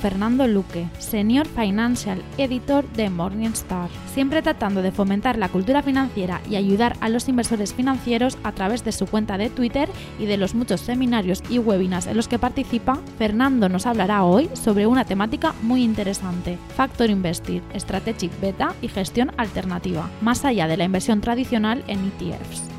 Fernando 0.00 0.46
Luque, 0.46 0.88
Senior 0.98 1.46
Financial 1.46 2.22
Editor 2.38 2.88
de 2.92 3.10
Morningstar, 3.10 3.90
siempre 4.12 4.42
tratando 4.42 4.82
de 4.82 4.92
fomentar 4.92 5.38
la 5.38 5.48
cultura 5.48 5.82
financiera 5.82 6.40
y 6.48 6.56
ayudar 6.56 6.96
a 7.00 7.08
los 7.08 7.28
inversores 7.28 7.74
financieros 7.74 8.38
a 8.42 8.52
través 8.52 8.84
de 8.84 8.92
su 8.92 9.06
cuenta 9.06 9.38
de 9.38 9.50
Twitter 9.50 9.88
y 10.18 10.26
de 10.26 10.36
los 10.36 10.54
muchos 10.54 10.80
seminarios 10.80 11.42
y 11.50 11.58
webinars 11.58 12.06
en 12.06 12.16
los 12.16 12.28
que 12.28 12.38
participa, 12.38 13.00
Fernando 13.18 13.68
nos 13.68 13.86
hablará 13.86 14.24
hoy 14.24 14.48
sobre 14.54 14.86
una 14.86 15.04
temática 15.04 15.54
muy 15.62 15.82
interesante, 15.82 16.58
Factor 16.76 17.10
Invested, 17.10 17.62
Strategic 17.74 18.32
Beta 18.40 18.74
y 18.80 18.88
gestión 18.88 19.32
alternativa, 19.36 20.10
más 20.20 20.44
allá 20.44 20.66
de 20.66 20.76
la 20.76 20.84
inversión 20.84 21.20
tradicional 21.20 21.84
en 21.86 21.98
ETFs. 22.06 22.70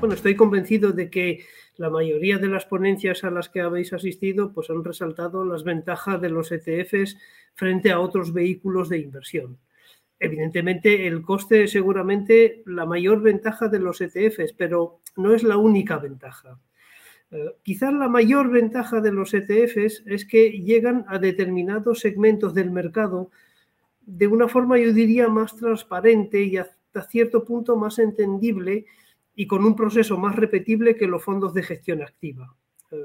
Bueno, 0.00 0.14
estoy 0.14 0.36
convencido 0.36 0.92
de 0.92 1.08
que 1.08 1.44
la 1.76 1.90
mayoría 1.90 2.38
de 2.38 2.48
las 2.48 2.64
ponencias 2.64 3.24
a 3.24 3.30
las 3.30 3.48
que 3.48 3.60
habéis 3.60 3.92
asistido 3.92 4.52
pues 4.52 4.70
han 4.70 4.84
resaltado 4.84 5.44
las 5.44 5.64
ventajas 5.64 6.20
de 6.20 6.30
los 6.30 6.50
ETFs 6.52 7.18
frente 7.54 7.90
a 7.90 8.00
otros 8.00 8.32
vehículos 8.32 8.88
de 8.88 8.98
inversión. 8.98 9.58
Evidentemente, 10.18 11.06
el 11.06 11.22
coste 11.22 11.64
es 11.64 11.72
seguramente 11.72 12.62
la 12.64 12.86
mayor 12.86 13.20
ventaja 13.20 13.68
de 13.68 13.78
los 13.78 14.00
ETFs, 14.00 14.54
pero 14.56 15.00
no 15.16 15.34
es 15.34 15.42
la 15.42 15.58
única 15.58 15.98
ventaja. 15.98 16.58
Eh, 17.30 17.56
quizás 17.62 17.92
la 17.92 18.08
mayor 18.08 18.50
ventaja 18.50 19.00
de 19.00 19.12
los 19.12 19.34
ETFs 19.34 20.04
es 20.06 20.24
que 20.24 20.50
llegan 20.50 21.04
a 21.08 21.18
determinados 21.18 22.00
segmentos 22.00 22.54
del 22.54 22.70
mercado 22.70 23.30
de 24.06 24.28
una 24.28 24.48
forma, 24.48 24.78
yo 24.78 24.92
diría, 24.92 25.28
más 25.28 25.56
transparente 25.56 26.42
y 26.42 26.56
hasta 26.56 27.02
cierto 27.02 27.44
punto 27.44 27.76
más 27.76 27.98
entendible 27.98 28.86
y 29.36 29.46
con 29.46 29.64
un 29.64 29.76
proceso 29.76 30.18
más 30.18 30.34
repetible 30.34 30.96
que 30.96 31.06
los 31.06 31.22
fondos 31.22 31.54
de 31.54 31.62
gestión 31.62 32.02
activa. 32.02 32.56
Eh, 32.90 32.96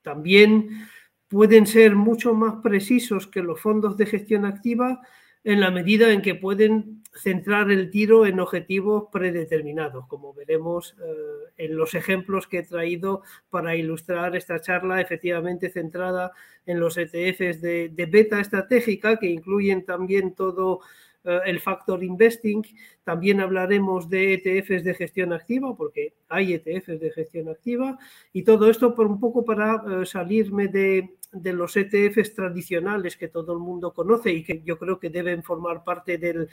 también 0.00 0.86
pueden 1.28 1.66
ser 1.66 1.96
mucho 1.96 2.34
más 2.34 2.62
precisos 2.62 3.26
que 3.26 3.42
los 3.42 3.60
fondos 3.60 3.96
de 3.96 4.06
gestión 4.06 4.46
activa 4.46 5.02
en 5.44 5.60
la 5.60 5.70
medida 5.70 6.12
en 6.12 6.22
que 6.22 6.36
pueden 6.36 7.02
centrar 7.14 7.70
el 7.70 7.90
tiro 7.90 8.26
en 8.26 8.40
objetivos 8.40 9.08
predeterminados, 9.12 10.06
como 10.06 10.32
veremos 10.32 10.96
eh, 10.98 11.64
en 11.64 11.76
los 11.76 11.94
ejemplos 11.94 12.46
que 12.46 12.58
he 12.58 12.62
traído 12.62 13.22
para 13.50 13.76
ilustrar 13.76 14.34
esta 14.36 14.60
charla, 14.60 15.00
efectivamente 15.00 15.68
centrada 15.68 16.32
en 16.64 16.80
los 16.80 16.96
ETFs 16.96 17.60
de, 17.60 18.08
beta 18.10 18.40
estratégica, 18.40 19.18
que 19.18 19.26
incluyen 19.26 19.84
también 19.84 20.34
todo 20.34 20.80
el 21.24 21.60
factor 21.60 22.02
investing. 22.02 22.62
También 23.04 23.40
hablaremos 23.40 24.08
de 24.08 24.34
ETFs 24.34 24.84
de 24.84 24.94
gestión 24.94 25.32
activa, 25.32 25.76
porque 25.76 26.14
hay 26.28 26.54
ETFs 26.54 27.00
de 27.00 27.10
gestión 27.12 27.48
activa. 27.48 27.98
Y 28.32 28.42
todo 28.42 28.68
esto 28.68 28.94
por 28.94 29.06
un 29.06 29.20
poco 29.20 29.44
para 29.44 29.82
eh, 30.02 30.06
salirme 30.06 30.68
de, 30.68 31.10
los 31.32 31.76
ETFs 31.76 32.34
tradicionales 32.34 33.16
que 33.16 33.28
todo 33.28 33.52
el 33.52 33.58
mundo 33.58 33.94
conoce 33.94 34.30
y 34.30 34.44
que 34.44 34.60
yo 34.62 34.78
creo 34.78 34.98
que 34.98 35.08
deben 35.08 35.42
formar 35.42 35.82
parte 35.82 36.18
del, 36.18 36.48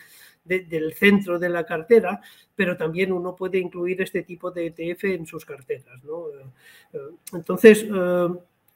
del 0.46 0.94
centro 0.94 1.38
de 1.38 1.50
la 1.50 1.66
cartera, 1.66 2.22
pero 2.56 2.78
también 2.78 3.12
uno 3.12 3.36
puede 3.36 3.58
incluir 3.58 4.02
este 4.02 4.24
tipo 4.24 4.52
de 4.52 4.68
ETF 4.68 5.04
en 5.04 5.26
sus 5.26 5.44
carteras. 5.44 6.00
Eh, 6.94 6.98
entonces, 7.34 7.86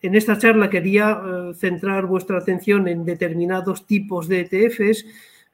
en 0.02 0.16
esta 0.16 0.38
charla 0.38 0.70
quería 0.70 1.54
centrar 1.56 2.06
vuestra 2.06 2.40
atención 2.40 2.90
en 2.90 3.06
determinados 3.06 3.88
tipos 3.88 4.28
de 4.28 4.42
ETFs 4.42 5.06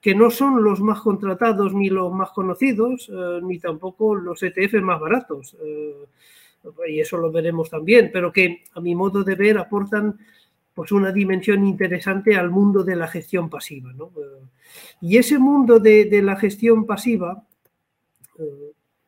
que 0.02 0.16
no 0.16 0.30
son 0.32 0.64
los 0.64 0.80
más 0.80 1.02
contratados 1.02 1.74
ni 1.74 1.90
los 1.90 2.12
más 2.14 2.32
conocidos, 2.32 3.10
eh, 3.10 3.40
ni 3.44 3.60
tampoco 3.60 4.16
los 4.16 4.42
ETF 4.42 4.76
más 4.82 5.00
baratos. 5.00 5.58
Eh, 5.62 6.06
y 6.90 7.00
eso 7.00 7.18
lo 7.18 7.32
veremos 7.32 7.70
también, 7.70 8.10
pero 8.12 8.32
que 8.32 8.64
a 8.74 8.82
mi 8.82 8.96
modo 8.96 9.24
de 9.24 9.36
ver 9.36 9.58
aportan 9.58 10.18
pues 10.74 10.92
una 10.92 11.12
dimensión 11.12 11.66
interesante 11.66 12.36
al 12.36 12.50
mundo 12.50 12.84
de 12.84 12.96
la 12.96 13.08
gestión 13.08 13.50
pasiva. 13.50 13.92
Eh, 13.92 14.46
y 15.02 15.18
ese 15.18 15.38
mundo 15.38 15.80
de, 15.80 16.06
de 16.06 16.22
la 16.22 16.38
gestión 16.38 16.86
pasiva, 16.86 17.44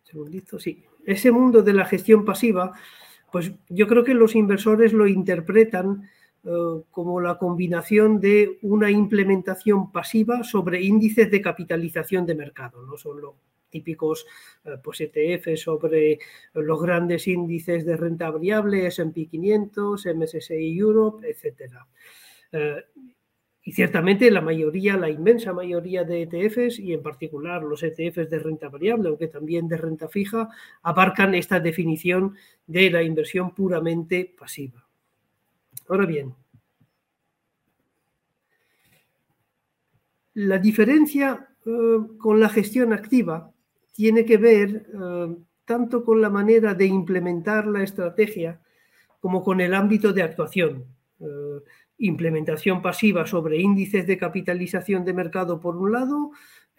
segundito, 0.03 0.59
sí, 0.59 0.83
ese 1.05 1.31
mundo 1.31 1.61
de 1.61 1.73
la 1.73 1.85
gestión 1.85 2.25
pasiva, 2.25 2.73
pues 3.31 3.53
yo 3.69 3.87
creo 3.87 4.03
que 4.03 4.13
los 4.13 4.35
inversores 4.35 4.91
lo 4.91 5.07
interpretan 5.07 6.09
como 6.89 7.21
la 7.21 7.37
combinación 7.37 8.19
de 8.19 8.57
una 8.63 8.89
implementación 8.89 9.91
pasiva 9.91 10.43
sobre 10.43 10.81
índices 10.81 11.29
de 11.29 11.41
capitalización 11.41 12.25
de 12.25 12.35
mercado, 12.35 12.81
no 12.83 12.97
son 12.97 13.21
los 13.21 13.35
típicos 13.71 14.27
eh, 14.65 14.77
pues 14.83 15.01
ETF 15.01 15.55
sobre 15.55 16.19
los 16.53 16.79
grandes 16.79 17.27
índices 17.27 17.85
de 17.85 17.97
renta 17.97 18.29
variable, 18.29 18.85
S&P 18.85 19.25
500, 19.25 20.05
MSCI 20.13 20.77
Europe, 20.77 21.27
etc. 21.27 21.73
Eh, 22.51 22.83
y 23.63 23.71
ciertamente 23.71 24.29
la 24.29 24.41
mayoría, 24.41 24.97
la 24.97 25.09
inmensa 25.09 25.53
mayoría 25.53 26.03
de 26.03 26.23
ETFs, 26.23 26.79
y 26.79 26.93
en 26.93 27.01
particular 27.01 27.63
los 27.63 27.83
ETFs 27.83 28.29
de 28.29 28.39
renta 28.39 28.69
variable, 28.69 29.09
aunque 29.09 29.27
también 29.27 29.67
de 29.67 29.77
renta 29.77 30.09
fija, 30.09 30.49
abarcan 30.81 31.35
esta 31.35 31.59
definición 31.59 32.35
de 32.65 32.89
la 32.89 33.03
inversión 33.03 33.53
puramente 33.53 34.33
pasiva. 34.37 34.90
Ahora 35.87 36.05
bien, 36.05 36.33
la 40.33 40.57
diferencia 40.57 41.49
eh, 41.65 41.97
con 42.17 42.39
la 42.39 42.49
gestión 42.49 42.93
activa 42.93 43.51
tiene 43.93 44.25
que 44.25 44.37
ver 44.37 44.87
eh, 44.93 45.35
tanto 45.65 46.03
con 46.03 46.21
la 46.21 46.29
manera 46.29 46.73
de 46.73 46.85
implementar 46.85 47.67
la 47.67 47.83
estrategia 47.83 48.61
como 49.19 49.43
con 49.43 49.61
el 49.61 49.73
ámbito 49.73 50.13
de 50.13 50.23
actuación. 50.23 50.85
Eh, 51.19 51.59
implementación 51.99 52.81
pasiva 52.81 53.27
sobre 53.27 53.57
índices 53.61 54.07
de 54.07 54.17
capitalización 54.17 55.05
de 55.05 55.13
mercado 55.13 55.59
por 55.59 55.77
un 55.77 55.91
lado 55.91 56.31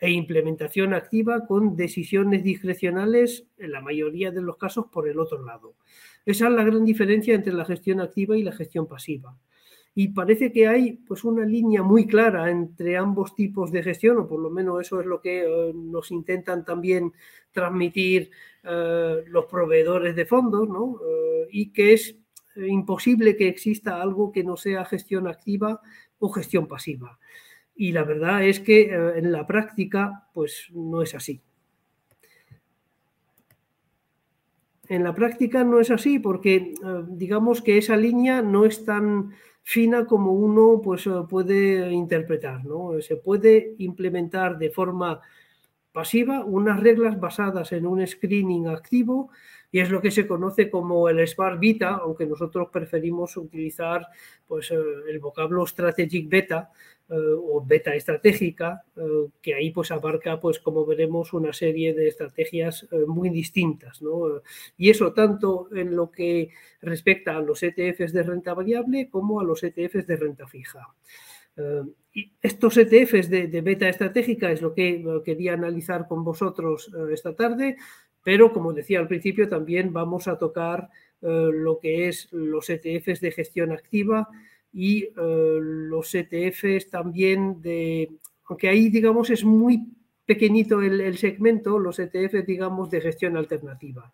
e 0.02 0.10
implementación 0.10 0.94
activa 0.94 1.46
con 1.46 1.76
decisiones 1.76 2.42
discrecionales 2.42 3.46
en 3.56 3.70
la 3.70 3.80
mayoría 3.80 4.32
de 4.32 4.42
los 4.42 4.56
casos 4.56 4.86
por 4.90 5.08
el 5.08 5.20
otro 5.20 5.44
lado. 5.44 5.76
Esa 6.26 6.48
es 6.48 6.54
la 6.54 6.64
gran 6.64 6.84
diferencia 6.84 7.36
entre 7.36 7.52
la 7.52 7.64
gestión 7.64 8.00
activa 8.00 8.36
y 8.36 8.42
la 8.42 8.50
gestión 8.50 8.88
pasiva. 8.88 9.38
Y 9.94 10.08
parece 10.08 10.50
que 10.50 10.66
hay 10.66 10.94
pues, 11.06 11.22
una 11.22 11.44
línea 11.44 11.84
muy 11.84 12.08
clara 12.08 12.50
entre 12.50 12.96
ambos 12.96 13.36
tipos 13.36 13.70
de 13.70 13.84
gestión, 13.84 14.18
o 14.18 14.26
por 14.26 14.40
lo 14.40 14.50
menos 14.50 14.80
eso 14.80 14.98
es 14.98 15.06
lo 15.06 15.20
que 15.20 15.44
eh, 15.44 15.72
nos 15.72 16.10
intentan 16.10 16.64
también 16.64 17.12
transmitir 17.52 18.32
eh, 18.64 19.22
los 19.28 19.44
proveedores 19.44 20.16
de 20.16 20.26
fondos, 20.26 20.68
¿no? 20.68 20.98
Eh, 21.06 21.46
y 21.52 21.72
que 21.72 21.92
es 21.92 22.16
imposible 22.56 23.36
que 23.36 23.46
exista 23.46 24.02
algo 24.02 24.32
que 24.32 24.42
no 24.42 24.56
sea 24.56 24.84
gestión 24.84 25.28
activa 25.28 25.80
o 26.18 26.28
gestión 26.28 26.66
pasiva. 26.66 27.20
Y 27.82 27.90
la 27.90 28.04
verdad 28.04 28.44
es 28.44 28.60
que 28.60 28.94
en 28.94 29.32
la 29.32 29.44
práctica, 29.44 30.28
pues 30.32 30.68
no 30.72 31.02
es 31.02 31.16
así. 31.16 31.42
En 34.88 35.02
la 35.02 35.12
práctica 35.12 35.64
no 35.64 35.80
es 35.80 35.90
así 35.90 36.20
porque 36.20 36.54
eh, 36.54 36.74
digamos 37.08 37.60
que 37.60 37.78
esa 37.78 37.96
línea 37.96 38.40
no 38.40 38.66
es 38.66 38.84
tan 38.84 39.32
fina 39.64 40.06
como 40.06 40.30
uno 40.30 40.80
pues, 40.80 41.08
eh, 41.08 41.10
puede 41.28 41.90
interpretar. 41.90 42.60
Se 43.00 43.16
puede 43.16 43.74
implementar 43.78 44.58
de 44.58 44.70
forma 44.70 45.20
pasiva 45.90 46.44
unas 46.44 46.78
reglas 46.78 47.18
basadas 47.18 47.72
en 47.72 47.88
un 47.88 48.06
screening 48.06 48.68
activo 48.68 49.30
y 49.72 49.80
es 49.80 49.90
lo 49.90 50.02
que 50.02 50.10
se 50.10 50.26
conoce 50.26 50.70
como 50.70 51.08
el 51.08 51.26
Smart 51.26 51.58
Beta, 51.58 51.94
aunque 52.02 52.26
nosotros 52.26 52.68
preferimos 52.70 53.38
utilizar 53.38 54.06
pues, 54.46 54.70
eh, 54.70 54.76
el 55.08 55.18
vocablo 55.18 55.66
Strategic 55.66 56.28
Beta, 56.28 56.70
eh, 57.08 57.14
o 57.14 57.64
beta 57.66 57.94
estratégica, 57.94 58.84
eh, 58.96 59.00
que 59.40 59.54
ahí 59.54 59.70
pues 59.70 59.90
abarca, 59.90 60.38
pues 60.38 60.58
como 60.58 60.84
veremos, 60.84 61.32
una 61.32 61.54
serie 61.54 61.94
de 61.94 62.08
estrategias 62.08 62.86
muy 63.06 63.30
distintas. 63.30 64.00
Y 64.76 64.90
eso 64.90 65.14
tanto 65.14 65.68
en 65.74 65.96
lo 65.96 66.10
que 66.10 66.50
respecta 66.82 67.36
a 67.36 67.40
los 67.40 67.62
ETFs 67.62 68.12
de 68.12 68.22
renta 68.22 68.52
variable 68.52 69.08
como 69.10 69.40
a 69.40 69.44
los 69.44 69.62
ETFs 69.62 70.06
de 70.06 70.16
renta 70.16 70.46
fija. 70.46 70.86
y 72.14 72.32
estos 72.42 72.76
ETFs 72.76 73.28
de, 73.28 73.60
beta 73.62 73.88
estratégica 73.88 74.50
es 74.50 74.62
lo 74.62 74.74
que 74.74 75.04
quería 75.24 75.54
analizar 75.54 76.06
con 76.08 76.24
vosotros 76.24 76.90
esta 77.10 77.34
tarde, 77.34 77.76
pero 78.22 78.52
como 78.52 78.72
decía 78.72 79.00
al 79.00 79.08
principio, 79.08 79.48
también 79.48 79.92
vamos 79.92 80.28
a 80.28 80.38
tocar 80.38 80.88
lo 81.20 81.78
que 81.78 82.08
es 82.08 82.28
los 82.32 82.68
ETFs 82.68 83.20
de 83.20 83.30
gestión 83.30 83.70
activa, 83.70 84.28
y 84.72 85.04
eh, 85.04 85.12
los 85.16 86.14
ETFs 86.14 86.88
también 86.90 87.60
de, 87.60 88.10
aunque 88.46 88.68
ahí 88.68 88.88
digamos 88.88 89.30
es 89.30 89.44
muy 89.44 89.86
pequeñito 90.24 90.80
el, 90.80 91.18
segmento, 91.18 91.78
los 91.78 91.98
ETFs 91.98 92.46
digamos 92.46 92.90
de 92.90 93.00
gestión 93.00 93.36
alternativa. 93.36 94.12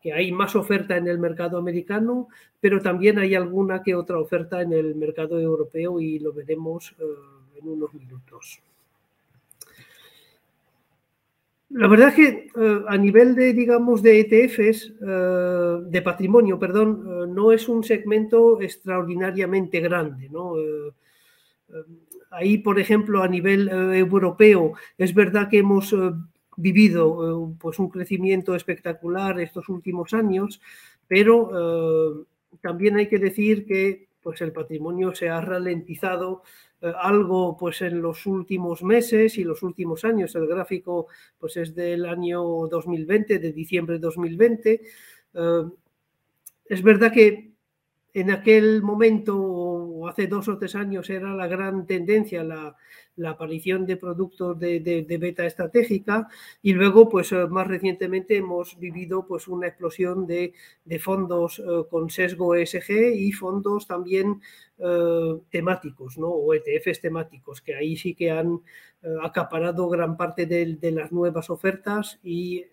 que 0.00 0.12
hay 0.12 0.32
más 0.32 0.56
oferta 0.56 0.96
en 0.96 1.06
el 1.06 1.18
mercado 1.18 1.58
americano, 1.58 2.28
pero 2.60 2.80
también 2.80 3.18
hay 3.20 3.36
alguna 3.36 3.84
que 3.84 3.94
otra 3.94 4.18
oferta 4.18 4.60
en 4.60 4.72
el 4.72 4.96
mercado 4.96 5.38
europeo 5.38 6.00
y 6.00 6.18
lo 6.18 6.32
veremos 6.32 6.92
eh, 6.98 7.04
en 7.60 7.68
unos 7.68 7.94
minutos. 7.94 8.60
La 11.72 11.88
verdad 11.88 12.08
es 12.08 12.14
que 12.14 12.46
eh, 12.54 12.82
a 12.86 12.96
nivel 12.98 13.34
de, 13.34 13.52
digamos, 13.52 14.02
de 14.02 14.20
ETFs, 14.20 14.92
eh, 15.00 15.76
de 15.86 16.02
patrimonio, 16.02 16.58
perdón, 16.58 17.34
no 17.34 17.52
es 17.52 17.68
un 17.68 17.82
segmento 17.82 18.60
extraordinariamente 18.60 19.80
grande. 19.80 20.30
ahí, 22.30 22.58
por 22.58 22.78
ejemplo, 22.78 23.22
a 23.22 23.28
nivel 23.28 23.68
europeo, 23.68 24.74
es 24.98 25.14
verdad 25.14 25.48
que 25.48 25.58
hemos 25.58 25.94
vivido 26.56 27.50
eh, 27.50 27.54
pues 27.58 27.78
un 27.78 27.88
crecimiento 27.88 28.54
espectacular 28.54 29.40
estos 29.40 29.68
últimos 29.68 30.12
años, 30.14 30.60
pero 31.06 31.50
eh, 31.52 32.24
también 32.60 32.96
hay 32.96 33.08
que 33.08 33.18
decir 33.18 33.66
que 33.66 34.08
pues 34.22 34.40
el 34.40 34.52
patrimonio 34.52 35.14
se 35.14 35.28
ha 35.28 35.40
ralentizado 35.40 36.42
eh, 36.42 36.71
algo 37.00 37.56
pues 37.56 37.82
en 37.82 38.02
los 38.02 38.26
últimos 38.26 38.82
meses 38.82 39.38
y 39.38 39.44
los 39.44 39.62
últimos 39.62 40.04
años. 40.04 40.34
El 40.34 40.46
gráfico 40.46 41.06
pues 41.38 41.56
es 41.56 41.74
del 41.74 42.06
año 42.06 42.42
2020, 42.68 43.38
de 43.38 43.52
diciembre 43.52 43.94
de 43.96 44.00
2020. 44.00 44.80
es 46.66 46.82
verdad 46.82 47.12
que 47.12 47.52
en 48.14 48.30
aquel 48.30 48.82
momento, 48.82 49.71
hace 50.08 50.26
dos 50.26 50.48
o 50.48 50.58
tres 50.58 50.74
años, 50.74 51.10
era 51.10 51.34
la 51.34 51.46
gran 51.46 51.86
tendencia 51.86 52.44
la, 52.44 52.76
aparición 53.28 53.86
de 53.86 53.96
productos 53.96 54.58
de, 54.58 55.06
beta 55.20 55.44
estratégica 55.44 56.28
y 56.62 56.72
luego, 56.72 57.08
pues 57.08 57.32
eh, 57.32 57.46
más 57.48 57.66
recientemente 57.66 58.36
hemos 58.36 58.78
vivido 58.78 59.26
pues 59.26 59.48
una 59.48 59.68
explosión 59.68 60.26
de, 60.26 60.54
fondos 61.00 61.58
eh, 61.58 61.62
con 61.90 62.10
sesgo 62.10 62.54
ESG 62.54 63.14
y 63.14 63.32
fondos 63.32 63.86
también 63.86 64.40
eh, 64.78 65.38
temáticos, 65.50 66.18
¿no? 66.18 66.28
o 66.28 66.54
ETFs 66.54 67.00
temáticos, 67.00 67.60
que 67.60 67.74
ahí 67.74 67.96
sí 67.96 68.14
que 68.14 68.30
han 68.30 68.60
acaparado 69.22 69.88
gran 69.88 70.16
parte 70.16 70.46
de 70.46 70.92
las 70.92 71.10
nuevas 71.10 71.50
ofertas 71.50 72.20
y 72.22 72.64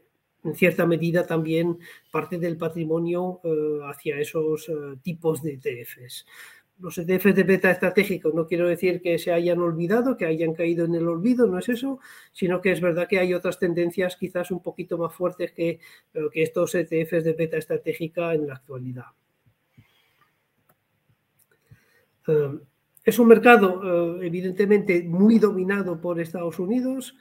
en 0.44 0.56
cierta 0.56 0.86
medida 0.86 1.26
también 1.26 1.80
parte 2.12 2.38
del 2.38 2.56
patrimonio 2.56 3.42
hacia 3.90 4.20
esos 4.20 4.72
tipos 5.02 5.42
de 5.42 5.54
ETFs. 5.54 6.26
Los 6.80 6.98
ETFs 6.98 7.36
de 7.36 7.44
beta 7.44 7.70
estratégico 7.72 8.32
no 8.34 8.48
quiero 8.48 8.68
decir 8.68 9.02
que 9.02 9.18
se 9.20 9.34
hayan 9.34 9.60
olvidado, 9.60 10.16
que 10.16 10.26
hayan 10.26 10.54
caído 10.54 10.86
en 10.86 10.96
el 10.96 11.08
olvido, 11.08 11.46
no 11.46 11.60
es 11.60 11.68
eso, 11.68 12.00
sino 12.32 12.62
que 12.62 12.72
es 12.72 12.80
verdad 12.80 13.08
que 13.08 13.20
hay 13.20 13.34
otras 13.34 13.60
tendencias 13.60 14.16
quizás 14.16 14.50
un 14.52 14.62
poquito 14.62 14.98
más 14.98 15.14
fuertes 15.14 15.52
que, 15.52 15.70
eh, 15.70 15.80
que 16.32 16.42
estos 16.42 16.76
ETFs 16.76 17.24
de 17.24 17.34
beta 17.34 17.58
estratégica 17.58 18.34
en 18.34 18.48
la 18.48 18.56
actualidad. 18.56 19.06
es 23.04 23.18
un 23.18 23.28
mercado 23.28 24.22
evidentemente 24.22 25.02
muy 25.02 25.40
dominado 25.40 26.00
por 26.00 26.20
Estados 26.20 26.60
Unidos, 26.60 27.16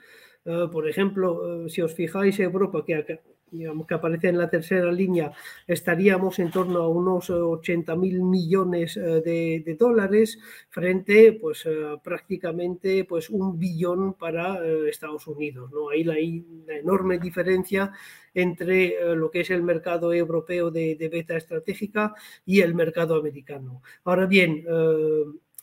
eh, 0.48 0.66
por 0.72 0.88
ejemplo, 0.88 1.66
eh, 1.66 1.68
si 1.68 1.82
os 1.82 1.94
fijáis, 1.94 2.40
Europa, 2.40 2.82
que, 2.86 3.20
digamos, 3.50 3.86
que 3.86 3.94
aparece 3.94 4.28
en 4.28 4.38
la 4.38 4.48
tercera 4.48 4.90
línea, 4.90 5.30
estaríamos 5.66 6.38
en 6.38 6.50
torno 6.50 6.78
a 6.80 6.88
unos 6.88 7.28
80 7.28 7.94
mil 7.96 8.22
millones 8.22 8.96
eh, 8.96 9.20
de, 9.20 9.76
dólares 9.78 10.38
frente 10.70 11.34
pues, 11.34 11.68
prácticamente 12.02 13.04
pues, 13.04 13.28
un 13.28 13.58
billón 13.58 14.14
para 14.14 14.64
Estados 14.88 15.26
Unidos. 15.26 15.70
¿no? 15.70 15.90
Ahí 15.90 16.46
una 16.64 16.76
enorme 16.76 17.18
diferencia 17.18 17.92
entre 18.32 18.96
lo 19.16 19.30
que 19.30 19.40
es 19.40 19.50
el 19.50 19.62
mercado 19.62 20.12
europeo 20.14 20.70
de, 20.70 20.96
de, 20.96 21.08
beta 21.08 21.36
estratégica 21.36 22.14
y 22.46 22.60
el 22.60 22.74
mercado 22.74 23.16
americano. 23.16 23.82
Ahora 24.04 24.26
bien, 24.26 24.64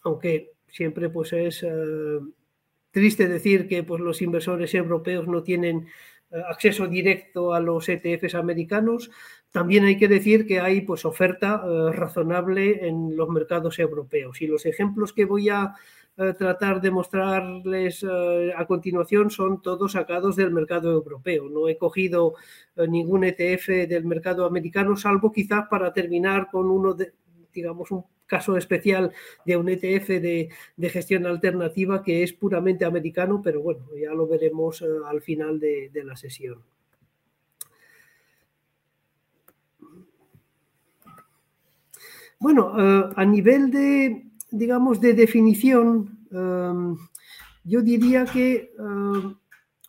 aunque 0.03 0.53
siempre 0.67 1.09
pues 1.09 1.33
es 1.33 1.65
triste 2.95 3.27
decir 3.27 3.67
que 3.67 3.83
pues, 3.83 3.99
los 3.99 4.21
inversores 4.21 4.73
europeos 4.73 5.27
no 5.27 5.43
tienen 5.43 5.87
eh, 6.31 6.41
acceso 6.49 6.87
directo 6.87 7.53
a 7.53 7.59
los 7.59 7.89
ETFs 7.89 8.35
americanos. 8.35 9.11
También 9.51 9.83
hay 9.83 9.97
que 9.97 10.07
decir 10.07 10.47
que 10.47 10.61
hay 10.61 10.79
pues, 10.79 11.03
oferta 11.03 11.61
eh, 11.61 11.91
razonable 11.91 12.87
en 12.87 13.17
los 13.17 13.27
mercados 13.27 13.79
europeos. 13.79 14.41
Y 14.41 14.47
los 14.47 14.65
ejemplos 14.65 15.11
que 15.11 15.25
voy 15.25 15.49
a 15.49 15.73
eh, 16.15 16.33
tratar 16.39 16.79
de 16.79 16.91
mostrarles 16.91 18.05
a 18.55 18.65
continuación 18.65 19.29
son 19.29 19.61
todos 19.61 19.91
sacados 19.91 20.37
del 20.37 20.51
mercado 20.51 20.89
europeo. 20.89 21.49
No 21.49 21.67
he 21.67 21.77
cogido 21.77 22.35
ningún 22.87 23.25
ETF 23.25 23.67
del 23.89 24.05
mercado 24.05 24.45
americano, 24.45 24.95
salvo 24.95 25.33
quizás 25.33 25.67
para 25.69 25.91
terminar 25.91 26.47
con 26.49 26.71
uno 26.71 26.93
de, 26.93 27.11
digamos, 27.53 27.91
un 27.91 28.05
caso 28.25 28.57
especial 28.57 29.11
de 29.45 29.57
un 29.57 29.69
ETF 29.69 30.07
de, 30.07 30.49
gestión 30.89 31.25
alternativa 31.25 32.03
que 32.03 32.23
es 32.23 32.33
puramente 32.33 32.85
americano, 32.85 33.41
pero 33.43 33.61
bueno, 33.61 33.85
ya 33.99 34.13
lo 34.13 34.27
veremos 34.27 34.81
eh, 34.81 34.85
al 35.05 35.21
final 35.21 35.59
de, 35.59 35.91
la 36.03 36.15
sesión. 36.15 36.61
Bueno, 42.39 42.73
eh, 42.77 43.13
a 43.15 43.25
nivel 43.25 43.71
de, 43.71 44.25
digamos, 44.51 44.99
de 44.99 45.13
definición, 45.13 46.19
eh, 46.31 46.95
yo 47.63 47.81
diría 47.81 48.25
que, 48.25 48.71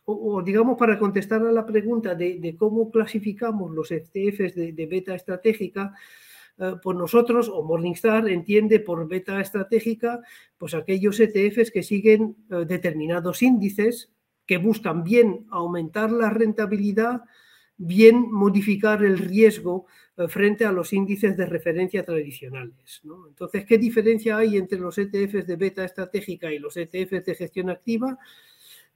o, 0.05 0.41
digamos, 0.41 0.77
para 0.77 0.97
contestar 0.97 1.45
a 1.45 1.51
la 1.51 1.65
pregunta 1.65 2.15
de, 2.15 2.55
cómo 2.57 2.89
clasificamos 2.89 3.71
los 3.71 3.91
ETFs 3.91 4.55
de 4.55 4.87
beta 4.89 5.13
estratégica, 5.13 5.93
eh, 6.59 6.73
pues 6.81 6.97
nosotros 6.97 7.49
o 7.49 7.63
Morningstar 7.63 8.27
entiende 8.27 8.79
por 8.79 9.07
beta 9.07 9.39
estratégica 9.39 10.21
pues 10.57 10.73
aquellos 10.73 11.19
ETFs 11.19 11.69
que 11.71 11.83
siguen 11.83 12.35
eh, 12.49 12.65
determinados 12.67 13.43
índices 13.43 14.11
que 14.47 14.57
buscan 14.57 15.03
bien 15.03 15.45
aumentar 15.51 16.11
la 16.11 16.31
rentabilidad, 16.31 17.21
bien 17.75 18.31
modificar 18.31 19.03
el 19.03 19.19
riesgo 19.19 19.85
eh, 20.15 20.27
frente 20.27 20.65
a 20.65 20.71
los 20.71 20.93
índices 20.93 21.37
de 21.37 21.45
referencia 21.45 22.03
tradicionales. 22.03 23.01
Entonces, 23.27 23.65
¿qué 23.65 23.77
diferencia 23.77 24.37
hay 24.37 24.57
entre 24.57 24.79
los 24.79 24.97
ETFs 24.97 25.45
de 25.45 25.55
beta 25.57 25.85
estratégica 25.85 26.51
y 26.51 26.57
los 26.57 26.75
ETFs 26.75 27.25
de 27.25 27.35
gestión 27.35 27.69
activa? 27.69 28.17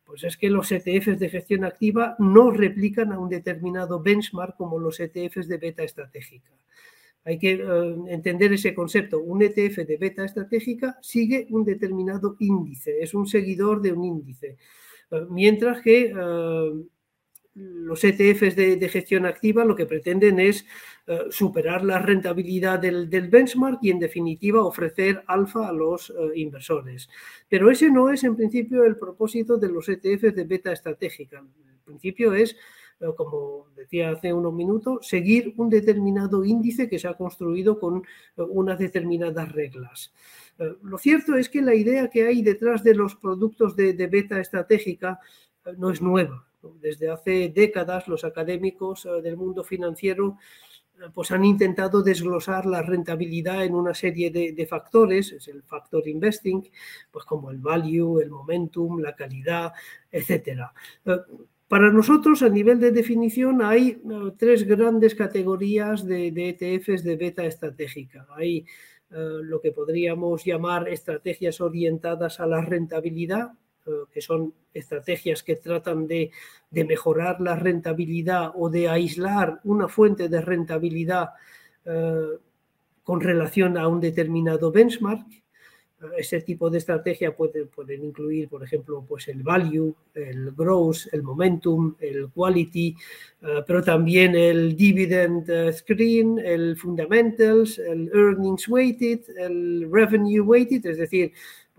Pues 0.03 0.23
es 0.23 0.35
que 0.35 0.49
los 0.49 0.71
ETFs 0.71 1.19
de 1.19 1.29
gestión 1.29 1.63
activa 1.63 2.15
no 2.17 2.49
replican 2.49 3.11
a 3.11 3.19
un 3.19 3.29
determinado 3.29 4.01
benchmark 4.01 4.57
como 4.57 4.79
los 4.79 4.99
ETFs 4.99 5.47
de 5.47 5.57
beta 5.57 5.83
estratégica. 5.83 6.51
Hay 7.23 7.37
que 7.37 7.51
eh, 7.53 7.95
entender 8.07 8.53
ese 8.53 8.73
concepto. 8.73 9.19
Un 9.19 9.43
ETF 9.43 9.85
de 9.85 9.97
beta 9.97 10.25
estratégica 10.25 10.97
sigue 11.01 11.47
un 11.51 11.63
determinado 11.63 12.35
índice, 12.39 13.01
es 13.01 13.13
un 13.13 13.27
seguidor 13.27 13.81
de 13.81 13.93
un 13.93 14.03
índice. 14.03 14.57
Eh, 15.11 15.25
mientras 15.29 15.81
que 15.81 16.13
eh, 16.15 16.71
los 17.53 18.03
ETFs 18.03 18.55
de, 18.55 18.89
gestión 18.89 19.25
activa 19.25 19.65
lo 19.65 19.75
que 19.75 19.85
pretenden 19.85 20.39
es 20.39 20.65
superar 21.29 21.83
la 21.83 21.99
rentabilidad 21.99 22.79
del, 22.79 23.09
benchmark 23.09 23.79
y 23.81 23.89
en 23.89 23.99
definitiva 23.99 24.63
ofrecer 24.63 25.21
alfa 25.27 25.67
a 25.67 25.73
los 25.73 26.13
inversores. 26.33 27.09
Pero 27.49 27.69
ese 27.69 27.91
no 27.91 28.09
es 28.09 28.23
en 28.23 28.37
principio 28.37 28.85
el 28.85 28.95
propósito 28.95 29.57
de 29.57 29.67
los 29.67 29.89
ETFs 29.89 30.33
de 30.33 30.45
beta 30.45 30.71
estratégica. 30.71 31.39
El 31.39 31.79
principio 31.83 32.33
es 32.33 32.55
como 33.15 33.67
decía 33.75 34.11
hace 34.11 34.33
unos 34.33 34.53
minutos, 34.53 35.07
seguir 35.07 35.53
un 35.57 35.69
determinado 35.69 36.45
índice 36.45 36.87
que 36.87 36.99
se 36.99 37.07
ha 37.07 37.15
construido 37.15 37.79
con 37.79 37.97
eh, 37.97 38.41
unas 38.41 38.79
determinadas 38.79 39.51
reglas. 39.51 40.13
Eh, 40.59 40.75
lo 40.83 40.97
cierto 40.97 41.35
es 41.35 41.49
que 41.49 41.61
la 41.61 41.75
idea 41.75 42.09
que 42.09 42.25
hay 42.25 42.41
detrás 42.41 42.83
de 42.83 42.95
los 42.95 43.15
productos 43.15 43.75
de, 43.75 43.93
beta 44.07 44.39
estratégica 44.39 45.19
eh, 45.65 45.71
no 45.77 45.89
es 45.89 46.01
nueva. 46.01 46.45
Desde 46.79 47.09
hace 47.09 47.49
décadas 47.49 48.07
los 48.07 48.23
académicos 48.23 49.07
del 49.23 49.35
mundo 49.35 49.63
financiero 49.63 50.37
pues 51.15 51.31
han 51.31 51.43
intentado 51.43 52.03
desglosar 52.03 52.67
la 52.67 52.83
rentabilidad 52.83 53.65
en 53.65 53.73
una 53.73 53.95
serie 53.95 54.29
de, 54.29 54.51
de, 54.51 54.67
factores, 54.67 55.31
es 55.31 55.47
el 55.47 55.63
factor 55.63 56.07
investing, 56.07 56.69
pues 57.09 57.25
como 57.25 57.49
el 57.49 57.57
value, 57.57 58.19
el 58.19 58.29
momentum, 58.29 58.99
la 58.99 59.15
calidad, 59.15 59.73
etcétera. 60.11 60.71
Para 61.71 61.89
nosotros, 61.89 62.43
a 62.43 62.49
nivel 62.49 62.81
de 62.81 62.91
definición, 62.91 63.61
hay 63.61 63.91
eh, 63.91 64.31
tres 64.37 64.67
grandes 64.67 65.15
categorías 65.15 66.05
de, 66.05 66.27
ETFs 66.27 67.01
de 67.01 67.15
beta 67.15 67.45
estratégica. 67.45 68.27
Hay 68.35 68.65
eh, 69.09 69.39
lo 69.41 69.61
que 69.61 69.71
podríamos 69.71 70.43
llamar 70.43 70.89
estrategias 70.89 71.61
orientadas 71.61 72.41
a 72.41 72.45
la 72.45 72.59
rentabilidad, 72.59 73.53
eh, 73.85 73.89
que 74.13 74.19
son 74.19 74.53
estrategias 74.73 75.43
que 75.43 75.55
tratan 75.55 76.07
de, 76.07 76.31
mejorar 76.71 77.39
la 77.39 77.55
rentabilidad 77.55 78.51
o 78.53 78.69
de 78.69 78.89
aislar 78.89 79.61
una 79.63 79.87
fuente 79.87 80.27
de 80.27 80.41
rentabilidad 80.41 81.29
con 83.03 83.21
relación 83.21 83.77
a 83.77 83.87
un 83.87 84.01
determinado 84.01 84.73
benchmark. 84.73 85.25
Ese 86.17 86.41
tipo 86.41 86.69
de 86.69 86.79
estrategia 86.79 87.35
puede, 87.35 87.65
pueden 87.65 88.03
incluir, 88.03 88.49
por 88.49 88.63
ejemplo, 88.63 89.03
pues 89.07 89.27
el 89.27 89.43
value, 89.43 89.95
el 90.13 90.51
growth, 90.51 91.07
el 91.11 91.23
momentum, 91.23 91.95
el 91.99 92.29
quality, 92.29 92.95
pero 93.65 93.83
también 93.83 94.35
el 94.35 94.75
dividend 94.75 95.47
screen, 95.73 96.39
el 96.39 96.75
fundamentals, 96.77 97.79
el 97.79 98.09
earnings 98.13 98.67
weighted, 98.67 99.21
el 99.37 99.87
revenue 99.91 100.41
weighted, 100.41 100.85
es 100.85 100.97
decir, 100.97 101.31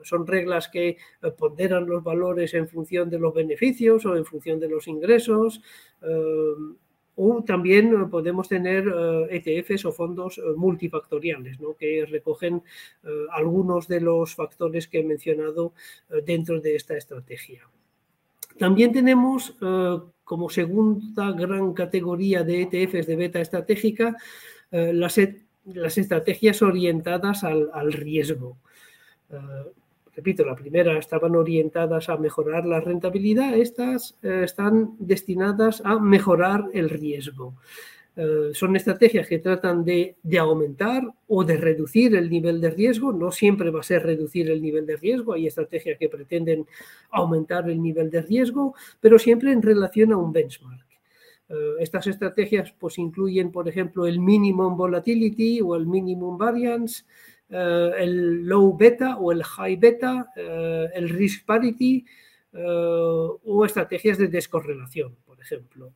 pues 0.03 0.09
son 0.09 0.27
reglas 0.27 0.69
que 0.69 0.89
eh, 0.89 0.97
ponderan 1.39 1.87
los 1.87 2.03
valores 2.03 2.55
en 2.55 2.69
función 2.69 3.09
de 3.09 3.21
los 3.21 3.33
beneficios 3.33 4.05
o 4.05 4.17
en 4.17 4.25
función 4.25 4.59
de 4.59 4.69
los 4.69 4.89
ingresos. 4.89 5.63
Eh, 6.03 6.55
o 7.17 7.45
también 7.45 8.09
podemos 8.09 8.49
tener 8.49 8.85
ETFs 9.31 9.85
eh, 9.85 9.85
e 9.85 9.89
o 9.89 9.93
fondos 9.93 10.41
multifactoriales, 10.57 11.59
que 11.79 12.07
recogen 12.07 12.63
algunos 13.31 13.87
de 13.87 14.01
los 14.01 14.35
factores 14.35 14.89
que 14.89 15.01
he 15.01 15.05
mencionado 15.05 15.73
dentro 16.25 16.61
de 16.61 16.77
esta 16.77 16.97
estrategia. 16.97 17.69
También 18.59 18.93
tenemos 18.93 19.57
como 20.25 20.49
segunda 20.49 21.33
gran 21.33 21.75
categoría 21.75 22.45
de 22.45 22.63
ETFs 22.63 23.07
de 23.07 23.17
beta 23.17 23.41
estratégica 23.41 24.17
las, 24.71 25.19
e, 25.19 25.45
las, 25.67 25.99
estrategias 25.99 26.63
orientadas 26.63 27.45
al, 27.45 27.69
al 27.75 27.93
riesgo 27.93 28.57
repito, 30.15 30.45
la 30.45 30.55
primera 30.55 30.99
estaban 30.99 31.37
orientadas 31.37 32.09
a 32.09 32.17
mejorar 32.17 32.67
la 32.67 32.81
rentabilidad, 32.81 33.55
estas 33.55 34.19
eh, 34.23 34.43
están 34.45 34.97
destinadas 34.99 35.83
a 35.85 35.99
mejorar 35.99 36.65
el 36.73 36.91
riesgo. 36.91 37.55
Eh, 38.15 38.51
son 38.53 38.77
estrategias 38.77 39.27
que 39.27 39.39
tratan 39.39 39.85
de, 39.85 40.17
aumentar 40.39 41.03
o 41.29 41.45
de 41.45 41.57
reducir 41.57 42.15
el 42.15 42.29
nivel 42.29 42.61
de 42.61 42.71
riesgo. 42.71 43.13
No 43.13 43.33
siempre 43.33 43.71
va 43.71 43.81
a 43.81 43.85
ser 43.85 44.03
reducir 44.03 44.51
el 44.51 44.61
nivel 44.61 44.85
de 44.87 44.97
riesgo. 44.97 45.33
Hay 45.33 45.47
estrategias 45.47 45.99
que 45.99 46.11
pretenden 46.11 46.67
aumentar 47.11 47.71
el 47.71 47.81
nivel 47.81 48.11
de 48.11 48.21
riesgo, 48.23 48.75
pero 49.01 49.19
siempre 49.19 49.53
en 49.53 49.63
relación 49.63 50.13
a 50.13 50.19
un 50.19 50.33
benchmark. 50.33 50.87
Eh, 51.49 51.55
estas 51.81 52.07
estrategias 52.07 52.75
pues, 52.79 52.99
incluyen, 52.99 53.51
por 53.51 53.67
ejemplo, 53.67 54.07
el 54.07 54.21
minimum 54.21 54.77
volatility 54.77 55.63
o 55.63 55.75
el 55.75 55.87
minimum 55.87 56.37
variance, 56.37 57.05
el 57.53 58.45
low 58.47 58.77
beta 58.77 59.19
o 59.19 59.33
el 59.33 59.43
high 59.45 59.77
beta, 59.77 60.33
eh, 60.37 60.89
el 60.95 61.09
risk 61.11 61.45
parity 61.45 62.05
eh, 62.53 62.65
o 62.65 63.65
estrategias 63.65 64.19
de 64.19 64.29
descorrelación, 64.29 65.17
por 65.25 65.41
ejemplo. 65.41 65.93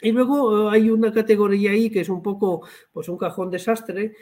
Y 0.00 0.12
luego 0.12 0.68
hay 0.68 0.90
una 0.90 1.12
categoría 1.12 1.70
ahí 1.70 1.88
que 1.88 2.00
es 2.00 2.08
un 2.08 2.22
poco 2.22 2.66
pues 2.92 3.08
un 3.08 3.16
cajón 3.16 3.50
desastre, 3.50 4.12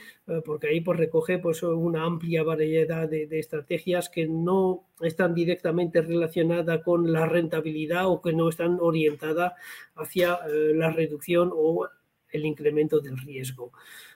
porque 0.44 0.68
ahí 0.68 0.80
pues 0.80 0.98
recoge 0.98 1.38
pues 1.38 1.62
una 1.64 2.04
amplia 2.04 2.44
variedad 2.44 3.08
de, 3.08 3.26
estrategias 3.32 4.08
que 4.08 4.28
no 4.28 4.84
están 5.00 5.34
directamente 5.34 6.02
relacionadas 6.02 6.82
con 6.84 7.10
la 7.10 7.26
rentabilidad 7.26 8.06
o 8.06 8.20
que 8.20 8.32
no 8.32 8.50
están 8.50 8.78
orientadas 8.80 9.54
hacia 9.96 10.38
la 10.46 10.90
reducción 10.90 11.50
o 11.52 11.88
el 12.32 12.46
incremento 12.46 13.00
del 13.00 13.18
riesgo. 13.18 13.72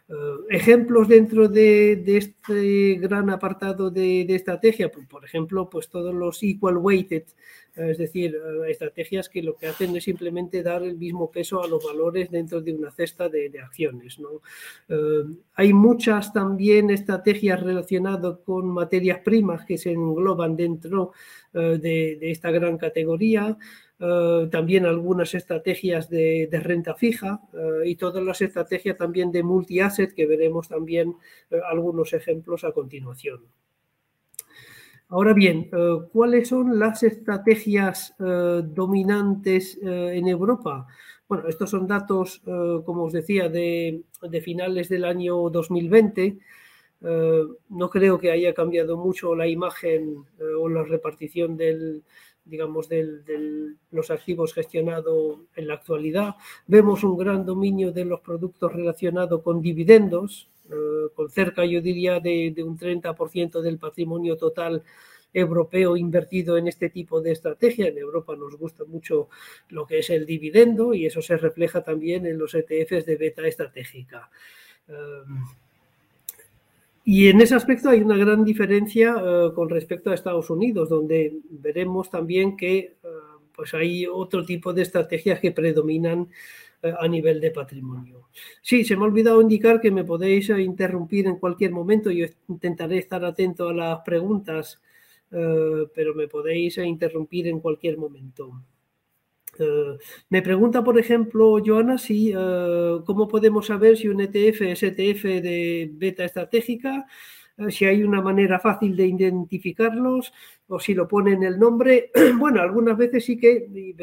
Eh, 0.09 0.15
ejemplos 0.51 1.09
dentro 1.09 1.49
de, 1.49 2.01
este 2.17 2.95
gran 2.95 3.29
apartado 3.29 3.91
de, 3.91 4.23
estrategia, 4.29 4.89
pues, 4.89 5.05
por 5.09 5.25
ejemplo, 5.25 5.69
pues 5.69 5.89
todos 5.89 6.15
los 6.15 6.41
equal 6.45 6.77
weighted, 6.77 7.25
eh, 7.75 7.91
es 7.91 7.99
decir, 7.99 8.37
eh, 8.37 8.71
estrategias 8.71 9.29
que 9.29 9.43
lo 9.43 9.57
que 9.57 9.67
hacen 9.67 9.97
es 9.97 10.05
simplemente 10.05 10.63
dar 10.63 10.85
el 10.85 10.97
mismo 10.97 11.29
peso 11.33 11.61
a 11.61 11.67
los 11.67 11.85
valores 11.85 12.31
dentro 12.31 12.61
de 12.61 12.73
una 12.73 12.93
cesta 12.93 13.29
de, 13.29 13.51
acciones. 13.59 14.17
hay 15.55 15.73
muchas 15.73 16.33
también 16.33 16.91
estrategias 16.91 17.61
relacionadas 17.61 18.39
con 18.45 18.69
materias 18.69 19.21
primas 19.25 19.65
que 19.65 19.77
se 19.77 19.91
engloban 19.91 20.57
dentro 20.57 21.13
de, 21.53 22.19
esta 22.21 22.51
gran 22.51 22.79
categoría. 22.79 23.57
Eh, 23.99 24.49
también 24.51 24.85
algunas 24.85 25.35
estrategias 25.35 26.11
de, 26.11 26.49
renta 26.63 26.95
fija 26.95 27.41
eh, 27.55 27.89
y 27.89 27.97
todas 27.97 28.23
las 28.23 28.43
estrategias 28.43 28.99
también 28.99 29.33
de 29.33 29.43
multi-asset 29.43 30.15
que 30.15 30.27
veremos 30.27 30.69
también 30.69 31.15
eh, 31.51 31.59
algunos 31.71 32.13
ejemplos 32.13 32.65
a 32.65 32.73
continuación. 32.73 33.41
Ahora 35.09 35.35
bien, 35.35 35.71
¿cuáles 36.13 36.49
son 36.49 36.81
las 36.81 37.05
estrategias 37.05 38.13
dominantes 38.19 39.79
en 39.81 40.27
Europa? 40.27 40.89
Bueno, 41.29 41.47
estos 41.47 41.71
son 41.71 41.87
datos, 41.87 42.43
como 42.45 43.05
os 43.05 43.13
decía, 43.13 43.49
de, 43.49 44.03
de 44.21 44.41
finales 44.41 44.89
del 44.89 45.05
año 45.05 45.49
2020. 45.49 46.39
no 47.69 47.89
creo 47.89 48.19
que 48.19 48.33
haya 48.33 48.53
cambiado 48.53 48.97
mucho 48.97 49.37
la 49.37 49.47
imagen 49.47 50.25
o 50.59 50.69
la 50.69 50.83
repartición 50.83 51.57
del, 51.57 52.03
digamos, 52.47 52.89
de 52.89 53.75
los 53.91 54.11
archivos 54.11 54.55
gestionados 54.55 55.41
en 55.55 55.67
la 55.67 55.75
actualidad. 55.75 56.37
Vemos 56.67 57.05
un 57.05 57.17
gran 57.17 57.45
dominio 57.45 57.93
de 57.93 58.05
los 58.05 58.21
productos 58.21 58.73
relacionados 58.73 59.43
con 59.43 59.61
dividendos, 59.61 60.49
eh, 60.71 61.09
con 61.15 61.31
cerca, 61.31 61.65
yo 61.65 61.81
diría, 61.81 62.21
de, 62.21 62.55
un 62.65 62.79
30% 62.79 63.61
del 63.61 63.79
patrimonio 63.79 64.37
total 64.37 64.83
europeo 65.33 65.97
invertido 65.97 66.57
en 66.57 66.69
este 66.69 66.89
tipo 66.89 67.21
de 67.21 67.33
estrategia. 67.33 67.89
En 67.89 67.99
Europa 67.99 68.37
nos 68.37 68.57
gusta 68.57 68.85
mucho 68.85 69.29
lo 69.69 69.87
que 69.87 69.99
es 69.99 70.11
el 70.11 70.25
dividendo 70.25 70.95
y 70.95 71.07
eso 71.07 71.21
se 71.21 71.37
refleja 71.37 71.83
también 71.83 72.27
en 72.27 72.39
los 72.39 72.55
ETFs 72.55 73.05
de 73.05 73.17
beta 73.17 73.47
estratégica. 73.47 74.31
Eh, 74.89 74.95
y 77.09 77.29
en 77.29 77.41
ese 77.41 77.55
aspecto 77.55 77.89
hay 77.89 78.01
una 78.01 78.17
gran 78.17 78.43
diferencia 78.43 79.15
eh, 79.17 79.53
con 79.55 79.69
respecto 79.69 80.11
a 80.11 80.15
Estados 80.15 80.51
Unidos, 80.51 80.89
donde 80.89 81.39
veremos 81.51 82.11
también 82.11 82.57
que 82.57 82.79
eh, 82.79 82.97
pues 83.55 83.75
hay 83.75 84.07
otro 84.07 84.45
tipo 84.45 84.73
de 84.73 84.83
estrategias 84.83 85.39
que 85.39 85.53
predominan 85.53 86.29
eh, 86.83 86.93
a 86.99 87.07
nivel 87.07 87.41
de 87.41 87.53
patrimonio. 87.53 88.29
Sí, 88.61 88.83
se 88.83 88.97
me 88.97 89.05
ha 89.05 89.07
olvidado 89.07 89.41
indicar 89.41 89.81
que 89.81 89.93
me 89.93 90.03
podéis 90.03 90.49
interrumpir 90.49 91.29
en 91.29 91.37
cualquier 91.37 91.71
momento. 91.71 92.11
Yo 92.11 92.27
intentaré 92.49 92.99
estar 92.99 93.25
atento 93.25 93.69
a 93.69 93.73
las 93.73 94.01
preguntas, 94.01 94.83
pero 95.31 96.13
me 96.15 96.27
podéis 96.27 96.79
interrumpir 96.79 97.47
en 97.47 97.61
cualquier 97.61 97.99
momento. 97.99 98.63
Eh, 99.59 99.99
me 100.31 100.43
pregunta, 100.43 100.83
por 100.85 100.99
ejemplo, 100.99 101.59
Joana, 101.65 101.99
si 101.99 102.33
eh, 102.37 102.99
cómo 103.05 103.29
podemos 103.29 103.67
saber 103.67 103.97
si 103.97 104.09
un 104.09 104.21
ETF 104.21 104.63
es 104.63 104.83
ETF 104.83 105.25
de 105.25 105.91
beta 105.93 106.25
estratégica, 106.25 107.07
eh, 107.59 107.71
si 107.71 107.85
hay 107.85 108.03
una 108.03 108.21
manera 108.21 108.59
fácil 108.61 108.97
de 108.97 109.07
identificarlos 109.07 110.33
o 110.69 110.79
si 110.81 110.95
lo 110.95 111.09
pone 111.09 111.33
en 111.33 111.43
el 111.43 111.59
nombre. 111.59 112.11
Bueno, 112.39 112.61
algunas 112.61 112.97
veces 112.97 113.25
sí 113.25 113.37
que, 113.37 113.95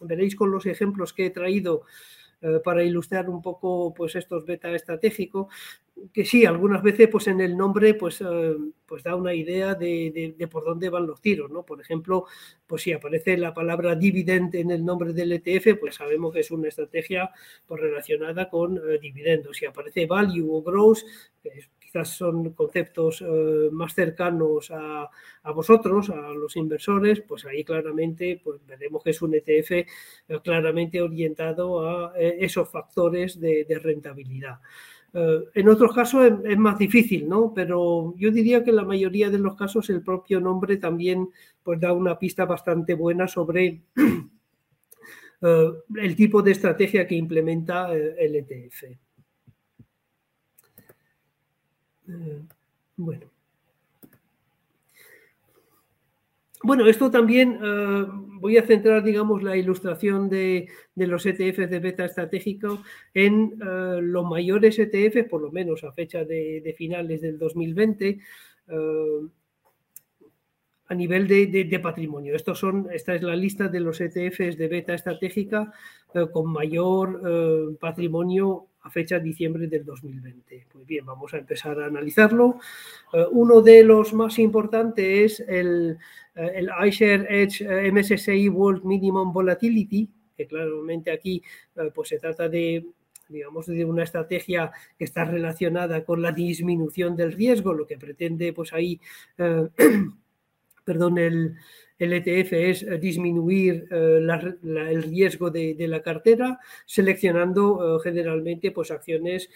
veréis 0.00 0.36
con 0.36 0.50
los 0.50 0.66
ejemplos 0.66 1.12
que 1.12 1.26
he 1.26 1.30
traído, 1.30 1.82
eh, 2.42 2.60
para 2.62 2.82
ilustrar 2.82 3.30
un 3.30 3.40
poco 3.40 3.94
pues 3.94 4.16
estos 4.16 4.44
beta 4.44 4.70
estratégicos, 4.74 5.46
que 6.12 6.24
sí, 6.24 6.44
algunas 6.44 6.82
veces 6.82 7.08
pues 7.08 7.28
en 7.28 7.40
el 7.40 7.56
nombre 7.56 7.94
pues, 7.94 8.20
eh, 8.20 8.56
pues 8.86 9.02
da 9.04 9.14
una 9.14 9.34
idea 9.34 9.74
de, 9.74 10.34
por 10.50 10.64
dónde 10.64 10.88
van 10.88 11.06
los 11.06 11.20
tiros, 11.20 11.50
¿no? 11.50 11.62
Por 11.64 11.80
ejemplo, 11.80 12.26
pues 12.66 12.82
si 12.82 12.92
aparece 12.92 13.36
la 13.36 13.54
palabra 13.54 13.94
dividend 13.94 14.54
en 14.56 14.70
el 14.70 14.84
nombre 14.84 15.12
del 15.12 15.32
ETF, 15.32 15.78
pues 15.78 15.94
sabemos 15.94 16.32
que 16.32 16.40
es 16.40 16.50
una 16.50 16.68
estrategia 16.68 17.30
pues, 17.66 17.80
relacionada 17.80 18.50
con 18.50 18.76
eh, 18.76 18.98
dividendos. 19.00 19.56
Si 19.56 19.66
aparece 19.66 20.06
value 20.06 20.48
o 20.50 20.62
growth, 20.62 20.98
quizás 21.92 22.16
son 22.16 22.52
conceptos 22.54 23.22
eh, 23.22 23.68
más 23.70 23.94
cercanos 23.94 24.70
a, 24.70 25.10
vosotros, 25.52 26.08
a 26.08 26.32
los 26.32 26.56
inversores, 26.56 27.20
pues 27.20 27.44
ahí 27.44 27.64
claramente 27.64 28.40
pues 28.42 28.60
veremos 28.66 29.02
que 29.02 29.10
es 29.10 29.20
un 29.20 29.34
ETF 29.34 29.70
eh, 29.72 29.86
claramente 30.42 31.02
orientado 31.02 31.86
a 31.86 32.14
eh, 32.16 32.38
esos 32.40 32.68
factores 32.70 33.38
de, 33.38 33.66
rentabilidad. 33.82 34.58
en 35.54 35.68
otros 35.68 35.94
casos 35.94 36.32
es, 36.44 36.58
más 36.58 36.78
difícil, 36.78 37.28
¿no? 37.28 37.52
Pero 37.54 38.14
yo 38.16 38.30
diría 38.30 38.64
que 38.64 38.70
en 38.70 38.76
la 38.76 38.84
mayoría 38.84 39.28
de 39.28 39.38
los 39.38 39.54
casos 39.56 39.90
el 39.90 40.02
propio 40.02 40.40
nombre 40.40 40.78
también 40.78 41.28
pues, 41.62 41.78
da 41.80 41.92
una 41.92 42.18
pista 42.18 42.46
bastante 42.46 42.94
buena 42.94 43.28
sobre 43.28 43.82
el 45.42 46.16
tipo 46.16 46.40
de 46.42 46.52
estrategia 46.52 47.06
que 47.06 47.16
implementa 47.16 47.92
el 47.92 48.36
ETF. 48.36 48.84
Eh, 52.08 52.42
bueno. 52.96 53.26
Bueno, 56.64 56.86
esto 56.86 57.10
también 57.10 57.58
eh, 57.60 58.06
voy 58.40 58.56
a 58.56 58.62
centrar, 58.62 59.02
digamos, 59.02 59.42
la 59.42 59.56
ilustración 59.56 60.28
de, 60.28 60.68
los 60.94 61.26
ETFs 61.26 61.68
de 61.68 61.80
beta 61.80 62.04
estratégico 62.04 62.82
en 63.14 63.54
eh, 63.60 63.98
los 64.00 64.24
mayores 64.24 64.78
ETFs, 64.78 65.28
por 65.28 65.42
lo 65.42 65.50
menos 65.50 65.82
a 65.82 65.92
fecha 65.92 66.24
de, 66.24 66.74
finales 66.78 67.20
del 67.20 67.38
2020, 67.38 68.20
a 70.86 70.94
nivel 70.94 71.26
de, 71.26 71.80
patrimonio. 71.82 72.36
Estos 72.36 72.60
son, 72.60 72.88
esta 72.92 73.16
es 73.16 73.22
la 73.22 73.34
lista 73.34 73.66
de 73.66 73.80
los 73.80 74.00
ETFs 74.00 74.56
de 74.56 74.68
beta 74.68 74.94
estratégica 74.94 75.72
con 76.32 76.52
mayor 76.52 77.76
patrimonio 77.80 78.68
a 78.82 78.90
fecha 78.90 79.18
de 79.18 79.24
diciembre 79.24 79.66
del 79.66 79.84
2020. 79.84 80.66
Muy 80.74 80.84
bien, 80.84 81.06
vamos 81.06 81.32
a 81.34 81.38
empezar 81.38 81.80
a 81.80 81.86
analizarlo. 81.86 82.58
Eh, 83.12 83.24
uno 83.30 83.60
de 83.60 83.84
los 83.84 84.12
más 84.12 84.38
importantes 84.38 85.40
es 85.40 85.48
el, 85.48 85.98
eh, 86.34 86.52
el 86.54 86.70
iShare 86.86 87.26
Edge 87.28 87.64
MSCI 87.92 88.48
World 88.48 88.84
Minimum 88.84 89.32
Volatility, 89.32 90.08
que 90.36 90.46
claramente 90.46 91.10
aquí 91.10 91.42
pues 91.94 92.08
se 92.08 92.18
trata 92.18 92.48
de 92.48 92.86
digamos, 93.28 93.66
de 93.66 93.84
una 93.84 94.04
estrategia 94.04 94.70
que 94.98 95.04
está 95.04 95.24
relacionada 95.24 96.04
con 96.04 96.22
la 96.22 96.32
disminución 96.32 97.16
del 97.16 97.32
riesgo, 97.32 97.72
lo 97.72 97.86
que 97.86 97.98
pretende, 97.98 98.52
pues 98.52 98.72
ahí, 98.72 99.00
perdón, 100.84 101.18
el, 101.18 101.56
el 102.02 102.12
ETF 102.14 102.52
es 102.52 102.82
eh, 102.82 102.98
disminuir 102.98 103.86
eh, 103.90 104.26
el 104.62 105.02
riesgo 105.04 105.50
de, 105.50 105.76
la 105.86 106.02
cartera, 106.02 106.58
seleccionando 106.84 107.96
eh, 107.96 108.00
generalmente 108.02 108.72
pues, 108.72 108.90
acciones 108.90 109.48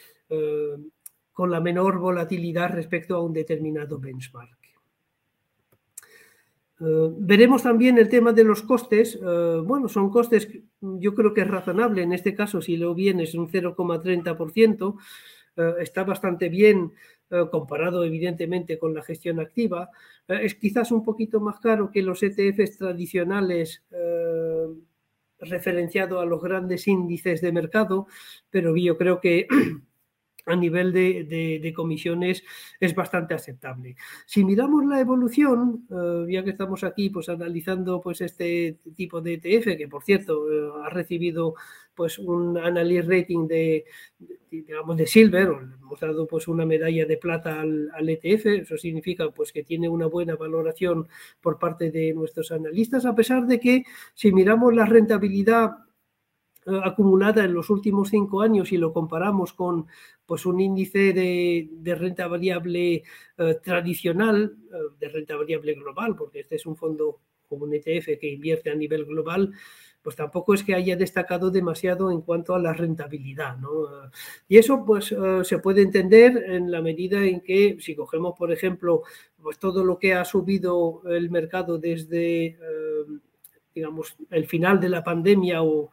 con 1.32 1.50
la 1.50 1.60
menor 1.60 1.98
volatilidad 1.98 2.70
respecto 2.70 3.14
a 3.14 3.22
un 3.22 3.32
determinado 3.32 4.00
benchmark. 4.00 4.58
veremos 6.80 7.62
también 7.62 7.96
el 7.98 8.08
tema 8.08 8.32
de 8.32 8.42
los 8.42 8.62
costes. 8.62 9.20
bueno, 9.64 9.88
son 9.88 10.10
costes, 10.10 10.48
yo 10.80 11.14
creo 11.14 11.32
que 11.32 11.42
es 11.42 11.48
razonable. 11.48 12.02
En 12.02 12.12
este 12.12 12.34
caso, 12.34 12.60
si 12.60 12.76
lo 12.76 12.92
vienes 12.92 13.34
un 13.34 13.48
0,30%, 13.48 14.96
está 15.78 16.02
bastante 16.02 16.48
bien 16.48 16.92
comparado 17.50 18.04
evidentemente 18.04 18.78
con 18.78 18.94
la 18.94 19.02
gestión 19.02 19.40
activa. 19.40 19.90
Eh, 20.28 20.40
es 20.42 20.54
quizás 20.54 20.92
un 20.92 21.04
poquito 21.04 21.40
más 21.40 21.60
caro 21.60 21.90
que 21.90 22.02
los 22.02 22.22
ETFs 22.22 22.78
tradicionales 22.78 23.84
eh, 23.90 24.66
referenciado 25.40 26.20
a 26.20 26.26
los 26.26 26.42
grandes 26.42 26.88
índices 26.88 27.40
de 27.40 27.52
mercado, 27.52 28.06
pero 28.50 28.76
yo 28.76 28.96
creo 28.96 29.20
que 29.20 29.46
a 30.46 30.54
nivel 30.54 30.92
de, 30.92 31.72
comisiones 31.74 32.44
es 32.78 32.94
bastante 32.94 33.34
aceptable. 33.34 33.96
Si 34.26 34.44
miramos 34.44 34.86
la 34.86 35.00
evolución, 35.00 35.86
eh, 35.90 36.32
ya 36.32 36.44
que 36.44 36.50
estamos 36.50 36.84
aquí 36.84 37.10
pues 37.10 37.28
analizando 37.28 38.00
pues 38.00 38.20
este 38.20 38.78
tipo 38.94 39.20
de 39.20 39.34
ETF, 39.34 39.76
que 39.76 39.88
por 39.88 40.04
cierto 40.04 40.46
ha 40.84 40.90
recibido 40.90 41.54
pues 41.96 42.18
un 42.18 42.58
analyst 42.58 43.08
rating 43.08 43.48
de, 43.48 43.86
digamos, 44.50 44.96
de 44.96 45.06
silver, 45.06 45.48
hemos 45.80 45.98
dado 45.98 46.26
pues 46.26 46.46
una 46.46 46.66
medalla 46.66 47.06
de 47.06 47.16
plata 47.16 47.60
al, 47.60 47.90
ETF, 48.08 48.46
eso 48.46 48.76
significa 48.76 49.30
pues 49.30 49.50
que 49.50 49.64
tiene 49.64 49.88
una 49.88 50.06
buena 50.06 50.36
valoración 50.36 51.08
por 51.40 51.58
parte 51.58 51.90
de 51.90 52.12
nuestros 52.12 52.52
analistas, 52.52 53.06
a 53.06 53.14
pesar 53.14 53.46
de 53.46 53.58
que 53.58 53.84
si 54.14 54.30
miramos 54.30 54.74
la 54.74 54.84
rentabilidad 54.84 55.70
eh, 56.66 56.80
acumulada 56.84 57.44
en 57.44 57.54
los 57.54 57.70
últimos 57.70 58.10
cinco 58.10 58.42
años 58.42 58.72
y 58.72 58.76
lo 58.76 58.92
comparamos 58.92 59.54
con 59.54 59.86
pues 60.26 60.44
un 60.44 60.60
índice 60.60 61.12
de, 61.12 61.94
renta 61.94 62.28
variable 62.28 63.04
eh, 63.38 63.54
tradicional, 63.62 64.56
eh, 64.70 64.76
de 64.98 65.08
renta 65.08 65.36
variable 65.36 65.74
global, 65.74 66.14
porque 66.16 66.40
este 66.40 66.56
es 66.56 66.66
un 66.66 66.76
fondo 66.76 67.20
como 67.48 67.64
un 67.64 67.74
ETF 67.74 68.18
que 68.20 68.28
invierte 68.28 68.70
a 68.70 68.74
nivel 68.74 69.04
global, 69.04 69.52
pues 70.06 70.14
tampoco 70.14 70.54
es 70.54 70.62
que 70.62 70.72
haya 70.72 70.94
destacado 70.94 71.50
demasiado 71.50 72.12
en 72.12 72.20
cuanto 72.20 72.54
a 72.54 72.60
la 72.60 72.72
rentabilidad. 72.72 73.56
Y 74.46 74.56
eso 74.56 74.84
pues 74.86 75.10
eh, 75.10 75.40
se 75.42 75.58
puede 75.58 75.82
entender 75.82 76.44
en 76.46 76.70
la 76.70 76.80
medida 76.80 77.24
en 77.24 77.40
que 77.40 77.78
si 77.80 77.96
cogemos, 77.96 78.38
por 78.38 78.52
ejemplo, 78.52 79.02
pues 79.42 79.58
todo 79.58 79.82
lo 79.82 79.98
que 79.98 80.14
ha 80.14 80.24
subido 80.24 81.02
el 81.06 81.28
mercado 81.28 81.78
desde, 81.78 82.46
eh, 82.46 82.56
digamos, 83.76 84.16
el 84.30 84.46
final 84.46 84.80
de 84.80 84.88
la 84.88 85.04
pandemia 85.04 85.62
o, 85.62 85.90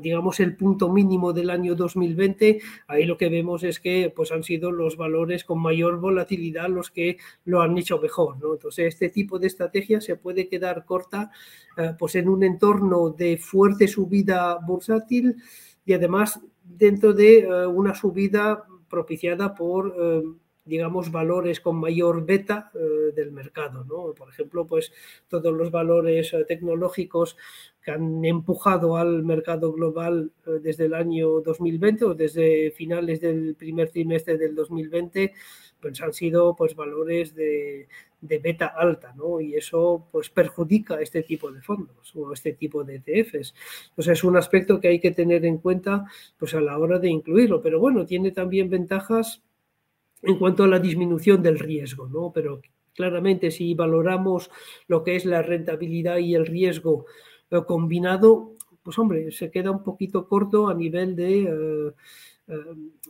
digamos 0.00 0.40
el 0.40 0.56
punto 0.56 0.90
mínimo 0.90 1.34
del 1.34 1.50
año 1.50 1.74
2020, 1.74 2.60
ahí 2.86 3.04
lo 3.04 3.18
que 3.18 3.28
vemos 3.28 3.62
es 3.62 3.78
que 3.78 4.10
pues 4.14 4.32
han 4.32 4.42
sido 4.42 4.70
los 4.70 4.96
valores 4.96 5.44
con 5.44 5.60
mayor 5.60 6.00
volatilidad 6.00 6.68
los 6.70 6.90
que 6.90 7.18
lo 7.44 7.60
han 7.60 7.76
hecho 7.76 7.98
mejor, 7.98 8.38
¿no? 8.38 8.54
Entonces 8.54 8.86
este 8.86 9.10
tipo 9.10 9.38
de 9.38 9.48
estrategia 9.48 10.00
se 10.00 10.16
puede 10.16 10.48
quedar 10.48 10.86
corta 10.86 11.30
eh, 11.76 11.92
pues 11.98 12.14
en 12.14 12.28
un 12.30 12.42
entorno 12.42 13.10
de 13.10 13.36
fuerte 13.36 13.86
subida 13.86 14.56
bursátil 14.66 15.36
y 15.84 15.92
además 15.92 16.40
dentro 16.64 17.12
de 17.12 17.40
eh, 17.40 17.66
una 17.66 17.94
subida 17.94 18.64
propiciada 18.88 19.54
por 19.54 19.94
eh, 19.98 20.22
digamos, 20.66 21.10
valores 21.12 21.60
con 21.60 21.76
mayor 21.76 22.26
beta 22.26 22.70
eh, 22.74 23.12
del 23.14 23.32
mercado. 23.32 23.84
¿no? 23.84 24.12
Por 24.12 24.28
ejemplo, 24.28 24.66
pues 24.66 24.92
todos 25.28 25.54
los 25.54 25.70
valores 25.70 26.34
eh, 26.34 26.44
tecnológicos 26.44 27.36
que 27.82 27.92
han 27.92 28.24
empujado 28.24 28.96
al 28.96 29.22
mercado 29.22 29.72
global 29.72 30.32
eh, 30.46 30.58
desde 30.60 30.86
el 30.86 30.94
año 30.94 31.40
2020 31.40 32.04
o 32.04 32.14
desde 32.14 32.72
finales 32.72 33.20
del 33.20 33.54
primer 33.54 33.90
trimestre 33.90 34.36
del 34.36 34.56
2020, 34.56 35.32
pues 35.80 36.00
han 36.02 36.12
sido 36.12 36.56
pues 36.56 36.74
valores 36.74 37.34
de, 37.34 37.86
de 38.20 38.38
beta 38.38 38.66
alta, 38.66 39.14
¿no? 39.16 39.40
Y 39.40 39.54
eso 39.54 40.08
pues 40.10 40.30
perjudica 40.30 41.00
este 41.00 41.22
tipo 41.22 41.52
de 41.52 41.62
fondos 41.62 42.14
o 42.16 42.32
este 42.32 42.54
tipo 42.54 42.82
de 42.82 42.96
ETFs. 42.96 43.54
Entonces 43.90 44.18
es 44.18 44.24
un 44.24 44.36
aspecto 44.36 44.80
que 44.80 44.88
hay 44.88 44.98
que 44.98 45.12
tener 45.12 45.44
en 45.44 45.58
cuenta 45.58 46.06
pues 46.38 46.54
a 46.54 46.60
la 46.60 46.76
hora 46.76 46.98
de 46.98 47.08
incluirlo, 47.08 47.62
pero 47.62 47.78
bueno, 47.78 48.04
tiene 48.04 48.32
también 48.32 48.68
ventajas 48.68 49.42
en 50.22 50.38
cuanto 50.38 50.64
a 50.64 50.68
la 50.68 50.78
disminución 50.78 51.42
del 51.42 51.58
riesgo, 51.58 52.08
¿no? 52.08 52.32
Pero 52.32 52.60
claramente 52.94 53.50
si 53.50 53.74
valoramos 53.74 54.50
lo 54.88 55.04
que 55.04 55.16
es 55.16 55.24
la 55.24 55.42
rentabilidad 55.42 56.18
y 56.18 56.34
el 56.34 56.46
riesgo 56.46 57.06
eh, 57.50 57.60
combinado, 57.66 58.54
pues 58.82 58.98
hombre, 58.98 59.30
se 59.30 59.50
queda 59.50 59.70
un 59.70 59.82
poquito 59.82 60.26
corto 60.26 60.68
a 60.68 60.74
nivel 60.74 61.14
de, 61.14 61.42
eh, 61.42 61.92
eh, 62.48 62.54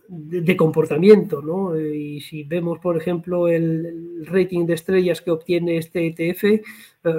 de, 0.08 0.56
comportamiento, 0.56 1.40
¿no? 1.40 1.78
Y 1.78 2.20
si 2.20 2.44
vemos, 2.44 2.78
por 2.80 2.96
ejemplo, 2.96 3.48
el, 3.48 4.26
rating 4.26 4.66
de 4.66 4.74
estrellas 4.74 5.20
que 5.20 5.30
obtiene 5.30 5.76
este 5.76 6.06
ETF, 6.06 6.62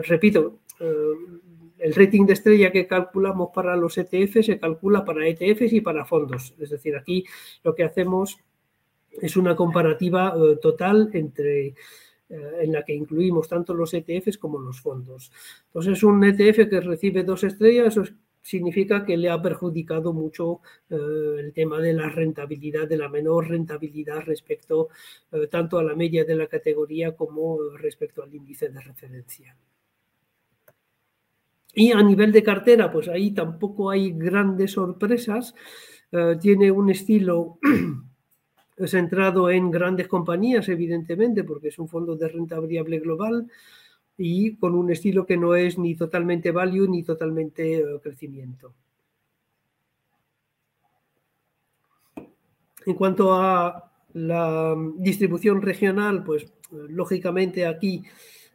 repito, 0.08 0.60
el 0.80 1.94
rating 1.94 2.26
de 2.26 2.34
estrella 2.34 2.72
que 2.72 2.88
calculamos 2.88 3.50
para 3.54 3.76
los 3.76 3.98
ETF 3.98 4.44
se 4.44 4.60
calcula 4.60 5.06
para 5.06 5.28
ETFs 5.28 5.74
y 5.74 5.82
para 5.82 6.06
fondos. 6.06 6.54
Es 6.60 6.72
decir, 6.72 6.96
aquí 6.96 7.24
lo 7.64 7.76
que 7.76 7.84
hacemos 7.84 8.40
es 9.22 9.38
una 9.38 9.56
comparativa 9.56 10.34
eh, 10.36 10.58
total 10.62 11.10
entre 11.14 11.68
eh, 11.68 11.74
en 12.62 12.72
la 12.72 12.84
que 12.84 12.94
incluimos 12.94 13.48
tanto 13.48 13.74
los 13.74 13.94
ETFs 13.94 14.38
como 14.38 14.60
los 14.60 14.82
fondos. 14.82 15.32
Entonces, 15.68 16.04
un 16.04 16.24
ETF 16.24 16.70
que 16.70 16.82
recibe 16.82 17.24
dos 17.24 17.44
estrellas, 17.44 17.98
eso 17.98 18.04
significa 18.42 19.04
que 19.04 19.18
le 19.18 19.30
ha 19.30 19.42
perjudicado 19.42 20.14
mucho 20.14 20.62
eh, 20.90 20.96
el 21.40 21.54
tema 21.54 21.80
de 21.80 21.94
la 21.94 22.10
rentabilidad, 22.10 22.88
de 22.88 22.98
la 22.98 23.10
menor 23.10 23.50
rentabilidad 23.50 24.22
respecto 24.22 24.90
tanto 25.50 25.78
a 25.78 25.84
la 25.84 25.96
media 25.96 26.24
de 26.24 26.36
la 26.36 26.48
categoría 26.48 27.16
como 27.16 27.60
respecto 27.78 28.24
al 28.24 28.34
índice 28.34 28.70
de 28.70 28.80
referencia. 28.80 29.56
Y 31.74 31.92
a 31.92 32.02
nivel 32.02 32.32
de 32.32 32.42
cartera, 32.42 32.92
pues 32.92 33.08
ahí 33.08 33.32
tampoco 33.32 33.92
hay 33.92 34.12
grandes 34.12 34.72
sorpresas. 34.72 35.54
tiene 36.42 36.72
un 36.72 36.90
estilo 36.90 37.60
centrado 38.86 39.50
en 39.50 39.72
grandes 39.72 40.08
compañías, 40.08 40.70
evidentemente, 40.70 41.44
porque 41.44 41.70
es 41.70 41.80
un 41.80 41.88
fondo 41.88 42.16
de 42.16 42.28
renta 42.28 42.60
variable 42.60 43.00
global 43.00 43.50
y 44.18 44.56
con 44.56 44.76
un 44.76 44.92
estilo 44.92 45.26
que 45.26 45.38
no 45.38 45.56
es 45.56 45.78
ni 45.78 45.96
totalmente 45.96 46.52
value 46.52 46.88
ni 46.88 47.04
totalmente 47.04 47.80
eh, 47.80 48.00
crecimiento. 48.02 48.74
En 52.86 52.94
cuanto 52.96 53.34
a 53.34 53.92
la 54.14 54.76
distribución 54.98 55.62
regional, 55.62 56.24
pues 56.24 56.52
lógicamente 56.72 57.66
aquí 57.66 58.04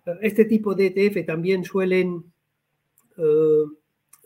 eh, 0.07 0.19
este 0.23 0.45
tipo 0.47 0.75
de 0.75 0.87
ETF 0.87 1.27
también 1.27 1.65
suelen 1.65 2.25
eh, 3.17 3.65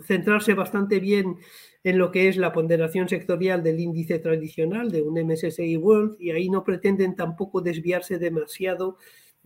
centrarse 0.05 0.55
bastante 0.55 1.01
bien 1.01 1.37
en 1.85 1.99
lo 1.99 2.11
que 2.11 2.29
es 2.29 2.37
la 2.37 2.53
ponderación 2.53 3.09
sectorial 3.09 3.63
del 3.63 3.81
índice 3.81 4.19
tradicional 4.19 4.91
de 4.91 5.03
un 5.03 5.15
MSCI 5.15 5.77
World 5.77 6.17
y 6.19 6.33
ahí 6.33 6.49
no 6.51 6.65
pretenden 6.65 7.15
tampoco 7.15 7.61
desviarse 7.61 8.19
demasiado 8.19 8.97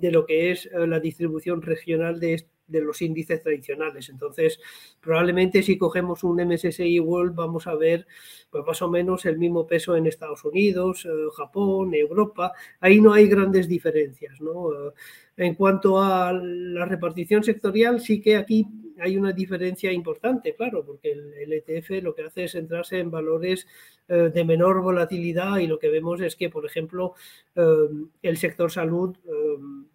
de 0.01 0.11
lo 0.11 0.25
que 0.27 0.51
es 0.51 0.67
eh, 0.67 0.87
la 0.87 1.01
distribución 1.01 1.63
regional 1.63 2.19
de, 2.19 2.47
los 2.67 3.03
índices 3.03 3.43
tradicionales. 3.43 4.09
Entonces, 4.11 4.61
probablemente 5.01 5.61
si 5.61 5.77
cogemos 5.77 6.23
un 6.23 6.37
MSCI 6.37 7.01
World 7.01 7.35
vamos 7.35 7.67
a 7.67 7.75
ver 7.75 8.07
pues, 8.49 8.65
más 8.65 8.81
o 8.81 8.89
menos 8.89 9.27
el 9.27 9.39
mismo 9.39 9.67
peso 9.67 9.97
en 9.97 10.07
Estados 10.07 10.45
Unidos, 10.45 11.05
eh, 11.05 11.11
Japón, 11.37 11.93
Europa. 11.95 12.53
Ahí 12.79 13.01
no 13.01 13.13
hay 13.13 13.27
grandes 13.27 13.69
diferencias. 13.69 14.41
¿no? 14.41 14.73
Eh, 14.73 14.93
en 15.37 15.57
cuanto 15.57 16.01
a 16.01 16.33
la 16.33 16.85
repartición 16.85 17.43
sectorial, 17.43 18.01
sí 18.01 18.21
que 18.21 18.37
aquí 18.37 18.67
hay 19.01 19.17
una 19.17 19.33
diferencia 19.33 19.93
importante, 19.93 20.55
claro, 20.55 20.85
porque 20.85 21.13
el, 21.13 21.53
ETF 21.53 22.03
lo 22.03 22.15
que 22.15 22.23
hace 22.23 22.45
es 22.45 22.53
centrarse 22.53 22.99
en 22.99 23.11
valores 23.11 23.67
eh, 24.09 24.31
de 24.33 24.45
menor 24.45 24.81
volatilidad 24.83 25.59
y 25.59 25.67
lo 25.67 25.79
que 25.79 25.89
vemos 25.89 26.21
es 26.21 26.37
que, 26.37 26.51
por 26.51 26.67
ejemplo, 26.67 27.15
eh, 27.57 27.89
el 28.23 28.37
sector 28.37 28.71
salud 28.71 29.17
eh, 29.27 29.87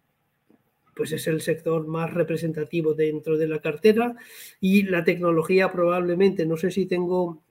pues 0.94 1.12
es 1.12 1.26
el 1.26 1.42
sector 1.42 1.86
más 1.86 2.12
representativo 2.14 2.94
dentro 2.94 3.36
de 3.36 3.48
la 3.48 3.60
cartera 3.60 4.16
y 4.60 4.84
la 4.84 5.04
tecnología 5.04 5.70
probablemente, 5.70 6.46
no 6.46 6.56
sé 6.56 6.70
si 6.70 6.86
tengo 6.86 7.42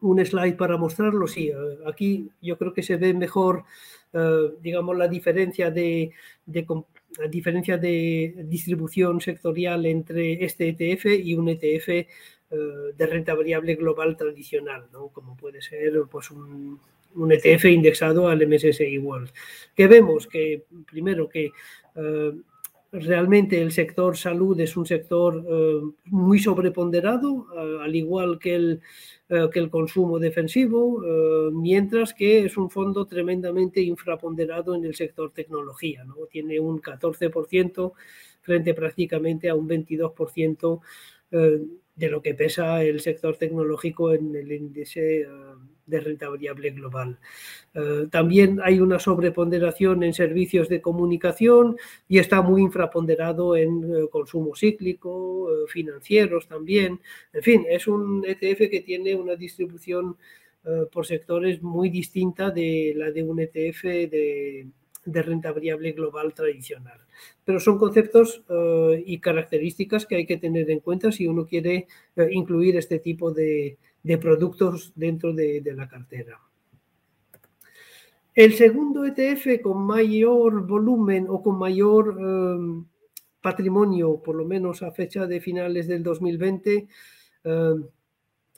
un 0.00 0.24
slide 0.24 0.56
para 0.56 0.76
mostrarlo. 0.76 1.28
Sí, 1.28 1.52
aquí 1.86 2.28
yo 2.42 2.58
creo 2.58 2.74
que 2.74 2.82
se 2.82 2.96
ve 2.96 3.14
mejor, 3.14 3.62
digamos, 4.60 4.96
la 4.96 5.06
diferencia 5.06 5.70
de, 5.70 6.10
diferencia 7.30 7.78
de 7.78 8.34
distribución 8.44 9.20
sectorial 9.20 9.86
entre 9.86 10.44
este 10.44 10.68
ETF 10.68 11.06
y 11.06 11.34
un 11.34 11.48
ETF 11.48 12.06
de 12.96 13.06
renta 13.06 13.34
variable 13.34 13.74
global 13.74 14.16
tradicional, 14.16 14.86
¿no? 14.92 15.08
como 15.08 15.36
puede 15.36 15.60
ser 15.60 15.92
pues, 16.10 16.30
un, 16.30 16.78
un 17.14 17.32
ETF 17.32 17.66
indexado 17.66 18.28
al 18.28 18.46
MSCI 18.46 18.98
World. 18.98 19.30
Que 19.74 19.86
vemos 19.86 20.26
que, 20.26 20.64
primero, 20.90 21.28
que 21.28 21.50
eh, 21.96 22.32
realmente 22.94 23.60
el 23.60 23.72
sector 23.72 24.16
salud 24.16 24.58
es 24.60 24.76
un 24.76 24.86
sector 24.86 25.44
eh, 25.48 25.80
muy 26.06 26.38
sobreponderado, 26.38 27.46
eh, 27.54 27.78
al 27.82 27.94
igual 27.94 28.38
que 28.38 28.54
el, 28.54 28.80
que 29.28 29.58
el 29.58 29.70
consumo 29.70 30.18
defensivo, 30.18 31.00
mientras 31.50 32.12
que 32.12 32.44
es 32.44 32.56
un 32.58 32.68
fondo 32.70 33.06
tremendamente 33.06 33.80
infraponderado 33.80 34.74
en 34.74 34.84
el 34.84 34.94
sector 34.94 35.32
tecnología. 35.32 36.04
¿no? 36.04 36.14
Tiene 36.30 36.60
un 36.60 36.80
14% 36.80 37.92
frente 38.42 38.74
prácticamente 38.74 39.48
a 39.48 39.54
un 39.54 39.66
22% 39.66 40.80
de 41.30 42.08
lo 42.10 42.20
que 42.20 42.34
pesa 42.34 42.84
el 42.84 43.00
sector 43.00 43.36
tecnológico 43.38 44.12
en 44.12 44.36
el 44.36 44.52
índice 44.52 45.26
de 45.86 46.00
renta 46.00 46.28
variable 46.28 46.70
global. 46.70 47.18
Eh, 47.74 48.06
también 48.10 48.60
hay 48.62 48.80
una 48.80 48.98
sobreponderación 48.98 50.02
en 50.02 50.14
servicios 50.14 50.68
de 50.68 50.80
comunicación 50.80 51.76
y 52.08 52.18
está 52.18 52.42
muy 52.42 52.62
infraponderado 52.62 53.56
en 53.56 53.84
eh, 53.84 54.08
consumo 54.10 54.54
cíclico, 54.54 55.50
eh, 55.50 55.68
financieros 55.68 56.48
también. 56.48 57.00
En 57.32 57.42
fin, 57.42 57.64
es 57.68 57.86
un 57.86 58.24
ETF 58.26 58.70
que 58.70 58.82
tiene 58.84 59.14
una 59.14 59.36
distribución 59.36 60.16
por 60.92 61.04
sectores 61.04 61.62
muy 61.62 61.90
distinta 61.90 62.50
de 62.50 62.94
la 62.96 63.10
de 63.10 63.22
un 63.22 63.38
ETF 63.38 63.82
de, 63.82 64.66
de 65.04 65.22
renta 65.22 65.52
variable 65.52 65.92
global 65.92 66.32
tradicional. 66.32 67.00
Pero 67.44 67.60
son 67.60 67.76
conceptos 67.76 68.42
y 69.04 69.18
características 69.18 70.06
que 70.06 70.16
hay 70.16 70.24
que 70.24 70.38
tener 70.38 70.70
en 70.70 70.80
cuenta 70.80 71.12
si 71.12 71.26
uno 71.26 71.44
quiere 71.44 71.86
incluir 72.30 72.78
este 72.78 72.98
tipo 72.98 73.30
de, 73.30 73.76
de 74.04 74.18
productos 74.18 74.92
dentro 74.94 75.32
de, 75.32 75.62
la 75.74 75.88
cartera. 75.88 76.38
El 78.34 78.52
segundo 78.52 79.04
ETF 79.06 79.62
con 79.62 79.82
mayor 79.84 80.66
volumen 80.66 81.26
o 81.28 81.42
con 81.42 81.58
mayor 81.58 82.16
em, 82.18 82.84
patrimonio, 83.40 84.20
por 84.22 84.36
lo 84.36 84.44
menos 84.44 84.82
a 84.82 84.92
fecha 84.92 85.26
de 85.26 85.40
finales 85.40 85.88
del 85.88 86.02
2020, 86.02 86.86
em, 87.44 87.84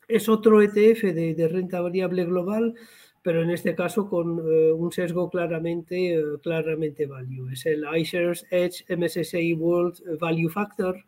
es 0.08 0.28
otro 0.28 0.62
ETF 0.62 1.12
de, 1.14 1.48
renta 1.48 1.80
variable 1.80 2.24
global, 2.24 2.74
pero 3.22 3.42
en 3.42 3.50
este 3.50 3.74
caso 3.74 4.08
con 4.08 4.38
eh, 4.38 4.72
un 4.72 4.90
sesgo 4.90 5.30
claramente, 5.30 6.14
eh, 6.14 6.22
claramente 6.42 7.06
value. 7.06 7.50
Es 7.52 7.66
el 7.66 7.84
iShares 7.96 8.46
Edge 8.50 8.84
MSCI 8.88 9.54
World 9.54 10.18
Value 10.18 10.48
Factor, 10.48 11.04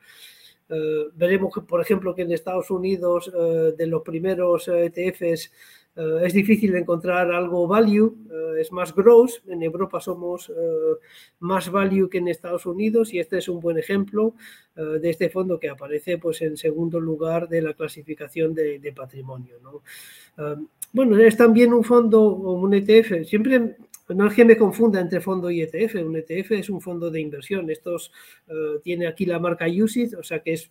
eh, 0.68 1.08
veremos, 1.14 1.52
por 1.66 1.80
ejemplo, 1.80 2.14
que 2.14 2.22
en 2.22 2.32
Estados 2.32 2.70
Unidos 2.70 3.32
eh, 3.34 3.74
de 3.76 3.86
los 3.86 4.02
primeros 4.02 4.68
ETFs 4.68 5.50
eh, 5.96 6.20
es 6.24 6.32
difícil 6.34 6.74
encontrar 6.76 7.32
algo 7.32 7.66
value, 7.66 8.14
es 8.58 8.70
más 8.70 8.94
gross. 8.94 9.42
En 9.48 9.62
Europa 9.62 10.00
somos 10.00 10.52
más 11.38 11.70
value 11.70 12.08
que 12.08 12.18
en 12.18 12.28
Estados 12.28 12.66
Unidos 12.66 13.14
y 13.14 13.20
este 13.20 13.38
es 13.38 13.48
un 13.48 13.60
buen 13.60 13.78
ejemplo 13.78 14.34
de 14.74 15.10
este 15.10 15.28
fondo 15.28 15.58
que 15.58 15.68
aparece 15.68 16.18
pues, 16.18 16.42
en 16.42 16.56
segundo 16.56 16.98
lugar 17.00 17.48
de 17.48 17.62
la 17.62 17.74
clasificación 17.74 18.54
de, 18.54 18.92
patrimonio. 18.96 19.56
¿no? 19.62 19.82
bueno, 20.92 21.16
es 21.18 21.36
también 21.36 21.72
un 21.72 21.84
fondo 21.84 22.20
o 22.20 22.52
un 22.54 22.74
ETF. 22.74 23.24
Siempre 23.24 23.76
no 24.14 24.26
es 24.26 24.34
que 24.34 24.44
me 24.44 24.56
confunda 24.56 25.00
entre 25.00 25.20
fondo 25.20 25.50
y 25.50 25.62
ETF. 25.62 25.96
Un 25.96 26.16
ETF 26.16 26.52
es 26.52 26.70
un 26.70 26.80
fondo 26.80 27.10
de 27.10 27.20
inversión. 27.20 27.70
Estos 27.70 28.10
uh, 28.48 28.80
tiene 28.80 29.06
aquí 29.06 29.26
la 29.26 29.38
marca 29.38 29.66
USIT, 29.66 30.14
o 30.14 30.22
sea 30.22 30.40
que 30.42 30.52
es, 30.52 30.70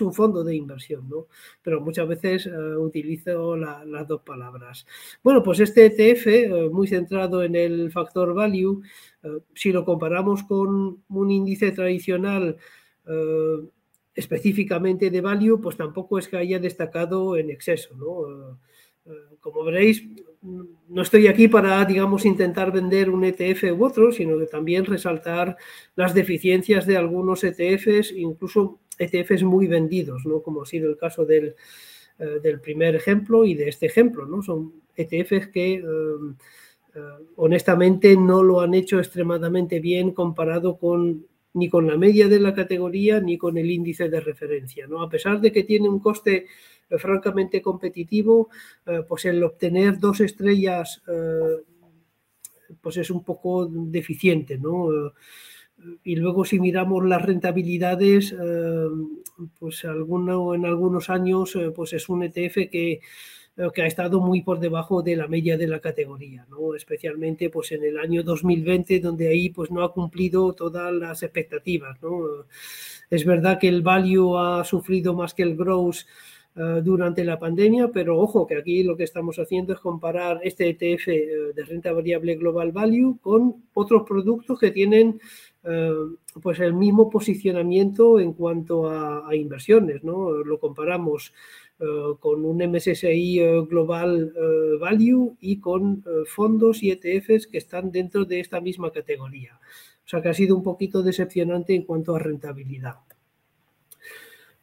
un 0.00 0.12
fondo 0.12 0.44
de 0.44 0.54
inversión, 0.54 1.08
¿no? 1.08 1.26
Pero 1.62 1.80
muchas 1.80 2.06
veces 2.08 2.46
uh, 2.46 2.78
utilizo 2.80 3.56
la, 3.56 3.84
las 3.84 4.06
dos 4.06 4.22
palabras. 4.22 4.86
Bueno, 5.22 5.42
pues 5.42 5.60
este 5.60 5.86
ETF, 5.86 6.26
uh, 6.52 6.70
muy 6.70 6.86
centrado 6.86 7.42
en 7.42 7.54
el 7.56 7.90
factor 7.90 8.34
value, 8.34 8.82
si 9.54 9.70
lo 9.72 9.84
comparamos 9.84 10.42
con 10.44 11.04
un 11.08 11.30
índice 11.30 11.70
tradicional 11.70 12.56
específicamente 14.14 15.10
de 15.10 15.20
value, 15.20 15.60
pues 15.60 15.76
tampoco 15.76 16.18
es 16.18 16.28
que 16.28 16.36
haya 16.36 16.58
destacado 16.58 17.36
en 17.36 17.50
exceso, 17.50 17.96
¿no? 17.96 18.58
como 19.40 19.64
veréis, 19.64 20.04
no 20.42 21.02
estoy 21.02 21.28
aquí 21.28 21.46
para, 21.46 21.84
digamos, 21.84 22.24
intentar 22.24 22.72
vender 22.72 23.10
un 23.10 23.24
ETF 23.24 23.78
u 23.78 23.84
otro, 23.84 24.10
sino 24.10 24.38
que 24.38 24.46
también 24.46 24.84
resaltar 24.84 25.56
las 25.94 26.14
deficiencias 26.14 26.84
de 26.86 26.96
algunos 26.96 27.44
ETFs, 27.44 28.12
incluso 28.12 28.80
ETFs 28.98 29.44
muy 29.44 29.68
vendidos, 29.68 30.26
¿no? 30.26 30.42
como 30.42 30.62
ha 30.62 30.66
sido 30.66 30.90
el 30.90 30.96
caso 30.96 31.24
del, 31.24 31.54
eh, 32.18 32.58
primer 32.62 32.96
ejemplo 32.96 33.44
y 33.44 33.54
de 33.54 33.68
este 33.68 33.86
ejemplo. 33.86 34.26
¿no? 34.26 34.42
Son 34.42 34.72
ETFs 34.96 35.48
que 35.48 35.74
eh, 35.74 35.82
eh, 36.94 37.00
honestamente 37.36 38.16
no 38.16 38.42
lo 38.42 38.60
han 38.60 38.74
hecho 38.74 38.98
extremadamente 38.98 39.78
bien 39.80 40.10
comparado 40.10 40.76
con 40.76 41.26
ni 41.54 41.68
con 41.68 41.86
la 41.86 41.98
media 41.98 42.28
de 42.28 42.40
la 42.40 42.54
categoría 42.54 43.20
ni 43.20 43.36
con 43.36 43.58
el 43.58 43.70
índice 43.70 44.08
de 44.08 44.20
referencia. 44.20 44.86
¿no? 44.86 45.02
A 45.02 45.10
pesar 45.10 45.40
de 45.40 45.52
que 45.52 45.64
tiene 45.64 45.88
un 45.88 46.00
coste 46.00 46.46
francamente 46.98 47.62
competitivo, 47.62 48.48
eh, 48.86 49.02
pues 49.08 49.24
el 49.24 49.42
obtener 49.42 49.98
dos 49.98 50.20
estrellas 50.20 51.02
eh, 51.08 51.62
pues 52.80 52.96
es 52.96 53.10
un 53.10 53.22
poco 53.22 53.66
deficiente, 53.66 54.58
¿no? 54.58 54.88
y 56.04 56.16
luego 56.16 56.44
si 56.44 56.60
miramos 56.60 57.04
las 57.04 57.22
rentabilidades, 57.22 58.32
eh, 58.32 58.86
pues 59.58 59.84
en 59.84 60.64
algunos 60.64 61.10
años 61.10 61.58
pues 61.74 61.92
es 61.92 62.08
un 62.08 62.22
ETF 62.22 62.70
que, 62.70 63.00
que, 63.74 63.82
ha 63.82 63.86
estado 63.86 64.20
muy 64.20 64.42
por 64.42 64.60
debajo 64.60 65.02
de 65.02 65.16
la 65.16 65.26
media 65.26 65.58
de 65.58 65.66
la 65.66 65.80
categoría, 65.80 66.46
¿no? 66.48 66.74
especialmente 66.74 67.50
pues 67.50 67.72
en 67.72 67.84
el 67.84 67.98
año 67.98 68.22
2020 68.22 69.00
donde 69.00 69.28
ahí 69.28 69.50
pues 69.50 69.70
no 69.70 69.82
ha 69.82 69.92
cumplido 69.92 70.52
todas 70.52 70.92
las 70.92 71.22
expectativas. 71.22 72.00
¿no? 72.00 72.46
Es 73.10 73.24
verdad 73.24 73.58
que 73.58 73.68
el 73.68 73.82
value 73.82 74.38
ha 74.38 74.64
sufrido 74.64 75.14
más 75.14 75.34
que 75.34 75.42
el 75.42 75.56
growth 75.56 75.96
eh, 75.96 76.06
durante 76.54 77.24
la 77.24 77.38
pandemia, 77.38 77.88
pero 77.92 78.18
ojo 78.18 78.46
que 78.46 78.56
aquí 78.56 78.82
lo 78.82 78.96
que 78.96 79.04
estamos 79.04 79.38
haciendo 79.38 79.72
es 79.72 79.80
comparar 79.80 80.40
este 80.42 80.68
ETF 80.68 81.08
eh, 81.08 81.28
de 81.54 81.64
renta 81.64 81.92
variable 81.92 82.36
Global 82.36 82.72
Value 82.72 83.18
con 83.22 83.64
otros 83.72 84.02
productos 84.06 84.58
que 84.58 84.70
tienen 84.70 85.18
eh, 85.64 85.92
pues 86.42 86.60
el 86.60 86.74
mismo 86.74 87.08
posicionamiento 87.08 88.20
en 88.20 88.34
cuanto 88.34 88.90
a, 88.90 89.34
inversiones, 89.34 90.04
¿no? 90.04 90.30
Lo 90.30 90.58
comparamos 90.58 91.32
con 92.20 92.44
un 92.44 92.58
MSCI 92.58 93.40
Global 93.68 94.32
Value 94.78 95.36
y 95.40 95.58
con 95.58 96.04
fondos 96.26 96.80
y 96.80 96.92
ETFs 96.92 97.48
que 97.48 97.58
están 97.58 97.90
dentro 97.90 98.24
de 98.24 98.38
esta 98.38 98.60
misma 98.60 98.92
categoría. 98.92 99.58
O 100.04 100.08
sea 100.08 100.22
que 100.22 100.28
ha 100.28 100.34
sido 100.34 100.54
un 100.54 100.62
poquito 100.62 101.02
decepcionante 101.02 101.74
en 101.74 101.82
cuanto 101.82 102.14
a 102.14 102.20
rentabilidad. 102.20 102.98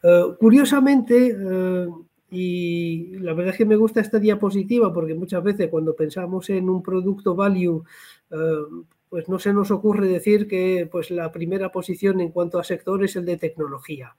Eh, 0.04 0.24
curiosamente, 0.40 1.36
eh, 1.38 1.88
y 2.32 3.18
la 3.18 3.34
verdad 3.34 3.54
es 3.54 3.58
que 3.58 3.66
me 3.66 3.76
gusta 3.76 4.02
esta 4.02 4.20
diapositiva 4.20 4.94
porque 4.94 5.14
muchas 5.14 5.44
veces 5.44 5.68
cuando 5.70 5.96
pensamos 5.96 6.50
en 6.50 6.70
un 6.70 6.82
producto 6.82 7.36
value, 7.36 7.84
eh, 8.32 8.36
pues 9.10 9.28
no 9.28 9.40
se 9.40 9.54
nos 9.54 9.72
ocurre 9.72 10.08
decir 10.08 10.48
que 10.48 10.88
pues, 10.92 11.10
la 11.12 11.32
primera 11.32 11.72
posición 11.72 12.22
en 12.22 12.32
cuanto 12.32 12.60
a 12.60 12.64
sector 12.64 13.04
es 13.04 13.16
el 13.16 13.26
de 13.26 13.38
tecnología. 13.38 14.16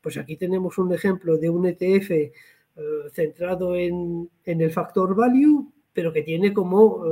Pues 0.00 0.16
aquí 0.18 0.36
tenemos 0.36 0.78
un 0.78 0.92
ejemplo 0.92 1.38
de 1.38 1.48
un 1.50 1.66
ETF 1.66 2.32
centrado 3.12 3.76
en, 3.76 4.30
en, 4.44 4.60
el 4.62 4.72
factor 4.72 5.14
value, 5.14 5.70
pero 5.92 6.12
que 6.12 6.22
tiene 6.22 6.54
como 6.54 7.04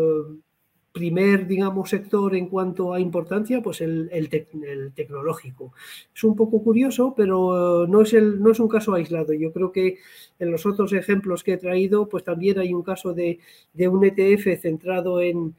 primer, 0.92 1.46
digamos, 1.46 1.90
sector 1.90 2.34
en 2.34 2.48
cuanto 2.48 2.92
a 2.92 3.00
importancia, 3.00 3.60
pues 3.62 3.80
el, 3.80 4.08
el, 4.12 4.92
tecnológico. 4.92 5.72
Es 6.14 6.24
un 6.24 6.34
poco 6.34 6.62
curioso, 6.62 7.14
pero 7.16 7.86
no 7.86 8.02
es, 8.02 8.12
el, 8.12 8.42
no 8.42 8.50
es 8.50 8.60
un 8.60 8.68
caso 8.68 8.94
aislado. 8.94 9.32
Yo 9.32 9.52
creo 9.52 9.70
que 9.70 9.98
en 10.38 10.50
los 10.50 10.66
otros 10.66 10.92
ejemplos 10.92 11.44
que 11.44 11.52
he 11.52 11.58
traído, 11.58 12.08
pues 12.08 12.24
también 12.24 12.58
hay 12.58 12.74
un 12.74 12.82
caso 12.82 13.14
de, 13.14 13.38
de 13.72 13.88
un 13.88 14.04
ETF 14.04 14.60
centrado 14.60 15.20
en, 15.20 15.54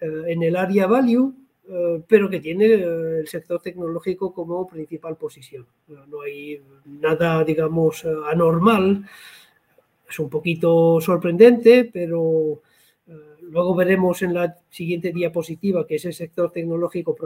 eh, 0.00 0.22
en, 0.28 0.42
el 0.42 0.54
área 0.56 0.86
value, 0.86 1.34
eh, 1.68 2.02
pero 2.06 2.30
que 2.30 2.40
tiene 2.40 2.66
eh, 2.66 3.20
el 3.20 3.28
sector 3.28 3.60
tecnológico 3.60 4.32
como 4.32 4.68
principal 4.68 5.16
posición. 5.16 5.66
No 5.88 6.20
hay 6.20 6.62
nada, 6.84 7.42
digamos, 7.44 8.04
anormal. 8.30 9.04
Es 10.08 10.18
un 10.20 10.30
poquito 10.30 11.00
sorprendente, 11.00 11.90
pero 11.92 12.60
luego 13.50 13.74
veremos 13.74 14.22
en 14.22 14.34
la 14.34 14.56
siguiente 14.70 15.12
diapositiva 15.12 15.86
que 15.86 15.96
ese 15.96 16.12
sector 16.12 16.50
tecnológico 16.52 17.16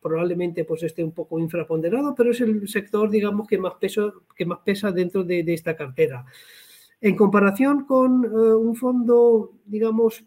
probablemente 0.00 0.64
pues 0.64 0.82
esté 0.82 1.04
un 1.04 1.12
poco 1.12 1.38
infraponderado, 1.38 2.14
pero 2.14 2.30
es 2.30 2.40
el 2.40 2.68
sector, 2.68 3.10
digamos, 3.10 3.46
que 3.46 3.58
más, 3.58 3.74
peso, 3.74 4.22
que 4.36 4.46
más 4.46 4.58
pesa 4.64 4.90
dentro 4.90 5.24
de, 5.24 5.44
esta 5.48 5.76
cartera. 5.76 6.24
En 7.00 7.16
comparación 7.16 7.84
con 7.84 8.24
un 8.24 8.74
fondo, 8.76 9.52
digamos, 9.66 10.24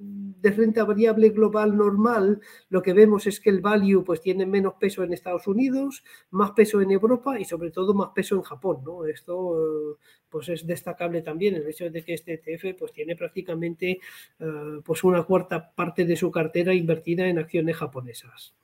de 0.00 0.50
renta 0.50 0.84
variable 0.84 1.28
global 1.30 1.76
normal, 1.76 2.40
lo 2.70 2.82
que 2.82 2.94
vemos 2.94 3.26
es 3.26 3.40
que 3.40 3.50
el 3.50 3.60
value 3.60 4.02
pues 4.04 4.20
tiene 4.20 4.46
menos 4.46 4.74
peso 4.80 5.02
en 5.02 5.12
Estados 5.12 5.46
Unidos, 5.46 6.02
más 6.30 6.52
peso 6.52 6.80
en 6.80 6.90
Europa 6.90 7.38
y 7.38 7.44
sobre 7.44 7.70
todo 7.70 7.92
más 7.92 8.10
peso 8.14 8.36
en 8.36 8.42
Japón, 8.42 8.78
¿no? 8.84 9.04
Esto 9.04 9.98
pues 10.30 10.48
es 10.48 10.66
destacable 10.66 11.22
también 11.22 11.56
el 11.56 11.68
hecho 11.68 11.90
de 11.90 12.02
que 12.04 12.14
este 12.14 12.34
ETF 12.34 12.78
pues 12.78 12.92
tiene 12.92 13.16
prácticamente 13.16 14.00
eh, 14.38 14.80
pues 14.84 15.04
una 15.04 15.22
cuarta 15.24 15.72
parte 15.74 16.04
de 16.04 16.16
su 16.16 16.30
cartera 16.30 16.72
invertida 16.72 17.26
en 17.28 17.38
acciones 17.38 17.76
japonesas. 17.76 18.54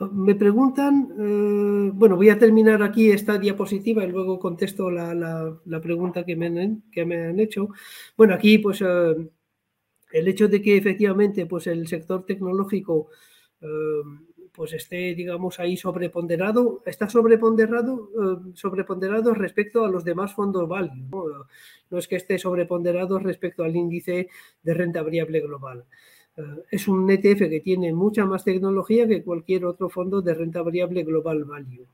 Me 0.00 0.34
preguntan, 0.34 1.12
eh, 1.18 1.90
bueno, 1.92 2.16
voy 2.16 2.30
a 2.30 2.38
terminar 2.38 2.82
aquí 2.82 3.10
esta 3.10 3.36
diapositiva 3.36 4.02
y 4.02 4.08
luego 4.10 4.38
contesto 4.38 4.90
la, 4.90 5.58
pregunta 5.82 6.24
que 6.24 6.36
me, 6.36 6.78
que 6.90 7.04
me, 7.04 7.26
han, 7.26 7.38
hecho. 7.38 7.68
Bueno, 8.16 8.32
aquí 8.32 8.56
pues 8.58 8.80
eh, 8.80 9.14
el 10.12 10.28
hecho 10.28 10.48
de 10.48 10.62
que 10.62 10.78
efectivamente 10.78 11.44
pues 11.44 11.66
el 11.66 11.86
sector 11.86 12.24
tecnológico 12.24 13.08
eh, 13.60 13.66
pues 14.52 14.72
esté, 14.72 15.14
digamos, 15.14 15.60
ahí 15.60 15.76
sobreponderado, 15.76 16.82
está 16.86 17.08
sobreponderado, 17.08 18.10
sobreponderado 18.54 19.34
respecto 19.34 19.84
a 19.84 19.90
los 19.90 20.02
demás 20.02 20.34
fondos 20.34 20.66
value. 20.66 21.08
no 21.90 21.98
es 21.98 22.08
que 22.08 22.16
esté 22.16 22.38
sobreponderado 22.38 23.18
respecto 23.18 23.64
al 23.64 23.76
índice 23.76 24.28
de 24.62 24.74
renta 24.74 25.02
variable 25.02 25.40
global. 25.40 25.84
Eh, 26.40 26.62
es 26.70 26.88
un 26.88 27.10
ETF 27.10 27.48
que 27.48 27.60
tiene 27.60 27.92
mucha 27.92 28.24
más 28.24 28.44
tecnología 28.44 29.06
que 29.06 29.22
cualquier 29.22 29.64
otro 29.64 29.88
fondo 29.88 30.22
de 30.22 30.34
renta 30.34 30.62
variable 30.62 31.02
global 31.04 31.44
value. 31.44 31.86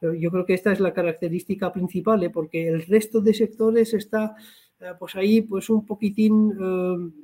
Eh, 0.00 0.18
yo 0.18 0.30
creo 0.30 0.46
que 0.46 0.54
esta 0.54 0.72
es 0.72 0.80
la 0.80 0.92
característica 0.92 1.72
principal, 1.72 2.22
¿eh? 2.22 2.30
porque 2.30 2.68
el 2.68 2.82
resto 2.86 3.20
de 3.20 3.34
sectores 3.34 3.94
está 3.94 4.34
pues 4.98 5.14
ahí 5.14 5.42
pues 5.42 5.70
un 5.70 5.86
poquitín, 5.86 7.14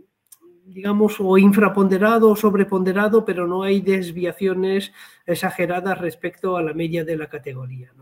digamos, 0.65 1.17
o 1.19 1.37
infraponderado 1.39 2.31
o 2.31 2.37
sobreponderado, 2.37 3.25
pero 3.25 3.49
no 3.49 3.65
hay 3.65 3.81
desviaciones 3.81 4.93
exageradas 5.27 5.99
respecto 5.99 6.57
a 6.57 6.63
la 6.63 6.73
media 6.73 7.05
de 7.05 7.17
la 7.17 7.29
categoría, 7.29 7.93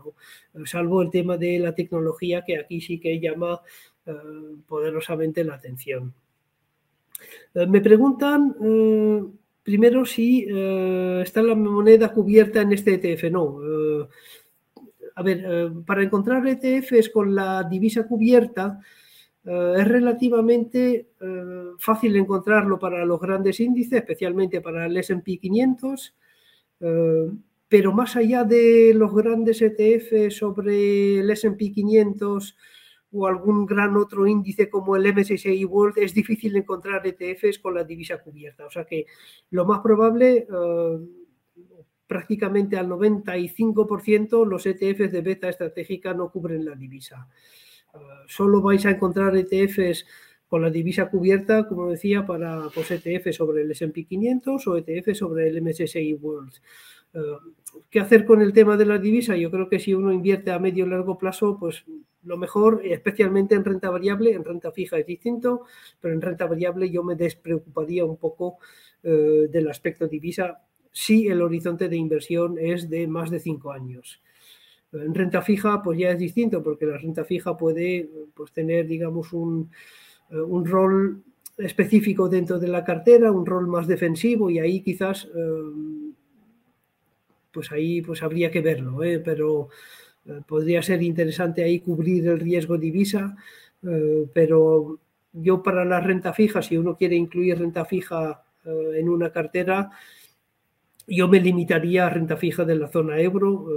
salvo 0.65 1.01
el 1.01 1.09
tema 1.09 1.37
de 1.37 1.57
la 1.57 1.73
tecnología 1.73 2.43
que 2.45 2.59
aquí 2.59 2.81
sí 2.81 2.99
que 2.99 3.19
llama 3.19 3.59
poderosamente 4.67 5.43
la 5.43 5.55
atención. 5.55 6.13
Eh, 7.53 7.65
me 7.67 7.81
preguntan 7.81 8.55
eh, 8.61 9.23
primero 9.63 10.05
si 10.05 10.45
eh, 10.47 11.21
está 11.23 11.41
la 11.41 11.55
moneda 11.55 12.13
cubierta 12.13 12.61
en 12.61 12.73
este 12.73 12.93
ETF. 12.95 13.31
No. 13.31 13.59
a 15.15 15.23
ver, 15.23 15.71
para 15.85 16.03
encontrar 16.03 16.45
ETFs 16.47 17.09
con 17.09 17.33
la 17.33 17.63
divisa 17.63 18.05
cubierta 18.07 18.79
es 19.43 19.87
relativamente 19.87 21.07
fácil 21.79 22.15
encontrarlo 22.17 22.77
para 22.77 23.05
los 23.05 23.19
grandes 23.19 23.59
índices, 23.61 23.99
especialmente 23.99 24.61
para 24.61 24.85
el 24.85 24.97
SP 24.99 25.39
500. 25.41 26.13
pero 27.67 27.93
más 27.93 28.15
allá 28.15 28.43
de 28.43 28.93
los 28.93 29.11
grandes 29.15 29.61
ETFs 29.61 30.37
sobre 30.37 31.19
el 31.19 31.29
SP 31.31 31.71
500 31.73 32.55
o 33.11 33.27
algún 33.27 33.65
gran 33.65 33.95
otro 33.95 34.27
índice 34.27 34.69
como 34.69 34.95
el 34.95 35.13
MSCI 35.13 35.63
World, 35.65 35.97
es 35.97 36.13
difícil 36.13 36.55
encontrar 36.55 37.05
ETFs 37.05 37.59
con 37.59 37.75
la 37.75 37.83
divisa 37.83 38.21
cubierta. 38.21 38.65
O 38.65 38.69
sea 38.69 38.85
que 38.85 39.05
lo 39.51 39.65
más 39.65 39.79
probable, 39.79 40.47
eh, 40.49 40.99
prácticamente 42.05 42.77
al 42.77 42.87
95%, 42.87 44.45
los 44.45 44.65
ETFs 44.65 45.11
de 45.11 45.21
beta 45.21 45.49
estratégica 45.49 46.13
no 46.13 46.31
cubren 46.31 46.65
la 46.65 46.75
divisa. 46.75 47.27
Eh, 47.93 47.97
solo 48.27 48.61
vais 48.61 48.85
a 48.85 48.91
encontrar 48.91 49.35
ETFs 49.35 50.05
con 50.47 50.61
la 50.61 50.69
divisa 50.69 51.09
cubierta, 51.09 51.67
como 51.67 51.89
decía, 51.89 52.25
para 52.25 52.69
pues, 52.73 52.89
ETF 52.91 53.33
sobre 53.33 53.63
el 53.63 53.71
S&P 53.71 54.05
500 54.05 54.67
o 54.67 54.77
ETF 54.77 55.13
sobre 55.13 55.47
el 55.49 55.61
MSCI 55.61 56.13
World. 56.13 56.53
Eh, 57.13 57.19
¿Qué 57.89 57.99
hacer 57.99 58.25
con 58.25 58.41
el 58.41 58.53
tema 58.53 58.77
de 58.77 58.85
la 58.85 58.97
divisa? 58.97 59.35
Yo 59.35 59.51
creo 59.51 59.67
que 59.69 59.79
si 59.79 59.93
uno 59.93 60.11
invierte 60.11 60.51
a 60.51 60.59
medio 60.59 60.85
o 60.85 60.87
largo 60.87 61.17
plazo, 61.17 61.57
pues 61.59 61.85
lo 62.27 62.37
mejor, 62.37 62.81
especialmente 62.83 63.55
en 63.55 63.63
renta 63.63 63.89
variable, 63.89 64.33
en 64.33 64.43
renta 64.43 64.71
fija 64.71 64.97
es 64.97 65.05
distinto, 65.05 65.63
pero 66.01 66.13
en 66.13 66.21
renta 66.21 66.45
variable 66.45 66.89
yo 66.89 67.03
me 67.03 67.15
despreocuparía 67.15 68.03
un 68.03 68.17
poco 68.17 68.57
eh, 69.01 69.47
del 69.49 69.69
aspecto 69.69 70.07
divisa 70.07 70.61
si 70.91 71.27
el 71.27 71.41
horizonte 71.41 71.87
de 71.87 71.95
inversión 71.95 72.57
es 72.59 72.89
de 72.89 73.07
más 73.07 73.29
de 73.29 73.39
cinco 73.39 73.71
años. 73.71 74.21
En 74.91 75.13
renta 75.13 75.41
fija, 75.41 75.81
pues 75.81 75.99
ya 75.99 76.11
es 76.11 76.19
distinto, 76.19 76.61
porque 76.63 76.85
la 76.85 76.97
renta 76.97 77.23
fija 77.23 77.55
puede 77.55 78.09
pues, 78.33 78.51
tener, 78.51 78.87
digamos, 78.87 79.31
un, 79.31 79.69
eh, 80.29 80.39
un 80.39 80.65
rol 80.65 81.23
específico 81.57 82.27
dentro 82.27 82.59
de 82.59 82.67
la 82.67 82.83
cartera, 82.83 83.31
un 83.31 83.45
rol 83.45 83.67
más 83.67 83.87
defensivo, 83.87 84.49
y 84.49 84.59
ahí 84.59 84.81
quizás, 84.81 85.27
eh, 85.33 86.11
pues 87.51 87.71
ahí 87.71 88.01
pues 88.01 88.21
habría 88.21 88.51
que 88.51 88.61
verlo, 88.61 88.97
pero 89.23 89.69
eh, 89.69 89.71
podría 90.47 90.81
ser 90.81 91.01
interesante 91.03 91.63
ahí 91.63 91.79
cubrir 91.79 92.27
el 92.27 92.39
riesgo 92.39 92.77
divisa, 92.77 93.35
eh, 93.83 94.27
pero 94.33 94.99
yo 95.33 95.63
para 95.63 95.85
la 95.85 95.99
renta 95.99 96.33
fija, 96.33 96.61
si 96.61 96.77
uno 96.77 96.95
quiere 96.95 97.15
incluir 97.15 97.59
renta 97.59 97.85
fija 97.85 98.43
eh, 98.65 98.99
en 98.99 99.09
una 99.09 99.31
cartera, 99.31 99.89
yo 101.07 101.27
me 101.27 101.39
limitaría 101.39 102.05
a 102.05 102.09
renta 102.09 102.35
fija 102.35 102.65
de 102.65 102.75
la 102.75 102.89
zona 102.89 103.19
euro, 103.19 103.67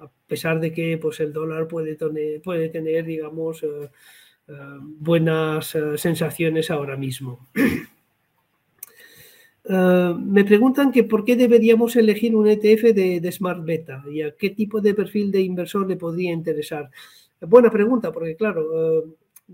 a 0.00 0.10
pesar 0.26 0.60
de 0.60 0.72
que 0.72 0.96
pues, 0.96 1.20
el 1.20 1.30
dólar 1.32 1.68
puede 1.68 1.94
tener, 1.94 2.40
puede 2.40 2.70
tener 2.70 3.04
digamos, 3.04 3.62
buenas 4.80 5.76
sensaciones 5.96 6.70
ahora 6.70 6.96
mismo. 6.96 7.48
Eh, 9.64 10.14
me 10.18 10.44
preguntan 10.44 10.90
que 10.90 11.04
por 11.04 11.24
qué 11.24 11.36
deberíamos 11.36 11.94
elegir 11.96 12.34
un 12.34 12.48
ETF 12.48 12.92
de, 12.94 13.32
Smart 13.32 13.64
Beta 13.64 14.02
y 14.10 14.22
a 14.22 14.32
qué 14.36 14.50
tipo 14.50 14.80
de 14.80 14.94
perfil 14.94 15.30
de 15.30 15.40
inversor 15.40 15.86
le 15.88 15.96
podría 15.96 16.32
interesar. 16.32 16.90
Buena 17.40 17.70
pregunta, 17.70 18.12
porque 18.12 18.36
claro, 18.36 19.00
eh, 19.00 19.04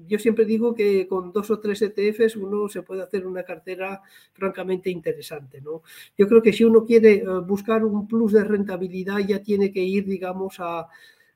yo 0.06 0.18
siempre 0.18 0.44
digo 0.44 0.74
que 0.74 1.06
con 1.08 1.32
dos 1.32 1.50
o 1.50 1.58
tres 1.60 1.82
ETFs 1.82 2.36
uno 2.36 2.68
se 2.68 2.82
puede 2.82 3.02
hacer 3.02 3.26
una 3.26 3.42
cartera 3.42 4.00
francamente 4.32 4.90
interesante. 4.90 5.60
¿no? 5.60 5.82
Yo 6.16 6.28
creo 6.28 6.42
que 6.42 6.52
si 6.52 6.64
uno 6.64 6.84
quiere 6.84 7.14
eh, 7.16 7.24
buscar 7.46 7.84
un 7.84 8.06
plus 8.06 8.32
de 8.32 8.44
rentabilidad 8.44 9.18
ya 9.18 9.42
tiene 9.42 9.72
que 9.72 9.82
ir, 9.82 10.06
digamos, 10.06 10.56
a, 10.60 10.88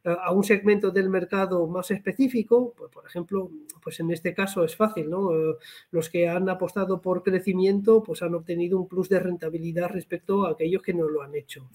a 0.05 0.33
un 0.33 0.43
segmento 0.43 0.91
del 0.91 1.09
mercado 1.09 1.67
más 1.67 1.91
específico, 1.91 2.75
pues, 2.77 2.91
por 2.91 3.07
ejemplo, 3.07 3.51
pues 3.83 4.01
en 4.01 4.11
este 4.11 4.35
caso 4.35 4.65
es 4.65 4.75
fácil, 4.75 5.09
¿no? 5.09 5.33
Eh, 5.33 5.57
los 5.93 6.09
que 6.11 6.29
han 6.29 6.49
apostado 6.49 7.01
por 7.01 7.23
crecimiento, 7.23 8.03
pues 8.03 8.23
han 8.23 8.35
obtenido 8.35 8.79
un 8.79 8.89
plus 8.89 9.09
de 9.09 9.21
rentabilidad 9.21 9.91
respecto 9.91 10.47
a 10.47 10.51
aquellos 10.53 10.83
que 10.83 10.95
no 10.95 11.09
lo 11.09 11.23
han 11.23 11.35
hecho. 11.35 11.69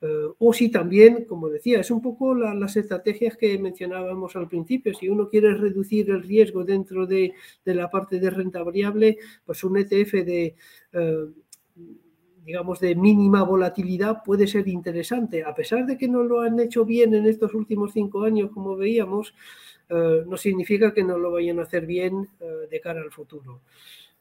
Eh, 0.00 0.28
o 0.38 0.52
si 0.52 0.70
también, 0.70 1.24
como 1.24 1.48
decía, 1.48 1.80
es 1.80 1.90
un 1.90 2.02
poco 2.02 2.34
las 2.34 2.76
estrategias 2.76 3.36
que 3.36 3.58
mencionábamos 3.58 4.36
al 4.36 4.48
principio. 4.48 4.94
Si 4.94 5.08
uno 5.08 5.28
quiere 5.28 5.54
reducir 5.54 6.10
el 6.10 6.22
riesgo 6.22 6.64
dentro 6.64 7.06
de, 7.06 7.32
la 7.64 7.90
parte 7.90 8.20
de 8.20 8.30
renta 8.30 8.62
variable, 8.62 9.18
pues 9.44 9.64
un 9.64 9.76
ETF 9.78 10.12
de... 10.24 10.54
Eh, 10.92 11.26
digamos, 12.46 12.78
de 12.78 12.94
mínima 12.94 13.42
volatilidad 13.42 14.22
puede 14.22 14.46
ser 14.46 14.68
interesante. 14.68 15.42
A 15.42 15.52
pesar 15.52 15.84
de 15.84 15.98
que 15.98 16.06
no 16.06 16.22
lo 16.22 16.42
han 16.42 16.60
hecho 16.60 16.84
bien 16.84 17.12
en 17.12 17.26
estos 17.26 17.54
últimos 17.54 17.92
cinco 17.92 18.22
años, 18.22 18.52
como 18.52 18.76
veíamos, 18.76 19.34
eh, 19.88 20.22
no 20.24 20.36
significa 20.36 20.94
que 20.94 21.02
no 21.02 21.18
lo 21.18 21.32
vayan 21.32 21.58
a 21.58 21.64
hacer 21.64 21.86
bien 21.86 22.28
eh, 22.38 22.68
de 22.70 22.80
cara 22.80 23.02
al 23.02 23.10
futuro. 23.10 23.62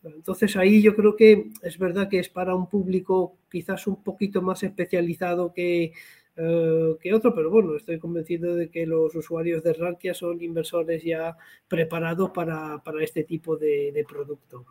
Entonces 0.04 0.56
ahí 0.58 0.82
yo 0.82 0.96
creo 0.96 1.16
que 1.16 1.52
es 1.62 1.78
verdad 1.78 2.10
que 2.10 2.20
es 2.20 2.30
para 2.30 2.56
un 2.56 2.68
público 2.68 3.38
quizás 3.50 3.86
un 3.86 4.04
poquito 4.04 4.42
más 4.42 4.64
especializado 4.64 5.54
que, 5.54 5.94
eh, 6.36 6.96
que 7.00 7.14
otro, 7.14 7.34
pero 7.36 7.52
bueno, 7.52 7.76
estoy 7.76 8.00
convencido 8.00 8.56
de 8.56 8.70
que 8.70 8.88
los 8.88 9.14
usuarios 9.16 9.64
de 9.64 9.74
Rankia 9.74 10.16
son 10.16 10.42
inversores 10.42 11.04
ya 11.04 11.38
preparados 11.68 12.32
para, 12.32 12.82
este 13.02 13.24
tipo 13.24 13.56
de 13.56 14.06
producto. 14.08 14.66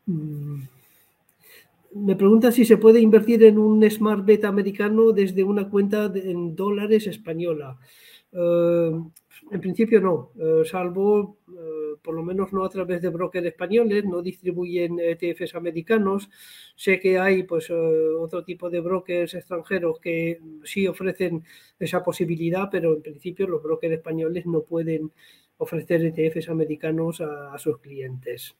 Me 1.93 2.15
pregunta 2.15 2.51
si 2.53 2.63
se 2.63 2.77
puede 2.77 3.01
invertir 3.01 3.43
en 3.43 3.57
un 3.57 3.89
Smart 3.89 4.25
Beta 4.25 4.47
americano 4.47 5.11
desde 5.11 5.43
una 5.43 5.69
cuenta 5.69 6.11
en 6.15 6.55
dólares 6.55 7.07
española. 7.07 7.77
Eh, 8.31 8.91
en 9.51 9.59
principio 9.59 9.99
no, 9.99 10.31
eh, 10.39 10.63
salvo, 10.65 11.39
eh, 11.49 11.97
por 12.01 12.15
lo 12.15 12.23
menos 12.23 12.53
no 12.53 12.63
a 12.63 12.69
través 12.69 13.01
de 13.01 13.09
brokers 13.09 13.47
españoles, 13.47 14.05
no 14.05 14.21
distribuyen 14.21 14.99
ETFs 14.99 15.55
americanos. 15.55 16.29
Sé 16.75 16.99
que 16.99 17.19
hay 17.19 17.43
pues 17.43 17.69
otro 17.69 18.43
tipo 18.45 18.69
de 18.69 18.79
brokers 18.79 19.33
extranjeros 19.33 19.99
que 19.99 20.39
sí 20.63 20.87
ofrecen 20.87 21.43
esa 21.77 22.03
posibilidad, 22.03 22.69
pero 22.71 22.95
en 22.95 23.01
principio 23.01 23.47
los 23.47 23.61
brokers 23.61 23.95
españoles 23.95 24.45
no 24.45 24.61
pueden 24.61 25.11
ofrecer 25.57 26.05
ETFs 26.05 26.49
americanos 26.49 27.19
a 27.21 27.57
sus 27.57 27.79
clientes. 27.79 28.55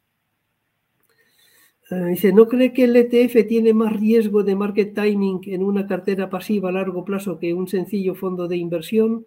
Eh, 1.91 2.05
dice, 2.05 2.31
¿no 2.31 2.47
cree 2.47 2.71
que 2.71 2.85
el 2.85 2.95
ETF 2.95 3.45
tiene 3.47 3.73
más 3.73 3.91
riesgo 3.99 4.43
de 4.43 4.55
market 4.55 4.93
timing 4.95 5.41
en 5.47 5.61
una 5.61 5.85
cartera 5.85 6.29
pasiva 6.29 6.69
a 6.69 6.71
largo 6.71 7.03
plazo 7.03 7.37
que 7.37 7.53
un 7.53 7.67
sencillo 7.67 8.15
fondo 8.15 8.47
de 8.47 8.55
inversión? 8.55 9.25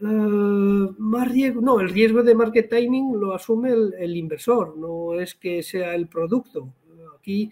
Eh, 0.00 0.04
más 0.04 1.30
riesgo, 1.30 1.60
no, 1.60 1.78
el 1.80 1.90
riesgo 1.90 2.22
de 2.22 2.34
market 2.34 2.70
timing 2.70 3.12
lo 3.20 3.34
asume 3.34 3.72
el, 3.72 4.16
inversor, 4.16 4.78
no 4.78 5.20
es 5.20 5.34
que 5.34 5.62
sea 5.62 5.94
el 5.94 6.08
producto. 6.08 6.72
Aquí 7.18 7.50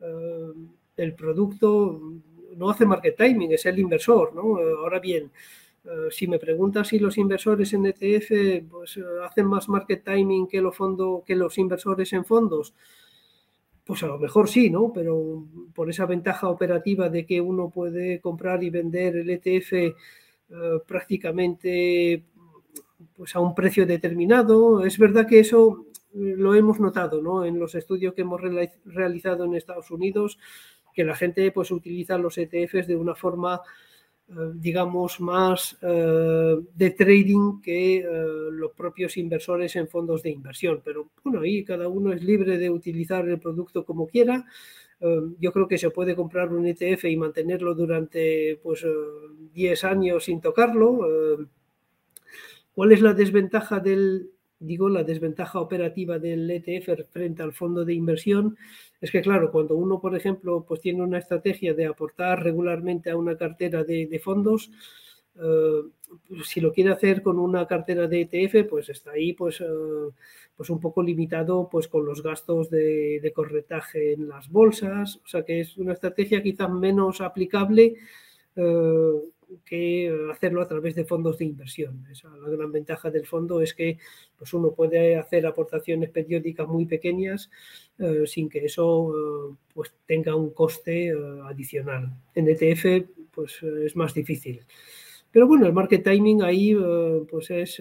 eh, 0.00 0.52
el 0.96 1.14
producto 1.14 2.00
no 2.56 2.70
hace 2.70 2.86
market 2.86 3.14
timing, 3.18 3.52
es 3.52 3.66
el 3.66 3.78
inversor. 3.78 4.32
Ahora 4.34 5.00
bien, 5.00 5.30
si 6.10 6.26
me 6.26 6.38
preguntas 6.38 6.88
si 6.88 6.98
los 6.98 7.18
inversores 7.18 7.72
en 7.74 7.86
ETF 7.86 8.70
pues, 8.70 8.98
hacen 9.22 9.46
más 9.46 9.68
market 9.68 10.02
timing 10.02 10.46
que, 10.46 10.62
lo 10.62 10.72
fondo, 10.72 11.22
que 11.26 11.36
los 11.36 11.58
inversores 11.58 12.12
en 12.14 12.24
fondos, 12.24 12.74
pues 13.90 14.04
a 14.04 14.06
lo 14.06 14.20
mejor 14.20 14.48
sí, 14.48 14.70
¿no? 14.70 14.92
Pero 14.92 15.44
por 15.74 15.90
esa 15.90 16.06
ventaja 16.06 16.48
operativa 16.48 17.08
de 17.08 17.26
que 17.26 17.40
uno 17.40 17.70
puede 17.70 18.20
comprar 18.20 18.62
y 18.62 18.70
vender 18.70 19.16
el 19.16 19.30
ETF 19.30 19.72
eh, 19.72 19.94
prácticamente 20.86 22.22
pues 23.16 23.34
a 23.34 23.40
un 23.40 23.52
precio 23.52 23.86
determinado. 23.86 24.84
Es 24.84 24.96
verdad 24.96 25.26
que 25.26 25.40
eso 25.40 25.86
eh, 26.14 26.34
lo 26.36 26.54
hemos 26.54 26.78
notado, 26.78 27.20
¿no? 27.20 27.44
En 27.44 27.58
los 27.58 27.74
estudios 27.74 28.14
que 28.14 28.20
hemos 28.20 28.40
realizado 28.84 29.44
en 29.44 29.56
Estados 29.56 29.90
Unidos, 29.90 30.38
que 30.94 31.02
la 31.02 31.16
gente 31.16 31.50
pues 31.50 31.72
utiliza 31.72 32.16
los 32.16 32.38
ETFs 32.38 32.86
de 32.86 32.94
una 32.94 33.16
forma 33.16 33.60
digamos, 34.54 35.20
más 35.20 35.76
eh, 35.82 36.56
de 36.74 36.90
trading 36.90 37.60
que 37.60 37.98
eh, 37.98 38.04
los 38.52 38.72
propios 38.72 39.16
inversores 39.16 39.74
en 39.76 39.88
fondos 39.88 40.22
de 40.22 40.30
inversión. 40.30 40.80
Pero 40.84 41.10
bueno, 41.24 41.40
ahí 41.40 41.64
cada 41.64 41.88
uno 41.88 42.12
es 42.12 42.22
libre 42.22 42.58
de 42.58 42.70
utilizar 42.70 43.28
el 43.28 43.38
producto 43.40 43.84
como 43.84 44.06
quiera. 44.06 44.44
yo 45.38 45.50
creo 45.50 45.66
que 45.66 45.78
se 45.78 45.90
puede 45.90 46.14
comprar 46.14 46.52
un 46.52 46.66
ETF 46.66 47.04
y 47.04 47.16
mantenerlo 47.16 47.74
durante 47.74 48.60
pues 48.62 48.84
10 49.54 49.84
años 49.84 50.24
sin 50.24 50.40
tocarlo. 50.42 51.48
¿Cuál 52.74 52.92
es 52.92 53.00
la 53.00 53.14
desventaja 53.14 53.80
del, 53.80 54.30
digo, 54.60 54.88
la 54.88 55.02
desventaja 55.02 55.58
operativa 55.58 56.18
del 56.18 56.48
ETF 56.50 57.10
frente 57.10 57.42
al 57.42 57.52
fondo 57.52 57.84
de 57.84 57.94
inversión 57.94 58.56
es 59.00 59.10
que, 59.10 59.22
claro, 59.22 59.50
cuando 59.50 59.74
uno, 59.74 60.00
por 60.00 60.14
ejemplo, 60.14 60.64
pues 60.68 60.80
tiene 60.80 61.02
una 61.02 61.18
estrategia 61.18 61.74
de 61.74 61.86
aportar 61.86 62.42
regularmente 62.44 63.10
a 63.10 63.16
una 63.16 63.36
cartera 63.36 63.82
de, 63.82 64.20
fondos, 64.22 64.70
eh, 65.36 65.82
si 66.44 66.60
lo 66.60 66.72
quiere 66.72 66.92
hacer 66.92 67.22
con 67.22 67.38
una 67.38 67.66
cartera 67.66 68.06
de 68.06 68.28
ETF, 68.30 68.68
pues 68.68 68.90
está 68.90 69.12
ahí 69.12 69.32
pues, 69.32 69.60
eh, 69.62 69.64
pues 70.54 70.68
un 70.68 70.80
poco 70.80 71.02
limitado 71.02 71.68
pues 71.70 71.88
con 71.88 72.04
los 72.04 72.22
gastos 72.22 72.68
de, 72.68 73.20
de, 73.22 73.32
corretaje 73.32 74.12
en 74.12 74.28
las 74.28 74.50
bolsas, 74.50 75.16
o 75.24 75.26
sea 75.26 75.44
que 75.44 75.60
es 75.60 75.78
una 75.78 75.94
estrategia 75.94 76.42
quizás 76.42 76.70
menos 76.70 77.22
aplicable 77.22 77.96
eh, 78.56 79.12
que 79.64 80.12
hacerlo 80.30 80.62
a 80.62 80.68
través 80.68 80.94
de 80.94 81.04
fondos 81.04 81.38
de 81.38 81.44
inversión. 81.44 82.04
la 82.22 82.48
gran 82.48 82.72
ventaja 82.72 83.10
del 83.10 83.26
fondo 83.26 83.60
es 83.60 83.74
que 83.74 83.98
pues 84.36 84.52
uno 84.54 84.72
puede 84.72 85.16
hacer 85.16 85.46
aportaciones 85.46 86.10
periódicas 86.10 86.66
muy 86.68 86.86
pequeñas 86.86 87.50
eh, 87.98 88.26
sin 88.26 88.48
que 88.48 88.64
eso 88.64 89.12
eh, 89.14 89.56
pues 89.74 89.92
tenga 90.06 90.34
un 90.34 90.50
coste 90.50 91.08
eh, 91.08 91.14
adicional. 91.44 92.12
En 92.34 92.48
ETF 92.48 93.08
pues 93.30 93.62
es 93.62 93.96
más 93.96 94.14
difícil. 94.14 94.64
Pero 95.30 95.46
bueno, 95.46 95.66
el 95.66 95.72
market 95.72 96.02
timing 96.02 96.42
ahí 96.42 96.76
pues 97.30 97.50
es 97.50 97.80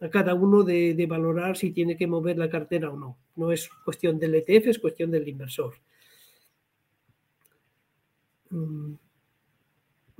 a 0.00 0.08
cada 0.08 0.32
uno 0.32 0.62
de, 0.62 0.94
de, 0.94 1.06
valorar 1.06 1.58
si 1.58 1.72
tiene 1.72 1.94
que 1.94 2.06
mover 2.06 2.38
la 2.38 2.48
cartera 2.48 2.90
o 2.90 2.96
no. 2.96 3.18
No 3.36 3.52
es 3.52 3.68
cuestión 3.84 4.18
del 4.18 4.34
ETF, 4.34 4.68
es 4.68 4.78
cuestión 4.78 5.10
del 5.10 5.28
inversor. 5.28 5.74
Mm. 8.50 8.94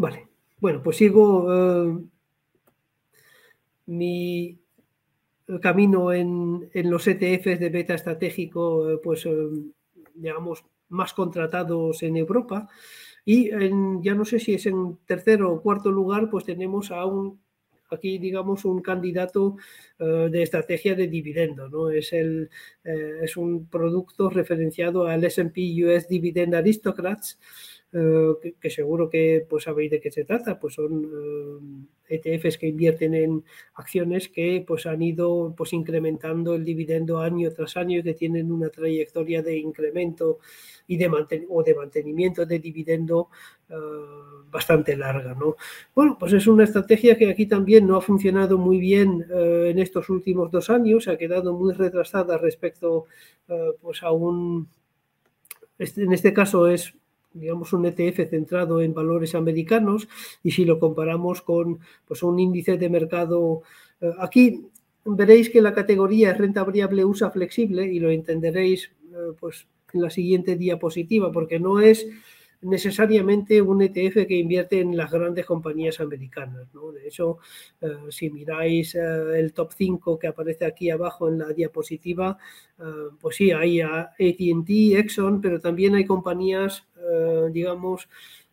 Vale, 0.01 0.29
bueno, 0.61 0.83
pues 0.83 0.97
sigo 0.97 1.47
eh, 1.53 1.99
mi 3.85 4.59
camino 5.61 6.11
en, 6.11 6.71
los 6.73 7.07
ETFs 7.07 7.61
de 7.61 7.69
beta 7.69 7.93
estratégico, 7.97 8.91
eh, 8.91 8.99
pues 9.03 9.27
eh, 9.27 9.31
digamos, 10.15 10.65
más 10.89 11.13
contratados 11.13 12.03
en 12.03 12.17
Europa. 12.17 12.67
Y 13.27 13.51
ya 14.01 14.15
no 14.15 14.25
sé 14.25 14.39
si 14.41 14.55
es 14.55 14.65
en 14.65 14.97
tercero 15.05 15.53
o 15.53 15.61
cuarto 15.61 15.91
lugar, 15.93 16.31
pues 16.31 16.47
tenemos 16.47 16.91
a 16.91 17.05
un, 17.05 17.39
aquí 17.91 18.17
digamos, 18.17 18.65
un 18.65 18.81
candidato 18.81 19.57
de 19.99 20.43
estrategia 20.43 20.95
de 20.95 21.09
dividendo, 21.09 21.69
¿no? 21.69 21.91
Es, 21.91 22.15
el, 22.15 22.49
es 22.83 23.37
un 23.37 23.69
producto 23.69 24.31
referenciado 24.31 25.07
al 25.07 25.23
S&P 25.25 25.85
US 25.85 26.09
Dividend 26.09 26.55
Aristocrats, 26.55 27.39
eh, 27.93 28.55
que, 28.61 28.71
seguro 28.71 29.11
que 29.11 29.45
pues 29.49 29.65
sabéis 29.65 29.91
de 29.91 30.01
qué 30.01 30.13
se 30.13 30.25
trata, 30.25 30.61
pues 30.61 30.75
son 30.75 31.89
ETFs 32.09 32.45
eh, 32.45 32.49
e 32.55 32.59
que 32.61 32.69
invierten 32.69 33.15
en 33.15 33.45
acciones 33.75 34.29
que 34.29 34.63
pues 34.65 34.87
han 34.87 35.03
ido 35.03 35.55
pues 35.57 35.73
incrementando 35.73 36.55
el 36.55 36.65
dividendo 36.65 37.19
año 37.19 37.51
tras 37.51 37.77
año 37.77 37.99
y 37.99 38.03
que 38.05 38.15
tienen 38.15 38.53
una 38.53 38.71
trayectoria 38.71 39.43
de 39.43 39.59
incremento 39.59 40.39
y 40.87 40.99
de 40.99 41.11
o 41.49 41.63
de 41.65 41.75
mantenimiento 41.75 42.47
de 42.47 42.61
dividendo 42.61 43.29
eh, 43.69 43.75
bastante 44.53 44.97
larga, 44.97 45.35
¿no? 45.35 45.57
Bueno, 45.93 46.17
pues 46.19 46.33
es 46.33 46.47
una 46.47 46.63
estrategia 46.63 47.19
que 47.19 47.29
aquí 47.29 47.47
también 47.47 47.89
no 47.89 47.97
ha 47.97 48.01
funcionado 48.01 48.57
muy 48.57 48.79
bien 48.79 49.27
en 49.31 49.79
estos 49.81 50.09
últimos 50.11 50.51
dos 50.53 50.71
años, 50.71 51.09
ha 51.09 51.19
quedado 51.19 51.55
muy 51.55 51.73
retrasada 51.75 52.39
respecto 52.39 53.07
pues 53.81 54.03
a 54.03 54.13
un 54.13 54.69
este, 55.81 56.03
en 56.03 56.13
este 56.13 56.35
caso 56.35 56.69
es 56.69 56.95
digamos, 57.33 57.73
un 57.73 57.87
ETF 57.87 58.29
centrado 58.29 58.81
en 58.81 58.95
valores 58.95 59.35
americanos 59.35 60.09
y 60.43 60.51
si 60.51 60.65
lo 60.65 60.79
comparamos 60.79 61.43
con 61.43 61.81
pues, 62.07 62.23
un 62.23 62.39
índice 62.39 62.77
de 62.77 62.89
mercado, 62.89 63.63
eh, 64.01 64.11
aquí 64.19 64.67
veréis 65.05 65.51
que 65.51 65.63
la 65.63 65.73
categoría 65.73 66.33
es 66.33 66.39
renta 66.39 66.65
variable 66.65 67.05
USA 67.05 67.31
flexible 67.31 67.87
y 67.87 68.01
lo 68.01 68.11
entenderéis 68.11 68.91
eh, 69.13 69.33
pues, 69.39 69.67
en 69.93 70.03
la 70.03 70.11
siguiente 70.11 70.57
diapositiva, 70.57 71.33
porque 71.33 71.59
no 71.59 71.81
es 71.81 72.07
necesariamente 72.63 73.63
un 73.63 73.83
ETF 73.83 74.27
que 74.27 74.37
invierte 74.37 74.81
en 74.81 74.97
las 74.97 75.11
grandes 75.11 75.47
compañías 75.47 76.01
americanas. 76.01 76.69
De 76.73 77.09
hecho, 77.09 77.39
eh, 77.81 77.89
si 78.11 78.31
miráis 78.31 78.95
eh, 78.95 79.01
el 79.39 79.53
top 79.53 79.73
5 79.77 80.19
que 80.19 80.27
aparece 80.27 80.67
aquí 80.67 80.91
abajo 80.91 81.29
en 81.29 81.39
la 81.39 81.49
diapositiva, 81.53 82.39
eh, 82.79 82.83
pues 83.21 83.37
sí, 83.37 83.51
hay 83.51 83.81
ATT, 83.81 84.99
Exxon, 84.99 85.41
pero 85.41 85.61
también 85.61 85.95
hay 85.95 86.05
compañías, 86.05 86.87
digamos, 87.53 88.09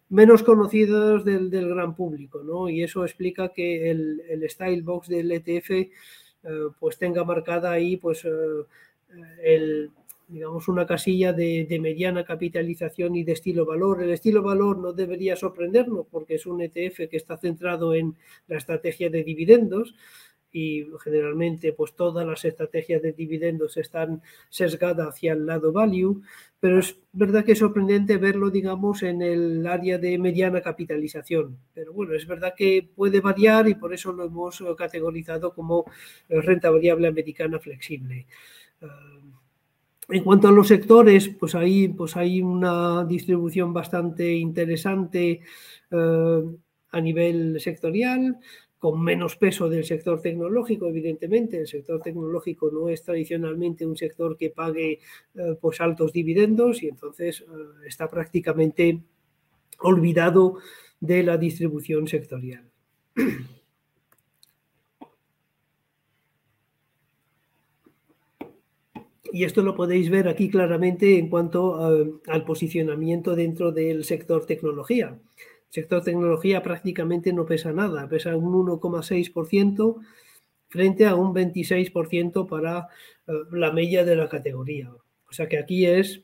menos 0.10 0.42
conocidas 0.42 1.26
del, 1.26 1.50
gran 1.50 1.96
público, 1.96 2.42
¿no? 2.44 2.70
Y 2.70 2.82
eso 2.82 3.04
explica 3.04 3.50
que 3.50 3.92
el, 3.92 4.22
el 4.30 4.50
style 4.50 4.82
box 4.84 5.10
del 5.10 5.32
ETF 5.32 5.90
pues 6.80 6.98
tenga 6.98 7.26
marcada 7.26 7.72
ahí 7.72 7.98
pues 7.98 8.26
el 9.44 9.92
digamos, 10.28 10.68
una 10.68 10.86
casilla 10.86 11.32
de, 11.32 11.80
mediana 11.82 12.26
capitalización 12.26 13.16
y 13.16 13.24
de 13.24 13.34
estilo 13.34 13.66
valor. 13.66 14.04
El 14.04 14.12
estilo 14.12 14.42
valor 14.42 14.78
no 14.78 14.94
debería 14.94 15.36
sorprendernos 15.36 16.06
porque 16.12 16.36
es 16.36 16.46
un 16.46 16.62
ETF 16.62 17.10
que 17.10 17.18
está 17.18 17.38
centrado 17.38 17.94
en 17.94 18.16
la 18.48 18.58
estrategia 18.58 19.10
de 19.10 19.24
dividendos 19.24 19.96
y 20.52 20.88
generalmente 21.04 21.74
pues 21.74 21.94
todas 21.94 22.26
las 22.26 22.44
estrategias 22.46 23.02
de 23.02 23.14
dividendos 23.14 23.78
están 23.78 24.22
sesgadas 24.50 25.10
hacia 25.10 25.34
el 25.34 25.46
lado 25.46 25.72
value, 25.72 26.22
pero 26.60 26.80
es 26.80 26.98
verdad 27.12 27.46
que 27.46 27.52
es 27.52 27.60
sorprendente 27.60 28.18
verlo, 28.18 28.50
digamos, 28.50 29.04
en 29.04 29.22
el 29.22 29.68
área 29.68 29.98
de 29.98 30.18
mediana 30.18 30.62
capitalización. 30.62 31.58
Pero 31.74 31.94
bueno, 31.94 32.16
es 32.16 32.26
verdad 32.26 32.54
que 32.58 32.90
puede 32.96 33.22
variar 33.22 33.68
y 33.68 33.76
por 33.76 33.94
eso 33.94 34.12
lo 34.12 34.26
hemos 34.26 34.64
categorizado 34.78 35.54
como 35.54 35.86
renta 36.30 36.70
variable 36.70 37.08
americana 37.08 37.60
flexible. 37.60 38.26
Ah, 38.82 39.17
en 40.10 40.24
cuanto 40.24 40.48
a 40.48 40.52
los 40.52 40.68
sectores, 40.68 41.30
pues 41.30 41.54
ahí 41.56 41.90
pues 41.90 42.16
hay 42.16 42.42
una 42.42 43.04
distribución 43.06 43.74
bastante 43.74 44.34
interesante 44.34 45.42
eh, 45.92 46.44
a 46.92 47.02
nivel 47.02 47.60
sectorial, 47.60 48.38
con 48.80 49.04
menos 49.04 49.36
peso 49.36 49.68
del 49.68 49.84
sector 49.84 50.22
tecnológico, 50.22 50.88
evidentemente. 50.88 51.60
El 51.60 51.68
sector 51.68 52.02
tecnológico 52.02 52.72
no 52.72 52.90
es 52.90 53.04
tradicionalmente 53.04 53.86
un 53.86 53.98
sector 53.98 54.38
que 54.38 54.52
pague 54.52 55.00
eh, 55.36 55.58
pues 55.60 55.82
altos 55.82 56.14
dividendos 56.14 56.84
y 56.84 56.88
entonces 56.88 57.42
eh, 57.42 57.46
está 57.86 58.10
prácticamente 58.10 59.02
olvidado 59.80 60.58
de 61.00 61.24
la 61.24 61.38
distribución 61.38 62.08
sectorial. 62.08 62.64
Y 69.32 69.44
esto 69.44 69.62
lo 69.64 69.76
podéis 69.76 70.10
ver 70.10 70.28
aquí 70.28 70.50
claramente 70.50 71.18
en 71.18 71.30
cuanto 71.30 71.80
al 72.28 72.44
posicionamiento 72.46 73.36
dentro 73.36 73.72
del 73.72 74.04
sector 74.04 74.46
tecnología. 74.46 75.08
El 75.10 75.74
sector 75.74 76.04
tecnología 76.04 76.64
prácticamente 76.64 77.34
no 77.34 77.46
pesa 77.46 77.74
nada, 77.74 78.08
pesa 78.08 78.36
un 78.36 78.54
1,6% 78.54 79.98
frente 80.70 81.06
a 81.06 81.16
un 81.16 81.34
26% 81.34 82.48
para 82.48 82.88
eh, 83.28 83.32
la 83.52 83.72
media 83.72 84.04
de 84.04 84.16
la 84.16 84.30
categoría. 84.30 84.92
O 85.30 85.34
sea 85.34 85.48
que 85.48 85.58
aquí 85.58 85.86
es, 85.86 86.24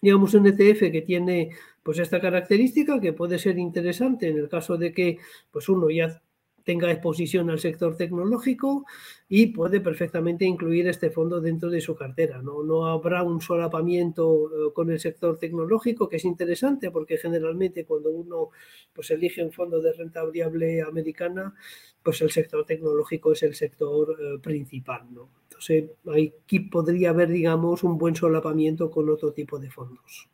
digamos, 0.00 0.34
un 0.34 0.46
ETF 0.46 0.90
que 0.90 1.02
tiene 1.02 1.50
pues 1.82 1.98
esta 1.98 2.20
característica 2.20 3.00
que 3.00 3.12
puede 3.12 3.38
ser 3.38 3.58
interesante 3.58 4.28
en 4.28 4.38
el 4.38 4.48
caso 4.48 4.78
de 4.78 4.92
que 4.92 5.18
pues 5.50 5.68
uno 5.68 5.90
ya 5.90 6.22
tenga 6.64 6.90
exposición 6.90 7.50
al 7.50 7.60
sector 7.60 7.96
tecnológico 7.96 8.86
y 9.28 9.48
puede 9.48 9.80
perfectamente 9.80 10.44
incluir 10.44 10.88
este 10.88 11.10
fondo 11.10 11.40
dentro 11.40 11.70
de 11.70 11.80
su 11.80 11.94
cartera. 11.94 12.42
No, 12.42 12.86
habrá 12.86 13.22
un 13.22 13.40
solapamiento 13.40 14.48
eh, 14.48 14.72
con 14.72 14.90
el 14.90 14.98
sector 14.98 15.38
tecnológico, 15.38 16.08
que 16.08 16.16
es 16.16 16.24
interesante 16.24 16.90
porque 16.90 17.18
generalmente 17.18 17.84
cuando 17.84 18.10
uno 18.10 18.48
pues, 18.92 19.10
elige 19.10 19.44
un 19.44 19.52
fondo 19.52 19.80
de 19.80 19.92
renta 19.92 20.22
variable 20.22 20.82
americana, 20.82 21.54
pues 22.02 22.20
el 22.22 22.30
sector 22.30 22.64
tecnológico 22.64 23.32
es 23.32 23.42
el 23.42 23.54
sector 23.54 24.16
eh, 24.18 24.38
principal. 24.40 25.02
Entonces, 25.44 25.90
aquí 26.10 26.60
podría 26.60 27.10
haber, 27.10 27.28
digamos, 27.28 27.84
un 27.84 27.98
buen 27.98 28.16
solapamiento 28.16 28.90
con 28.90 29.08
otro 29.10 29.32
tipo 29.32 29.58
de 29.58 29.70
fondos. 29.70 30.28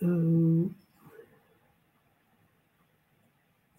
Mm, 0.00 0.66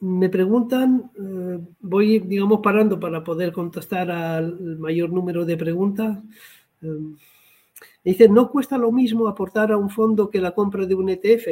me 0.04 0.28
preguntan, 0.28 1.12
eh, 1.16 1.60
voy, 1.80 2.20
digamos, 2.20 2.60
parando 2.62 3.00
para 3.00 3.24
poder 3.24 3.54
contestar 3.54 4.12
al 4.12 4.78
mayor 4.78 5.12
número 5.14 5.46
de 5.46 5.56
preguntas. 5.56 6.20
Eh, 6.82 7.16
dicen, 8.04 8.34
¿no 8.34 8.52
cuesta 8.52 8.78
lo 8.78 8.92
mismo 8.92 9.30
aportar 9.30 9.72
a 9.72 9.78
un 9.78 9.90
fondo 9.90 10.30
que 10.30 10.42
la 10.42 10.52
compra 10.54 10.86
de 10.86 10.96
un 10.96 11.08
ETF? 11.08 11.48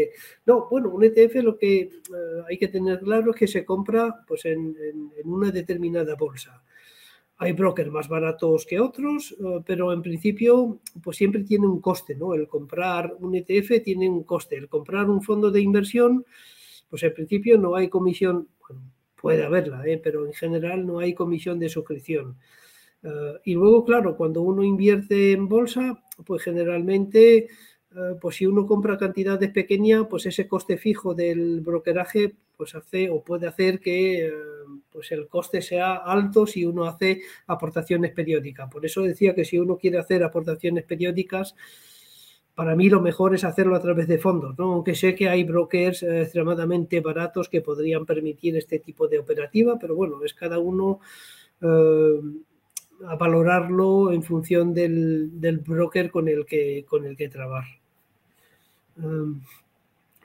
No, 0.46 0.68
bueno, 0.70 0.90
un 0.90 1.02
ETF 1.02 1.36
lo 1.36 1.58
que 1.58 1.80
eh, 1.80 1.90
hay 2.50 2.58
que 2.58 2.68
tener 2.68 3.00
claro 3.00 3.32
es 3.32 3.38
que 3.38 3.48
se 3.48 3.64
compra 3.64 4.22
pues, 4.28 4.44
en, 4.44 4.76
una 5.24 5.50
determinada 5.50 6.16
bolsa. 6.16 6.62
Hay 7.38 7.54
brokers 7.54 7.90
más 7.90 8.10
baratos 8.10 8.66
que 8.66 8.82
otros, 8.82 9.36
pero 9.66 9.92
en 9.94 10.04
principio 10.04 10.80
pues 11.02 11.18
siempre 11.18 11.44
tiene 11.44 11.66
un 11.66 11.82
coste, 11.82 12.14
¿no? 12.16 12.36
El 12.36 12.48
comprar 12.48 13.16
un 13.18 13.34
ETF 13.34 13.82
tiene 13.84 14.08
un 14.08 14.24
coste. 14.24 14.58
El 14.58 14.70
comprar 14.70 15.10
un 15.10 15.24
fondo 15.24 15.50
de 15.50 15.60
inversión 15.60 16.24
pues 16.92 17.04
en 17.04 17.14
principio 17.14 17.58
no 17.58 17.76
hay 17.76 17.88
comisión, 17.88 18.50
puede 19.20 19.46
haberla, 19.46 19.88
¿eh? 19.88 19.98
pero 20.04 20.26
en 20.26 20.34
general 20.34 20.86
no 20.86 21.00
hay 21.00 21.14
comisión 21.14 21.58
de 21.58 21.70
suscripción. 21.70 22.36
Eh, 23.02 23.40
y 23.46 23.54
luego, 23.54 23.86
claro, 23.86 24.18
cuando 24.18 24.42
uno 24.42 24.62
invierte 24.62 25.32
en 25.32 25.48
bolsa, 25.48 26.04
pues 26.26 26.44
generalmente, 26.44 27.38
eh, 27.38 27.48
pues 28.20 28.36
si 28.36 28.46
uno 28.46 28.68
compra 28.68 28.98
cantidades 28.98 29.52
pequeñas, 29.52 30.06
pues 30.10 30.26
ese 30.26 30.50
coste 30.50 30.78
fijo 30.78 31.14
del 31.16 31.62
brokeraje, 31.62 32.36
pues 32.58 32.76
hace 32.76 33.10
o 33.10 33.24
puede 33.24 33.48
hacer 33.48 33.80
que 33.80 34.30
pues 34.92 35.12
el 35.14 35.28
coste 35.30 35.62
sea 35.62 35.96
alto 35.96 36.46
si 36.46 36.66
uno 36.66 36.86
hace 36.86 37.22
aportaciones 37.48 38.12
periódicas. 38.12 38.70
Por 38.70 38.86
eso 38.86 39.02
decía 39.02 39.34
que 39.34 39.46
si 39.46 39.58
uno 39.58 39.78
quiere 39.78 39.98
hacer 39.98 40.24
aportaciones 40.24 40.84
periódicas, 40.84 41.56
para 42.56 42.76
mí 42.76 42.90
lo 42.90 43.02
mejor 43.02 43.34
es 43.34 43.44
hacerlo 43.44 43.76
a 43.76 43.82
través 43.82 44.08
de 44.08 44.18
fondos, 44.18 44.58
¿no? 44.58 44.74
aunque 44.74 44.96
sé 44.96 45.16
que 45.16 45.30
hay 45.30 45.44
brokers 45.44 46.04
extremadamente 46.04 47.00
baratos 47.00 47.50
que 47.50 47.62
podrían 47.62 48.06
permitir 48.06 48.58
este 48.58 48.80
tipo 48.80 49.08
de 49.08 49.20
operativa, 49.20 49.80
pero 49.80 49.96
bueno, 49.96 50.24
es 50.24 50.34
cada 50.34 50.60
uno 50.60 51.00
eh, 51.62 52.22
a 53.08 53.16
valorarlo 53.16 54.12
en 54.12 54.24
función 54.24 54.74
del, 54.74 55.32
broker 55.66 56.12
con 56.12 56.28
el 56.28 56.46
que, 56.46 56.86
con 56.88 57.06
el 57.06 57.16
que. 57.16 57.26
Eh, 57.26 57.32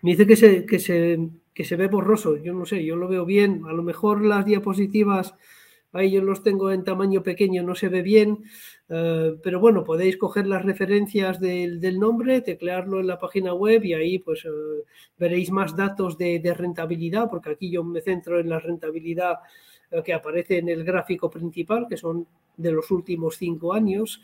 me 0.03 0.11
dice 0.11 0.27
que 0.27 0.37
se, 0.37 0.67
que, 0.67 0.79
se, 0.79 1.19
que 1.55 1.65
se 1.65 1.77
ve 1.77 1.87
borroso, 1.89 2.37
yo 2.37 2.53
no 2.53 2.67
sé, 2.67 2.85
yo 2.85 2.97
lo 2.97 3.09
veo 3.09 3.25
bien, 3.25 3.63
a 3.67 3.73
lo 3.73 3.83
mejor 3.83 4.25
las 4.25 4.45
diapositivas 4.45 5.35
ahí 5.97 6.11
yo 6.11 6.23
los 6.23 6.43
tengo 6.43 6.71
en 6.71 6.85
tamaño 6.85 7.23
pequeño, 7.23 7.63
no 7.63 7.75
se 7.75 7.89
ve 7.89 8.03
bien, 8.03 8.45
eh, 8.89 9.37
pero 9.43 9.61
bueno, 9.61 9.85
podéis 9.85 10.17
coger 10.17 10.47
las 10.47 10.65
referencias 10.65 11.41
del, 11.41 11.99
nombre, 11.99 12.41
teclearlo 12.41 13.01
en 13.01 13.07
la 13.07 13.19
página 13.19 13.55
web 13.55 13.85
y 13.85 13.95
ahí 13.95 14.19
pues 14.19 14.45
eh, 14.45 14.49
veréis 15.19 15.51
más 15.51 15.77
datos 15.77 16.19
de, 16.19 16.41
rentabilidad, 16.57 17.29
porque 17.31 17.51
aquí 17.51 17.71
yo 17.71 17.85
me 17.85 18.01
centro 18.01 18.39
en 18.39 18.49
la 18.49 18.59
rentabilidad 18.59 19.39
eh, 19.91 20.03
que 20.05 20.13
aparece 20.13 20.59
en 20.59 20.69
el 20.69 20.85
gráfico 20.85 21.31
principal, 21.31 21.87
que 21.89 21.97
son 21.97 22.27
de 22.57 22.73
los 22.73 22.91
últimos 22.91 23.37
cinco 23.37 23.73
años. 23.73 24.21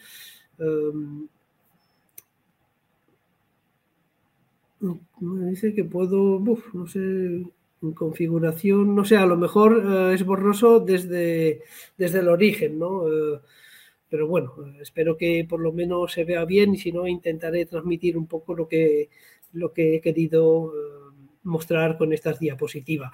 me 5.21 5.51
dice 5.51 5.75
que 5.75 5.85
puedo, 5.85 6.43
no 6.73 6.87
sé, 6.87 7.45
configuración, 7.93 8.95
no 8.95 9.05
sé, 9.05 9.17
a 9.17 9.27
lo 9.27 9.37
mejor 9.37 9.83
eh, 9.85 10.15
es 10.15 10.25
borroso 10.25 10.81
desde, 10.81 11.63
desde 11.97 12.21
el 12.21 12.29
origen, 12.29 12.79
¿no? 12.79 13.09
Eh, 13.09 13.41
pero 14.09 14.29
bueno, 14.29 14.55
espero 14.81 15.17
que 15.17 15.47
por 15.49 15.61
lo 15.61 15.73
menos 15.73 16.13
se 16.13 16.25
vea 16.25 16.45
bien 16.45 16.75
y 16.75 16.79
si 16.79 16.93
no 16.93 17.07
intentaré 17.07 17.67
transmitir 17.67 18.17
un 18.17 18.27
poco 18.27 18.55
lo 18.55 18.69
que, 18.69 19.09
lo 19.53 19.73
que 19.73 19.97
he 19.97 20.01
querido 20.01 20.73
eh, 20.73 21.29
mostrar 21.45 21.99
con 21.99 22.13
estas 22.13 22.39
diapositivas. 22.39 23.11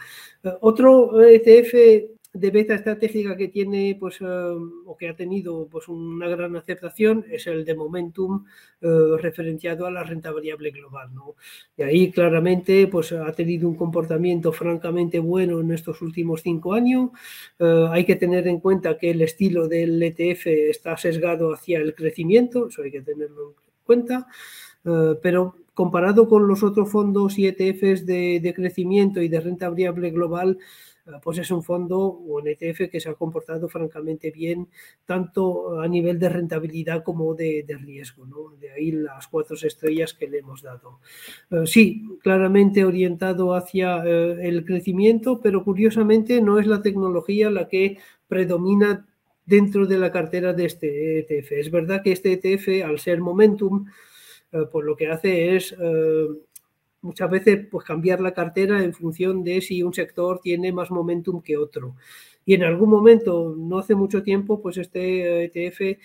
otro 0.61 1.23
ETF 1.23 2.18
de 2.33 2.51
beta 2.51 2.75
estratégica 2.75 3.37
que 3.37 3.49
tiene 3.49 3.97
pues, 3.99 4.21
eh, 4.21 4.25
o 4.25 4.97
que 4.97 5.09
ha 5.09 5.17
tenido 5.17 5.67
pues, 5.67 5.89
una 5.89 6.29
gran 6.29 6.55
aceptación 6.57 7.25
es 7.31 7.47
el 7.47 7.65
de 7.65 7.75
momentum 7.75 8.45
eh, 8.83 8.89
referenciado 9.21 9.87
a 9.87 9.91
la 9.91 10.05
renta 10.05 10.31
variable 10.31 10.71
global. 10.71 11.15
¿no? 11.15 11.37
Y 11.77 11.83
ahí 11.83 12.13
claramente 12.13 12.87
pues, 12.87 13.13
ha 13.13 13.33
tenido 13.33 13.69
un 13.69 13.77
comportamiento 13.77 14.53
francamente 14.53 15.19
bueno 15.19 15.61
en 15.61 15.73
estos 15.73 16.03
últimos 16.03 16.43
cinco 16.43 16.75
años. 16.75 17.11
Eh, 17.59 17.87
hay 17.91 18.05
que 18.05 18.17
tener 18.17 18.47
en 18.47 18.61
cuenta 18.61 18.99
que 18.99 19.11
el 19.11 19.23
estilo 19.23 19.67
del 19.67 20.03
ETF 20.03 20.47
está 20.47 20.97
sesgado 20.97 21.55
hacia 21.55 21.79
el 21.79 21.95
crecimiento, 21.95 22.69
eso 22.69 22.83
hay 22.83 22.91
que 22.91 23.03
tenerlo 23.03 23.51
en 23.51 23.55
cuenta, 23.85 24.27
pero 25.23 25.55
comparado 25.75 26.29
con 26.29 26.49
los 26.49 26.63
otros 26.63 26.91
fondos 26.91 27.39
y 27.39 27.47
ETFs 27.47 28.05
de, 28.05 28.41
de 28.43 28.55
crecimiento 28.55 29.21
y 29.21 29.29
de 29.29 29.41
renta 29.41 29.69
variable 29.69 30.11
global, 30.11 30.59
pues 31.23 31.39
es 31.39 31.51
un 31.51 31.63
fondo 31.63 31.99
o 31.99 32.39
un 32.39 32.49
ETF 32.49 32.91
que 32.91 33.01
se 33.01 33.09
ha 33.09 33.15
comportado 33.15 33.69
francamente 33.69 34.31
bien, 34.31 34.69
tanto 35.05 35.81
a 35.81 35.89
nivel 35.89 36.19
de 36.19 36.29
rentabilidad 36.29 37.03
como 37.03 37.35
de, 37.35 37.65
riesgo. 37.81 38.27
¿no? 38.27 38.57
De 38.59 38.71
ahí 38.71 38.93
las 38.93 39.27
cuatro 39.29 39.57
estrellas 39.57 40.15
que 40.15 40.29
le 40.29 40.39
hemos 40.39 40.63
dado. 40.63 41.01
Eh, 41.51 41.67
sí, 41.67 42.19
claramente 42.23 42.85
orientado 42.85 43.55
hacia 43.55 44.03
eh, 44.05 44.49
el 44.49 44.65
crecimiento, 44.65 45.41
pero 45.41 45.65
curiosamente 45.65 46.41
no 46.41 46.59
es 46.59 46.67
la 46.67 46.83
tecnología 46.83 47.51
la 47.51 47.69
que 47.69 47.99
predomina 48.27 49.07
dentro 49.47 49.87
de 49.87 49.99
la 49.99 50.13
cartera 50.13 50.53
de 50.53 50.67
este 50.67 51.21
ETF. 51.21 51.53
Es 51.53 51.71
verdad 51.71 52.03
que 52.03 52.13
este 52.13 52.33
ETF, 52.33 52.85
al 52.85 52.99
ser 52.99 53.21
momentum, 53.21 53.87
eh, 54.53 54.65
pues 54.71 54.85
lo 54.85 54.97
que 54.97 55.09
hace 55.09 55.57
es 55.57 55.75
muchas 57.01 57.31
veces 57.31 57.67
pues 57.71 57.85
cambiar 57.85 58.21
la 58.21 58.35
cartera 58.35 58.83
en 58.83 58.93
función 58.93 59.45
de 59.45 59.61
si 59.61 59.83
un 59.83 59.95
sector 59.95 60.41
tiene 60.41 60.73
más 60.73 60.91
momentum 60.91 61.43
que 61.43 61.57
otro. 61.57 61.97
Y 62.45 62.55
en 62.55 62.65
algún 62.65 62.89
momento, 62.89 63.55
no 63.59 63.79
hace 63.79 63.95
mucho 63.95 64.23
tiempo, 64.23 64.63
pues 64.63 64.79
este 64.79 65.45
ETF 65.45 65.81
eh, 65.81 65.99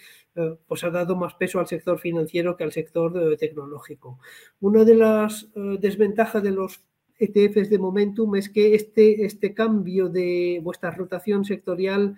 pues 0.67 0.83
ha 0.83 0.89
dado 0.89 1.15
más 1.15 1.35
peso 1.35 1.59
al 1.59 1.67
sector 1.67 1.99
financiero 1.99 2.57
que 2.57 2.63
al 2.63 2.73
sector 2.73 3.13
eh, 3.17 3.37
tecnológico. 3.37 4.19
Una 4.59 4.83
de 4.83 4.95
las 4.95 5.49
eh, 5.55 5.77
desventajas 5.79 6.43
de 6.43 6.51
los 6.51 6.81
ETFs 7.17 7.69
de 7.69 7.79
momentum 7.79 8.35
es 8.35 8.49
que 8.49 8.75
este, 8.75 9.25
este 9.25 9.53
cambio 9.53 10.09
de 10.09 10.59
vuestra 10.63 10.91
rotación 10.91 11.45
sectorial 11.45 12.17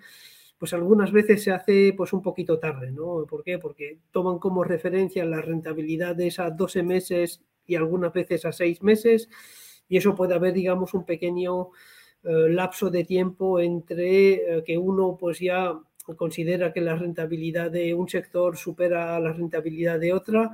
pues 0.58 0.72
algunas 0.72 1.12
veces 1.12 1.42
se 1.44 1.52
hace 1.52 1.92
pues 1.96 2.12
un 2.12 2.22
poquito 2.22 2.58
tarde, 2.58 2.90
¿no? 2.90 3.26
¿Por 3.28 3.44
qué? 3.44 3.58
Porque 3.58 3.98
toman 4.10 4.38
como 4.38 4.64
referencia 4.64 5.24
la 5.24 5.42
rentabilidad 5.42 6.16
de 6.16 6.28
esas 6.28 6.56
12 6.56 6.82
meses 6.82 7.42
y 7.66 7.74
algunas 7.74 8.12
veces 8.12 8.44
a 8.44 8.52
seis 8.52 8.82
meses, 8.82 9.28
y 9.88 9.96
eso 9.96 10.14
puede 10.14 10.34
haber, 10.34 10.52
digamos, 10.52 10.94
un 10.94 11.04
pequeño 11.04 11.70
eh, 12.24 12.48
lapso 12.50 12.90
de 12.90 13.04
tiempo 13.04 13.60
entre 13.60 14.58
eh, 14.58 14.64
que 14.64 14.76
uno 14.78 15.16
pues 15.18 15.38
ya 15.38 15.78
considera 16.16 16.72
que 16.72 16.80
la 16.80 16.96
rentabilidad 16.96 17.70
de 17.70 17.94
un 17.94 18.08
sector 18.08 18.56
supera 18.56 19.18
la 19.20 19.32
rentabilidad 19.32 20.00
de 20.00 20.12
otra. 20.12 20.50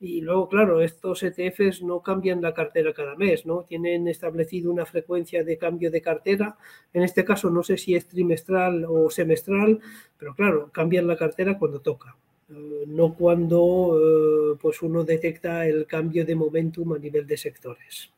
Y 0.00 0.20
luego, 0.20 0.48
claro, 0.48 0.80
estos 0.82 1.22
ETFs 1.22 1.82
no 1.82 2.02
cambian 2.02 2.42
la 2.42 2.54
cartera 2.54 2.92
cada 2.92 3.14
mes, 3.14 3.46
¿no? 3.46 3.62
Tienen 3.64 4.08
establecido 4.08 4.72
una 4.72 4.84
frecuencia 4.84 5.44
de 5.44 5.58
cambio 5.58 5.90
de 5.90 6.02
cartera. 6.02 6.56
En 6.92 7.02
este 7.02 7.24
caso, 7.24 7.50
no 7.50 7.62
sé 7.62 7.76
si 7.78 7.94
es 7.94 8.08
trimestral 8.08 8.84
o 8.88 9.10
semestral, 9.10 9.80
pero 10.18 10.34
claro, 10.34 10.70
cambian 10.72 11.06
la 11.06 11.16
cartera 11.16 11.58
cuando 11.58 11.80
toca. 11.80 12.16
Eh, 12.52 12.84
no 12.86 13.14
cuando 13.14 14.52
eh, 14.54 14.58
pues 14.60 14.82
uno 14.82 15.04
detecta 15.04 15.66
el 15.66 15.86
cambio 15.86 16.24
de 16.26 16.34
momentum 16.34 16.92
a 16.92 16.98
nivel 16.98 17.26
de 17.26 17.36
sectores. 17.36 18.12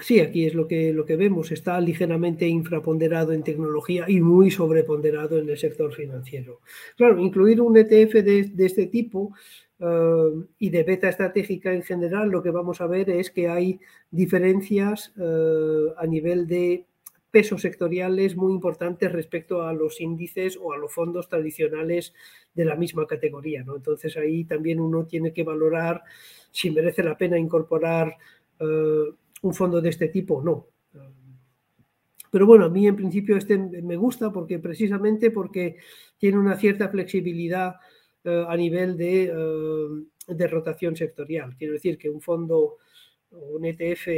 Sí, 0.00 0.18
aquí 0.20 0.46
es 0.46 0.54
lo 0.54 0.66
que, 0.66 0.92
lo 0.94 1.04
que 1.04 1.16
vemos. 1.16 1.52
Está 1.52 1.78
ligeramente 1.80 2.46
infraponderado 2.46 3.32
en 3.32 3.42
tecnología 3.42 4.06
y 4.08 4.20
muy 4.20 4.50
sobreponderado 4.50 5.38
en 5.38 5.48
el 5.50 5.58
sector 5.58 5.92
financiero. 5.92 6.60
Claro, 6.96 7.20
incluir 7.20 7.60
un 7.60 7.76
ETF 7.76 8.14
de, 8.24 8.50
este 8.64 8.86
tipo 8.86 9.34
eh, 9.80 10.44
y 10.58 10.68
de 10.68 10.82
beta 10.84 11.08
estratégica 11.08 11.72
en 11.72 11.82
general, 11.82 12.28
lo 12.28 12.42
que 12.42 12.50
vamos 12.50 12.80
a 12.82 12.86
ver 12.86 13.08
es 13.08 13.30
que 13.30 13.48
hay 13.48 13.80
diferencias 14.10 15.12
eh, 15.18 15.86
a 15.96 16.06
nivel 16.06 16.46
de 16.46 16.86
pesos 17.30 17.62
sectoriales 17.62 18.36
muy 18.36 18.52
importantes 18.52 19.10
respecto 19.10 19.62
a 19.62 19.72
los 19.72 20.00
índices 20.00 20.58
o 20.60 20.72
a 20.72 20.78
los 20.78 20.92
fondos 20.92 21.28
tradicionales 21.28 22.12
de 22.54 22.64
la 22.64 22.76
misma 22.76 23.06
categoría. 23.06 23.62
¿no? 23.62 23.76
Entonces 23.76 24.16
ahí 24.16 24.44
también 24.44 24.80
uno 24.80 25.06
tiene 25.06 25.32
que 25.32 25.44
valorar 25.44 26.02
si 26.50 26.70
merece 26.70 27.02
la 27.02 27.16
pena 27.16 27.38
incorporar 27.38 28.16
eh, 28.58 29.04
un 29.42 29.54
fondo 29.54 29.80
de 29.80 29.88
este 29.88 30.08
tipo 30.08 30.42
no. 30.42 30.66
Pero 32.30 32.46
bueno, 32.46 32.66
a 32.66 32.68
mí 32.68 32.86
en 32.86 32.94
principio 32.94 33.36
este 33.36 33.58
me 33.58 33.96
gusta 33.96 34.30
porque 34.30 34.58
precisamente 34.60 35.30
porque 35.32 35.78
tiene 36.18 36.38
una 36.38 36.56
cierta 36.56 36.88
flexibilidad 36.88 37.74
eh, 38.24 38.44
a 38.48 38.56
nivel 38.56 38.96
de, 38.96 39.24
eh, 39.24 40.34
de, 40.34 40.46
rotación 40.46 40.96
sectorial. 40.96 41.56
Quiero 41.56 41.74
decir 41.74 41.98
que 41.98 42.10
un 42.10 42.20
fondo, 42.20 42.76
un 43.30 43.64
ETF 43.64 44.08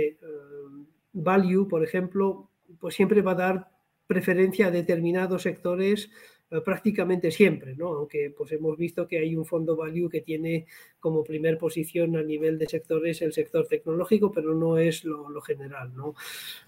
value, 1.12 1.68
por 1.68 1.84
ejemplo, 1.84 2.50
pues 2.80 2.94
siempre 2.94 3.22
va 3.22 3.32
a 3.32 3.36
dar 3.36 3.70
preferencia 4.06 4.66
a 4.66 4.70
determinados 4.70 5.42
sectores 5.42 6.10
eh, 6.52 6.60
prácticamente 6.60 7.30
siempre, 7.30 7.74
¿no? 7.74 7.88
aunque 7.94 8.30
pues 8.36 8.52
hemos 8.52 8.76
visto 8.76 9.08
que 9.08 9.18
hay 9.18 9.34
un 9.34 9.46
fondo 9.46 9.74
value 9.74 10.10
que 10.10 10.20
tiene 10.20 10.66
como 11.00 11.24
primer 11.24 11.56
posición 11.56 12.14
a 12.16 12.22
nivel 12.22 12.58
de 12.58 12.68
sectores 12.68 13.22
el 13.22 13.32
sector 13.32 13.66
tecnológico, 13.66 14.30
pero 14.30 14.54
no 14.54 14.76
es 14.76 15.02
lo, 15.04 15.40
general. 15.40 15.96
¿no? 15.96 16.14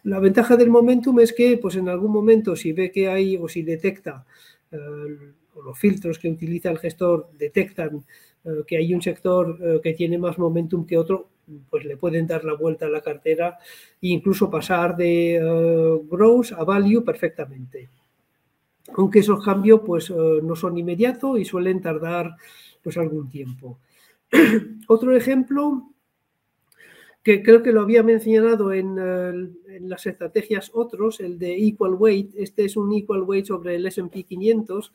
La 0.04 0.20
ventaja 0.20 0.56
del 0.56 0.70
momentum 0.70 1.20
es 1.20 1.34
que 1.34 1.58
pues 1.58 1.76
en 1.76 1.90
algún 1.90 2.12
momento 2.12 2.56
si 2.56 2.72
ve 2.72 2.90
que 2.90 3.08
hay 3.08 3.36
o 3.36 3.46
si 3.46 3.62
detecta 3.62 4.24
eh, 4.72 4.78
o 5.54 5.62
los 5.62 5.78
filtros 5.78 6.18
que 6.18 6.28
utiliza 6.28 6.70
el 6.70 6.78
gestor 6.78 7.30
detectan 7.38 8.04
eh, 8.44 8.62
que 8.66 8.76
hay 8.76 8.94
un 8.94 9.02
sector 9.02 9.80
que 9.82 9.94
tiene 9.94 10.18
más 10.18 10.38
momentum 10.38 10.86
que 10.86 10.98
otro, 10.98 11.28
pues 11.70 11.84
le 11.84 11.96
pueden 11.96 12.26
dar 12.26 12.44
la 12.44 12.54
vuelta 12.54 12.86
a 12.86 12.90
la 12.90 13.02
cartera 13.02 13.58
e 14.00 14.08
incluso 14.08 14.50
pasar 14.50 14.96
de 14.96 15.38
growth 16.10 16.52
a 16.52 16.64
value 16.64 17.04
perfectamente 17.04 17.88
aunque 18.96 19.20
esos 19.20 19.44
cambios 19.44 19.80
pues, 19.84 20.10
eh, 20.10 20.40
no 20.42 20.56
son 20.56 20.76
inmediatos 20.76 21.38
y 21.38 21.44
suelen 21.44 21.80
tardar 21.80 22.36
pues, 22.82 22.96
algún 22.96 23.30
tiempo. 23.30 23.78
Otro 24.88 25.16
ejemplo 25.16 25.90
que 27.22 27.42
creo 27.42 27.62
que 27.62 27.72
lo 27.72 27.80
había 27.80 28.02
mencionado 28.02 28.70
en, 28.70 28.98
en, 28.98 29.88
las 29.88 30.04
estrategias 30.04 30.70
otros, 30.74 31.20
el 31.20 31.38
de 31.38 31.56
equal 31.56 31.94
weight. 31.94 32.34
Este 32.36 32.66
es 32.66 32.76
un 32.76 32.92
equal 32.92 33.22
weight 33.22 33.46
sobre 33.46 33.76
el 33.76 33.86
S&P 33.86 34.24
500. 34.24 34.92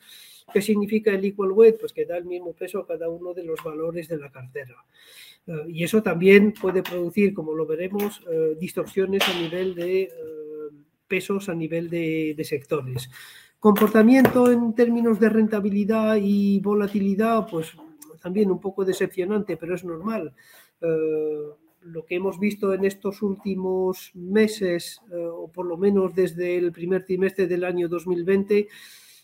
¿Qué 0.51 0.61
significa 0.61 1.11
el 1.11 1.25
equal 1.25 1.51
weight? 1.51 1.79
Pues 1.79 1.93
que 1.93 2.05
da 2.05 2.17
el 2.17 2.25
mismo 2.25 2.53
peso 2.53 2.79
a 2.79 2.87
cada 2.87 3.09
uno 3.09 3.33
de 3.33 3.43
los 3.43 3.63
valores 3.63 4.07
de 4.07 4.17
la 4.17 4.31
cartera. 4.31 4.75
Eh, 5.47 5.53
y 5.69 5.83
eso 5.83 6.01
también 6.03 6.53
puede 6.53 6.83
producir, 6.83 7.33
como 7.33 7.53
lo 7.53 7.65
veremos, 7.65 8.21
eh, 8.31 8.55
distorsiones 8.59 9.21
a 9.27 9.39
nivel 9.39 9.75
de 9.75 10.11
pesos, 11.09 11.49
a 11.49 11.55
nivel 11.55 11.89
de, 11.89 12.41
sectores. 12.45 13.09
Comportamiento 13.59 14.49
en 14.49 14.73
términos 14.73 15.19
de 15.19 15.27
rentabilidad 15.27 16.17
y 16.21 16.61
volatilidad, 16.61 17.45
pues 17.51 17.73
también 18.21 18.49
un 18.51 18.61
poco 18.61 18.85
decepcionante, 18.85 19.57
pero 19.57 19.75
es 19.75 19.83
normal. 19.83 20.33
Eh, 20.79 21.49
lo 21.81 22.05
que 22.05 22.15
hemos 22.15 22.39
visto 22.39 22.73
en 22.73 22.85
estos 22.85 23.21
últimos 23.21 24.11
meses, 24.13 25.01
eh, 25.11 25.15
o 25.15 25.51
por 25.51 25.65
lo 25.65 25.77
menos 25.77 26.13
desde 26.13 26.57
el 26.57 26.71
primer 26.71 27.05
trimestre 27.05 27.47
del 27.47 27.65
año 27.65 27.89
2020, 27.89 28.67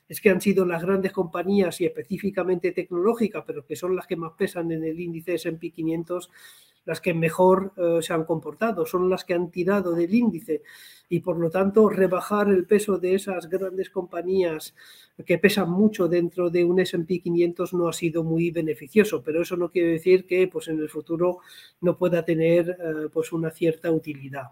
es 0.07 0.21
que 0.21 0.29
han 0.29 0.41
sido 0.41 0.65
las 0.65 0.83
grandes 0.83 1.11
compañías 1.11 1.81
y 1.81 1.85
específicamente 1.85 2.71
tecnológicas, 2.71 3.43
pero 3.45 3.65
que 3.65 3.75
son 3.75 3.95
las 3.95 4.07
que 4.07 4.15
más 4.15 4.33
pesan 4.37 4.71
en 4.71 4.83
el 4.83 4.99
índice 4.99 5.35
S&P 5.35 5.71
500, 5.71 6.29
las 6.85 7.01
que 7.01 7.13
mejor 7.13 7.73
eh, 7.77 7.99
se 8.01 8.13
han 8.13 8.25
comportado, 8.25 8.85
son 8.85 9.09
las 9.09 9.25
que 9.25 9.33
han 9.33 9.49
tirado 9.49 9.93
del 9.93 10.13
índice 10.13 10.61
y 11.09 11.19
por 11.19 11.37
lo 11.37 11.49
tanto 11.49 11.89
rebajar 11.89 12.49
el 12.49 12.65
peso 12.65 12.97
de 12.97 13.15
esas 13.15 13.49
grandes 13.49 13.89
compañías 13.89 14.75
que 15.25 15.37
pesan 15.37 15.69
mucho 15.69 16.07
dentro 16.07 16.49
de 16.49 16.63
un 16.63 16.79
S&P 16.79 17.21
500 17.21 17.73
no 17.73 17.87
ha 17.87 17.93
sido 17.93 18.23
muy 18.23 18.51
beneficioso, 18.51 19.23
pero 19.23 19.41
eso 19.41 19.57
no 19.57 19.71
quiere 19.71 19.93
decir 19.93 20.25
que 20.25 20.47
pues 20.47 20.67
en 20.67 20.79
el 20.79 20.89
futuro 20.89 21.39
no 21.81 21.97
pueda 21.97 22.23
tener 22.23 22.69
eh, 22.69 23.09
pues 23.11 23.31
una 23.31 23.49
cierta 23.49 23.91
utilidad. 23.91 24.51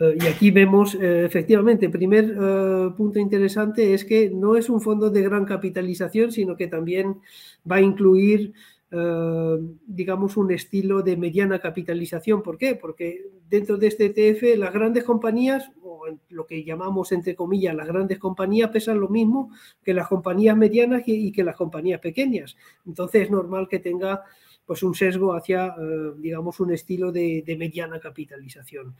Eh, 0.00 0.18
y 0.20 0.26
aquí 0.26 0.50
vemos, 0.50 0.96
efectivamente, 1.00 1.86
el 1.86 1.92
primer 1.92 2.34
punto 2.96 3.18
interesante 3.18 3.94
es 3.94 4.04
que 4.04 4.30
no 4.30 4.56
es 4.56 4.68
un 4.68 4.80
fondo 4.80 5.10
de 5.10 5.22
gran 5.22 5.44
capitalización, 5.44 6.32
sino 6.32 6.56
que 6.56 6.66
también 6.68 7.20
va 7.70 7.76
a 7.76 7.80
incluir 7.80 8.52
eh, 8.90 9.58
digamos, 9.86 10.38
un 10.38 10.50
estilo 10.50 11.02
de 11.02 11.16
mediana 11.16 11.58
capitalización. 11.58 12.42
¿Por 12.42 12.56
qué? 12.56 12.74
Porque 12.74 13.30
dentro 13.48 13.76
de 13.76 13.88
este 13.88 14.06
ETF 14.06 14.58
las 14.58 14.72
grandes 14.72 15.04
compañías, 15.04 15.70
o 15.82 16.06
lo 16.30 16.46
que 16.46 16.64
llamamos 16.64 17.12
entre 17.12 17.34
comillas 17.34 17.74
las 17.74 17.86
grandes 17.86 18.18
compañías, 18.18 18.70
pesan 18.70 18.98
lo 18.98 19.08
mismo 19.08 19.50
que 19.84 19.92
las 19.92 20.08
compañías 20.08 20.56
medianas 20.56 21.02
y, 21.04 21.30
que 21.32 21.44
las 21.44 21.56
compañías 21.56 22.00
pequeñas. 22.00 22.56
Entonces 22.86 23.24
es 23.24 23.30
normal 23.30 23.68
que 23.68 23.78
tenga 23.78 24.24
pues 24.68 24.82
un 24.82 24.94
sesgo 24.94 25.34
hacia, 25.34 25.68
eh, 25.68 26.12
digamos, 26.18 26.60
un 26.60 26.74
estilo 26.74 27.10
de, 27.10 27.42
de, 27.44 27.56
mediana 27.56 27.98
capitalización. 27.98 28.94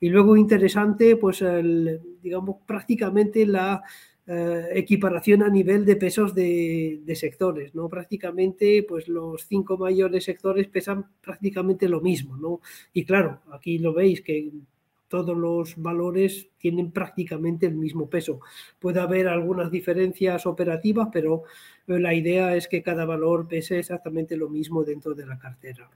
Y 0.00 0.08
luego 0.08 0.34
interesante, 0.34 1.14
pues, 1.16 1.42
el, 1.42 2.00
digamos, 2.22 2.56
prácticamente 2.66 3.44
la 3.44 3.82
eh, 4.26 4.68
equiparación 4.74 5.42
a 5.42 5.48
nivel 5.48 5.84
de 5.84 5.96
pesos 5.96 6.34
de, 6.34 7.02
sectores, 7.14 7.74
¿no? 7.74 7.88
Prácticamente, 7.88 8.84
pues 8.88 9.08
los 9.08 9.44
cinco 9.46 9.76
mayores 9.76 10.24
sectores 10.24 10.68
pesan 10.68 11.04
prácticamente 11.20 11.88
lo 11.88 12.00
mismo, 12.00 12.36
¿no? 12.36 12.60
Y 12.92 13.04
claro, 13.04 13.40
aquí 13.52 13.78
lo 13.78 13.92
veis 13.92 14.22
que 14.22 14.50
todos 15.10 15.36
los 15.36 15.74
valores 15.76 16.48
tienen 16.56 16.92
prácticamente 16.92 17.66
el 17.66 17.74
mismo 17.74 18.08
peso. 18.08 18.40
Puede 18.78 19.00
haber 19.00 19.26
algunas 19.26 19.70
diferencias 19.70 20.46
operativas, 20.46 21.08
pero 21.12 21.42
la 21.86 22.14
idea 22.14 22.54
es 22.54 22.68
que 22.68 22.80
cada 22.82 23.04
valor 23.04 23.48
pese 23.48 23.80
exactamente 23.80 24.36
lo 24.36 24.48
mismo 24.48 24.84
dentro 24.84 25.12
de 25.12 25.26
la 25.26 25.36
cartera. 25.36 25.90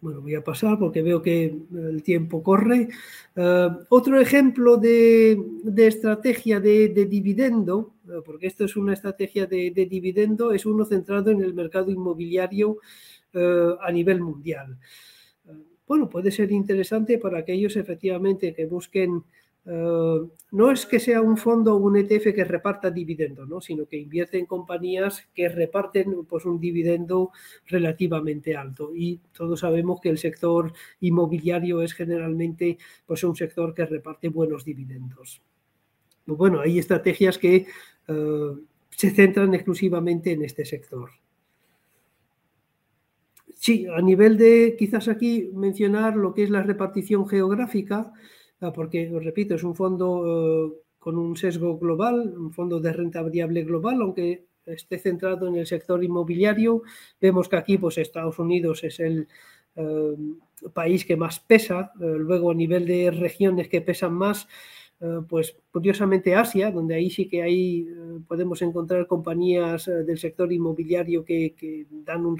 Bueno, 0.00 0.22
voy 0.22 0.34
a 0.34 0.42
pasar 0.42 0.78
porque 0.78 1.02
veo 1.02 1.20
que 1.20 1.54
el 1.74 2.02
tiempo 2.02 2.42
corre. 2.42 2.88
Eh, 3.36 3.68
otro 3.90 4.18
ejemplo 4.18 4.78
de, 4.78 5.38
estrategia 5.76 6.58
de, 6.58 6.88
dividendo, 6.88 7.92
eh, 8.08 8.14
porque 8.24 8.46
esto 8.46 8.64
es 8.64 8.76
una 8.76 8.94
estrategia 8.94 9.46
de, 9.46 9.70
dividendo, 9.88 10.52
es 10.52 10.64
uno 10.64 10.86
centrado 10.86 11.30
en 11.30 11.42
el 11.42 11.52
mercado 11.52 11.90
inmobiliario 11.90 12.78
eh, 13.34 13.74
a 13.80 13.92
nivel 13.92 14.22
mundial. 14.22 14.78
Bueno, 15.86 16.08
puede 16.08 16.30
ser 16.30 16.52
interesante 16.52 17.18
para 17.18 17.38
aquellos 17.38 17.76
efectivamente 17.76 18.54
que 18.54 18.66
busquen 18.66 19.24
eh, 19.64 20.20
no 20.50 20.70
es 20.72 20.86
que 20.86 20.98
sea 20.98 21.20
un 21.20 21.36
fondo 21.36 21.74
o 21.74 21.78
un 21.78 21.96
ETF 21.96 22.34
que 22.34 22.44
reparta 22.44 22.90
dividendo, 22.90 23.46
¿no? 23.46 23.60
sino 23.60 23.86
que 23.86 23.96
invierte 23.96 24.38
en 24.38 24.46
compañías 24.46 25.28
que 25.34 25.48
reparten 25.48 26.24
pues, 26.24 26.44
un 26.44 26.58
dividendo 26.60 27.30
relativamente 27.66 28.56
alto. 28.56 28.90
Y 28.94 29.20
todos 29.32 29.60
sabemos 29.60 30.00
que 30.00 30.08
el 30.08 30.18
sector 30.18 30.72
inmobiliario 31.00 31.82
es 31.82 31.92
generalmente 31.94 32.78
pues, 33.06 33.22
un 33.22 33.36
sector 33.36 33.74
que 33.74 33.86
reparte 33.86 34.28
buenos 34.28 34.64
dividendos. 34.64 35.40
Bueno, 36.26 36.60
hay 36.60 36.78
estrategias 36.78 37.38
que 37.38 37.66
eh, 38.08 38.52
se 38.90 39.10
centran 39.10 39.54
exclusivamente 39.54 40.32
en 40.32 40.42
este 40.42 40.64
sector. 40.64 41.10
Sí, 43.64 43.86
a 43.86 44.00
nivel 44.02 44.36
de 44.38 44.74
quizás 44.78 45.06
aquí 45.06 45.50
mencionar 45.54 46.16
lo 46.16 46.34
que 46.34 46.42
es 46.42 46.50
la 46.50 46.62
repartición 46.64 47.28
geográfica, 47.28 48.12
Ah, 48.62 48.72
porque, 48.72 49.10
os 49.16 49.24
repito, 49.24 49.56
es 49.56 49.64
un 49.64 49.74
fondo 49.74 50.06
eh, 50.24 50.72
con 51.00 51.18
un 51.18 51.36
sesgo 51.36 51.78
global, 51.78 52.32
un 52.46 52.52
fondo 52.52 52.78
de 52.78 52.92
renta 52.92 53.20
variable 53.20 53.64
global, 53.64 54.00
aunque 54.00 54.46
esté 54.64 54.98
centrado 54.98 55.48
en 55.48 55.56
el 55.56 55.66
sector 55.66 56.02
inmobiliario. 56.04 56.82
Vemos 57.20 57.48
que 57.48 57.56
aquí 57.56 57.76
pues, 57.76 57.98
Estados 57.98 58.38
Unidos 58.38 58.84
es 58.84 59.00
el 59.00 59.26
eh, 59.74 60.14
país 60.72 61.04
que 61.04 61.16
más 61.16 61.40
pesa, 61.40 61.90
eh, 62.00 62.04
luego 62.18 62.52
a 62.52 62.54
nivel 62.54 62.86
de 62.86 63.10
regiones 63.10 63.68
que 63.68 63.80
pesan 63.80 64.14
más, 64.14 64.46
pues 65.28 65.56
curiosamente 65.72 66.36
Asia, 66.36 66.70
donde 66.70 66.94
ahí 66.94 67.10
sí 67.10 67.26
que 67.28 67.42
hay, 67.42 67.88
podemos 68.28 68.62
encontrar 68.62 69.08
compañías 69.08 69.86
del 69.86 70.16
sector 70.16 70.52
inmobiliario 70.52 71.24
que 71.24 71.86
dan 71.90 72.24
un 72.24 72.38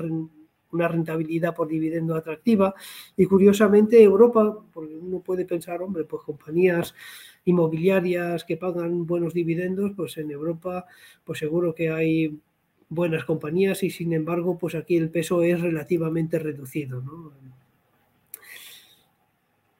una 0.72 0.88
rentabilidad 0.88 1.54
por 1.54 1.68
dividendo 1.68 2.16
atractiva. 2.16 2.74
Y 3.16 3.26
curiosamente 3.26 4.02
Europa, 4.02 4.56
porque 4.72 4.96
uno 4.96 5.20
puede 5.20 5.44
pensar, 5.44 5.82
hombre, 5.82 6.04
pues 6.04 6.22
compañías 6.22 6.94
inmobiliarias 7.44 8.44
que 8.44 8.56
pagan 8.56 9.06
buenos 9.06 9.34
dividendos, 9.34 9.92
pues 9.96 10.16
en 10.18 10.30
Europa, 10.30 10.86
pues 11.24 11.38
seguro 11.38 11.74
que 11.74 11.90
hay 11.90 12.38
buenas 12.88 13.24
compañías 13.24 13.82
y 13.82 13.90
sin 13.90 14.12
embargo, 14.12 14.58
pues 14.58 14.74
aquí 14.74 14.96
el 14.96 15.10
peso 15.10 15.42
es 15.42 15.60
relativamente 15.60 16.38
reducido. 16.38 17.02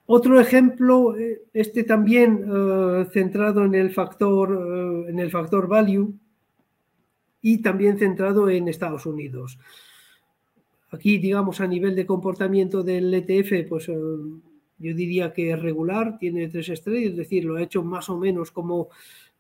otro 0.07 0.40
ejemplo, 0.40 1.16
eh, 1.16 1.43
este 1.55 1.84
también 1.84 2.45
eh, 2.47 3.07
centrado 3.12 3.64
en 3.64 3.74
el 3.74 3.90
factor, 3.93 5.07
en 5.09 5.18
el 5.18 5.30
factor 5.30 5.68
value 5.68 6.14
y 7.43 7.61
también 7.61 7.99
centrado 7.99 8.49
en 8.49 8.68
Estados 8.68 9.05
Unidos. 9.05 9.59
Aquí, 10.93 11.18
digamos, 11.18 11.61
a 11.61 11.66
nivel 11.66 11.97
de 11.97 12.07
comportamiento 12.07 12.82
del 12.82 13.12
ETF, 13.12 13.68
pues 13.68 13.86
yo 13.86 14.95
diría 14.95 15.32
que 15.32 15.51
es 15.51 15.61
regular, 15.61 16.18
tiene 16.18 16.49
tres 16.49 16.68
estrellas, 16.68 17.12
es 17.12 17.16
decir, 17.16 17.45
lo 17.45 17.57
ha 17.57 17.62
hecho 17.62 17.82
más 17.82 18.09
o 18.09 18.18
menos 18.18 18.51
como 18.51 18.88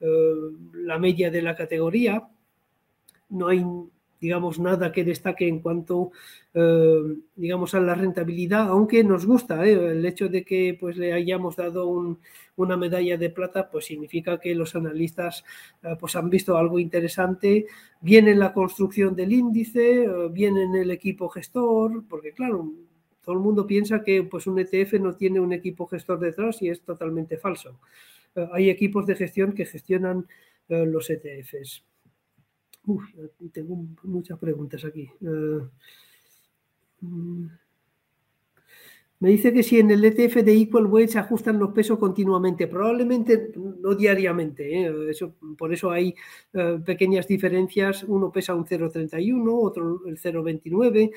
la 0.00 0.98
media 0.98 1.30
de 1.30 1.42
la 1.42 1.54
categoría. 1.54 2.26
No 3.28 3.48
hay 3.48 3.64
digamos, 4.22 4.60
nada 4.60 4.92
que 4.92 5.02
destaque 5.02 5.48
en 5.48 5.58
cuanto, 5.58 6.12
eh, 6.54 7.02
digamos, 7.34 7.74
a 7.74 7.80
la 7.80 7.96
rentabilidad, 7.96 8.68
aunque 8.68 9.02
nos 9.02 9.26
gusta 9.26 9.66
¿eh? 9.66 9.72
el 9.72 10.06
hecho 10.06 10.28
de 10.28 10.44
que 10.44 10.76
pues, 10.78 10.96
le 10.96 11.12
hayamos 11.12 11.56
dado 11.56 12.16
una 12.54 12.76
medalla 12.76 13.16
de 13.18 13.30
plata, 13.30 13.68
pues 13.68 13.86
significa 13.86 14.38
que 14.38 14.54
los 14.54 14.76
analistas 14.76 15.44
eh, 15.82 15.96
pues, 15.98 16.14
han 16.14 16.30
visto 16.30 16.56
algo 16.56 16.78
interesante, 16.78 17.66
bien 18.00 18.28
en 18.28 18.38
la 18.38 18.52
construcción 18.52 19.16
del 19.16 19.32
índice, 19.32 20.06
bien 20.30 20.56
en 20.56 20.76
el 20.76 20.92
equipo 20.92 21.28
gestor, 21.28 22.04
porque 22.08 22.30
claro, 22.30 22.72
todo 23.24 23.34
el 23.34 23.40
mundo 23.40 23.66
piensa 23.66 24.04
que 24.04 24.22
pues, 24.22 24.46
un 24.46 24.56
ETF 24.60 25.00
no 25.00 25.16
tiene 25.16 25.40
un 25.40 25.52
equipo 25.52 25.88
gestor 25.88 26.20
detrás 26.20 26.62
y 26.62 26.68
es 26.68 26.80
totalmente 26.82 27.38
falso. 27.38 27.80
hay 28.52 28.70
equipos 28.70 29.04
de 29.04 29.16
gestión 29.16 29.52
que 29.52 29.66
gestionan 29.66 30.28
los 30.68 31.10
ETFs. 31.10 31.84
Uf, 32.86 33.04
tengo 33.52 33.76
muchas 34.02 34.38
preguntas 34.38 34.84
aquí. 34.84 35.08
Eh, 35.20 35.60
mm, 37.00 37.46
me 39.22 39.28
dice 39.28 39.52
que 39.52 39.62
si 39.62 39.78
en 39.78 39.92
el 39.92 40.04
ETF 40.04 40.42
de 40.42 40.52
Equal 40.52 40.86
Weight 40.86 41.10
se 41.10 41.20
ajustan 41.20 41.56
los 41.56 41.70
pesos 41.70 41.96
continuamente, 41.96 42.66
probablemente 42.66 43.52
no 43.80 43.94
diariamente, 43.94 44.82
¿eh? 44.82 44.92
eso, 45.10 45.36
por 45.56 45.72
eso 45.72 45.92
hay 45.92 46.12
eh, 46.52 46.80
pequeñas 46.84 47.28
diferencias, 47.28 48.02
uno 48.02 48.32
pesa 48.32 48.52
un 48.56 48.64
0,31, 48.66 49.48
otro 49.62 50.00
el 50.06 50.18
0,29, 50.18 51.12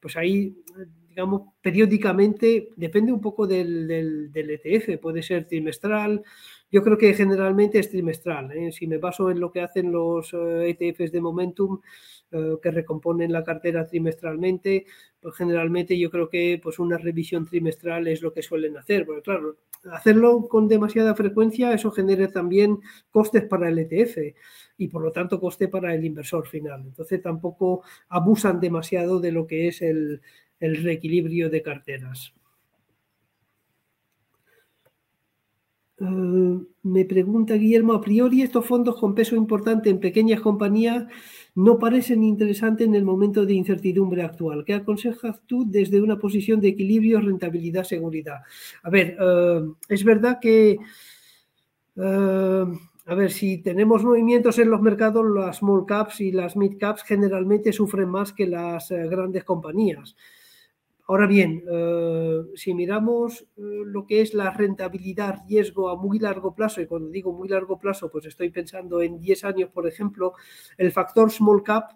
pues 0.00 0.16
ahí, 0.16 0.56
digamos, 1.20 1.52
periódicamente, 1.60 2.70
depende 2.76 3.12
un 3.12 3.20
poco 3.20 3.46
del, 3.46 4.30
ETF, 4.32 4.98
puede 4.98 5.22
ser 5.22 5.46
trimestral, 5.46 6.22
yo 6.72 6.82
creo 6.82 6.96
que 6.96 7.12
generalmente 7.12 7.78
es 7.78 7.90
trimestral. 7.90 8.52
¿eh? 8.52 8.72
Si 8.72 8.86
me 8.86 8.96
baso 8.96 9.30
en 9.30 9.38
lo 9.38 9.52
que 9.52 9.60
hacen 9.60 9.92
los 9.92 10.32
ETFs 10.32 11.00
eh, 11.00 11.04
e 11.04 11.10
de 11.10 11.20
Momentum, 11.20 11.80
eh, 12.30 12.56
que 12.62 12.70
recomponen 12.70 13.32
la 13.32 13.44
cartera 13.44 13.86
trimestralmente, 13.86 14.86
pues 15.20 15.34
generalmente 15.36 15.98
yo 15.98 16.10
creo 16.10 16.30
que 16.30 16.58
pues 16.62 16.78
una 16.78 16.96
revisión 16.96 17.44
trimestral 17.44 18.06
es 18.06 18.22
lo 18.22 18.32
que 18.32 18.40
suelen 18.42 18.78
hacer. 18.78 19.04
Porque 19.04 19.22
claro, 19.22 19.56
hacerlo 19.92 20.48
con 20.48 20.68
demasiada 20.68 21.14
frecuencia, 21.14 21.74
eso 21.74 21.90
genera 21.90 22.30
también 22.30 22.78
costes 23.10 23.44
para 23.44 23.68
el 23.68 23.78
ETF 23.78 24.18
y 24.78 24.88
por 24.88 25.02
lo 25.02 25.12
tanto 25.12 25.38
coste 25.38 25.68
para 25.68 25.94
el 25.94 26.04
inversor 26.04 26.46
final. 26.46 26.82
Entonces 26.86 27.20
tampoco 27.20 27.82
abusan 28.08 28.60
demasiado 28.60 29.20
de 29.20 29.32
lo 29.32 29.46
que 29.46 29.68
es 29.68 29.82
el, 29.82 30.22
el 30.60 30.82
reequilibrio 30.82 31.50
de 31.50 31.62
carteras. 31.62 32.32
Eh, 36.00 36.58
me 36.82 37.04
pregunta 37.04 37.54
Guillermo, 37.54 37.92
a 37.92 38.00
priori 38.00 38.40
estos 38.40 38.64
fondos 38.64 38.98
con 38.98 39.14
peso 39.14 39.36
importante 39.36 39.90
en 39.90 40.00
pequeñas 40.00 40.40
compañías 40.40 41.06
no 41.54 41.78
parecen 41.78 42.22
interesantes 42.24 42.86
en 42.86 42.94
el 42.94 43.04
momento 43.04 43.44
de 43.44 43.52
incertidumbre 43.52 44.22
actual. 44.22 44.64
¿Qué 44.64 44.72
aconsejas 44.72 45.42
tú 45.46 45.64
desde 45.68 46.00
una 46.00 46.18
posición 46.18 46.60
de 46.60 46.68
equilibrio, 46.68 47.20
rentabilidad, 47.20 47.84
seguridad? 47.84 48.38
A 48.82 48.88
ver, 48.88 49.16
eh, 49.20 49.60
es 49.90 50.02
verdad 50.02 50.38
que, 50.40 50.78
eh, 51.96 52.64
a 53.06 53.14
ver, 53.14 53.30
si 53.30 53.58
tenemos 53.58 54.02
movimientos 54.02 54.58
en 54.58 54.70
los 54.70 54.80
mercados, 54.80 55.26
las 55.34 55.58
small 55.58 55.84
caps 55.86 56.22
y 56.22 56.32
las 56.32 56.56
mid 56.56 56.78
caps 56.78 57.02
generalmente 57.02 57.72
sufren 57.72 58.08
más 58.08 58.32
que 58.32 58.46
las 58.46 58.88
grandes 58.90 59.44
compañías. 59.44 60.16
Ahora 61.10 61.26
bien, 61.26 61.64
eh, 61.68 62.40
si 62.54 62.72
miramos 62.72 63.40
eh, 63.42 63.82
lo 63.84 64.06
que 64.06 64.20
es 64.20 64.32
la 64.32 64.50
rentabilidad 64.50 65.40
riesgo 65.48 65.88
a 65.88 65.96
muy 65.96 66.20
largo 66.20 66.54
plazo, 66.54 66.80
y 66.80 66.86
cuando 66.86 67.10
digo 67.10 67.32
muy 67.32 67.48
largo 67.48 67.80
plazo, 67.80 68.12
pues 68.12 68.26
estoy 68.26 68.50
pensando 68.50 69.02
en 69.02 69.18
10 69.18 69.42
años, 69.42 69.70
por 69.70 69.88
ejemplo, 69.88 70.34
el 70.78 70.92
factor 70.92 71.32
small 71.32 71.64
cap 71.64 71.90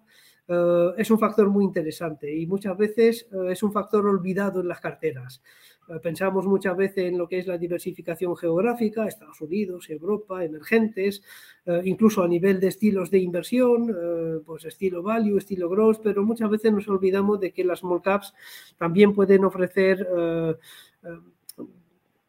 eh, 0.48 0.88
es 0.98 1.12
un 1.12 1.20
factor 1.20 1.48
muy 1.48 1.62
interesante 1.62 2.34
y 2.36 2.44
muchas 2.48 2.76
veces 2.76 3.28
es 3.50 3.62
un 3.62 3.72
factor 3.72 4.04
olvidado 4.04 4.60
en 4.60 4.66
las 4.66 4.80
carteras. 4.80 5.40
Eh, 5.89 5.99
pensamos 6.03 6.47
muchas 6.47 6.76
veces 6.76 7.07
en 7.07 7.18
lo 7.18 7.28
que 7.28 7.39
es 7.39 7.47
la 7.47 7.59
diversificación 7.59 8.37
geográfica, 8.37 9.07
Estados 9.07 9.41
Unidos, 9.41 9.91
Europa, 9.91 10.45
emergentes, 10.45 11.22
eh, 11.66 11.82
incluso 11.85 12.22
a 12.22 12.28
nivel 12.28 12.61
de 12.61 12.68
estilos 12.68 13.11
de 13.11 13.18
inversión, 13.18 13.91
eh, 13.91 14.41
pues 14.45 14.64
estilo 14.64 15.03
value, 15.03 15.39
estilo 15.39 15.68
growth, 15.68 16.01
pero 16.03 16.24
muchas 16.24 16.51
veces 16.51 16.72
nos 16.72 16.89
olvidamos 16.89 17.41
de 17.41 17.53
que 17.53 17.64
las 17.64 17.80
small 17.80 18.03
caps 18.03 18.35
también 18.78 19.12
pueden 19.14 19.45
ofrecer 19.45 20.07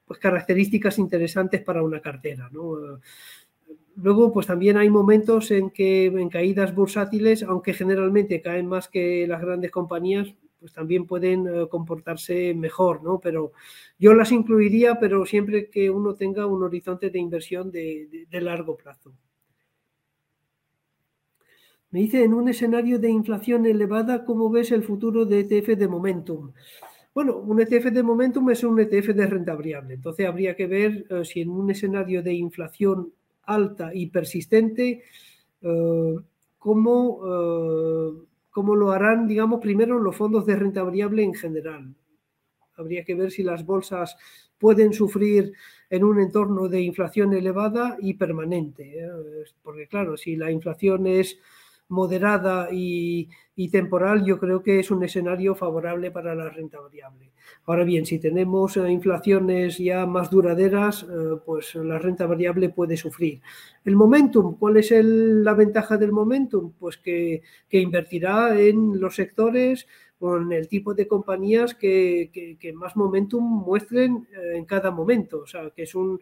pues 0.05 0.19
características 0.19 0.99
interesantes 0.99 1.61
para 1.63 1.81
una 1.81 1.99
cartera. 1.99 2.49
Luego, 3.95 4.33
pues 4.33 4.45
también 4.45 4.77
hay 4.77 4.89
momentos 4.89 5.49
en 5.51 5.71
que 5.71 6.05
en 6.07 6.29
caídas 6.29 6.75
bursátiles, 6.75 7.41
aunque 7.41 7.73
generalmente 7.73 8.41
caen 8.41 8.67
más 8.67 8.87
que 8.89 9.25
las 9.27 9.41
grandes 9.41 9.71
compañías, 9.71 10.35
pues 10.65 10.73
también 10.73 11.05
pueden 11.05 11.45
eh, 11.45 11.67
comportarse 11.69 12.55
mejor, 12.55 13.03
¿no? 13.03 13.19
Pero 13.19 13.51
yo 13.99 14.15
las 14.15 14.31
incluiría, 14.31 14.99
pero 14.99 15.23
siempre 15.23 15.69
que 15.69 15.91
uno 15.91 16.15
tenga 16.15 16.47
un 16.47 16.63
horizonte 16.63 17.11
de 17.11 17.19
inversión 17.19 17.69
de, 17.69 18.25
largo 18.31 18.75
plazo. 18.75 19.13
Me 21.91 21.99
dice, 21.99 22.23
en 22.23 22.33
un 22.33 22.49
escenario 22.49 22.97
de 22.97 23.11
inflación 23.11 23.67
elevada, 23.67 24.25
¿cómo 24.25 24.49
ves 24.49 24.71
el 24.71 24.81
futuro 24.81 25.23
de 25.23 25.41
ETF 25.41 25.77
de 25.77 25.87
Momentum? 25.87 26.51
Bueno, 27.13 27.37
un 27.37 27.61
ETF 27.61 27.91
de 27.91 28.01
Momentum 28.01 28.49
es 28.49 28.63
un 28.63 28.79
ETF 28.79 29.09
de 29.09 29.27
renta 29.27 29.53
variable, 29.53 29.93
entonces 29.93 30.25
habría 30.25 30.55
que 30.55 30.65
ver 30.65 31.05
eh, 31.11 31.23
si 31.25 31.41
en 31.41 31.49
un 31.51 31.69
escenario 31.69 32.23
de 32.23 32.33
inflación 32.33 33.13
alta 33.43 33.91
y 33.93 34.07
persistente, 34.07 35.03
eh, 35.61 36.15
cómo 36.57 38.25
cómo 38.55 38.73
lo 38.73 38.91
harán, 38.91 39.27
digamos, 39.27 39.59
primero 39.59 39.99
los 39.99 40.15
fondos 40.15 40.45
de 40.45 40.55
renta 40.55 40.81
variable 40.81 41.21
en 41.23 41.33
general. 41.33 41.93
Habría 42.77 43.03
que 43.03 43.13
ver 43.13 43.29
si 43.29 43.43
las 43.43 43.65
bolsas 43.65 44.15
pueden 44.57 44.93
sufrir 44.93 45.51
en 45.89 46.05
un 46.05 46.21
entorno 46.21 46.69
de 46.69 46.79
inflación 46.79 47.33
elevada 47.33 47.97
y 47.99 48.13
permanente. 48.13 48.97
¿eh? 48.97 49.09
Porque 49.61 49.89
claro, 49.89 50.15
si 50.15 50.37
la 50.37 50.51
inflación 50.51 51.05
es 51.05 51.37
moderada 51.87 52.69
y, 52.71 53.29
temporal, 53.71 54.25
yo 54.25 54.39
creo 54.39 54.61
que 54.63 54.79
es 54.79 54.91
un 54.91 55.03
escenario 55.03 55.55
favorable 55.55 56.11
para 56.11 56.35
la 56.35 56.49
renta 56.49 56.79
variable. 56.79 57.31
Ahora 57.65 57.83
bien, 57.83 58.05
si 58.05 58.19
tenemos 58.19 58.77
eh, 58.77 58.89
inflaciones 58.89 59.77
ya 59.77 60.05
más 60.05 60.29
duraderas, 60.29 61.03
eh, 61.03 61.37
pues 61.45 61.75
la 61.75 61.99
renta 61.99 62.25
variable 62.25 62.69
puede 62.69 62.97
sufrir. 62.97 63.41
El 63.83 63.95
momentum, 63.95 64.57
¿cuál 64.57 64.77
es 64.77 64.91
la 64.91 65.53
ventaja 65.53 65.97
del 65.97 66.11
momentum? 66.11 66.73
Pues 66.79 66.97
que, 66.97 67.41
invertirá 67.69 68.59
en 68.59 68.99
los 68.99 69.15
sectores 69.15 69.87
con 70.17 70.51
el 70.53 70.67
tipo 70.67 70.93
de 70.93 71.07
compañías 71.07 71.75
que, 71.75 72.57
que 72.59 72.73
más 72.73 72.95
momentum 72.95 73.43
muestren 73.43 74.27
eh, 74.33 74.57
en 74.57 74.65
cada 74.65 74.91
momento. 74.91 75.39
O 75.41 75.47
sea, 75.47 75.69
que 75.69 75.83
es 75.83 75.93
un, 75.93 76.19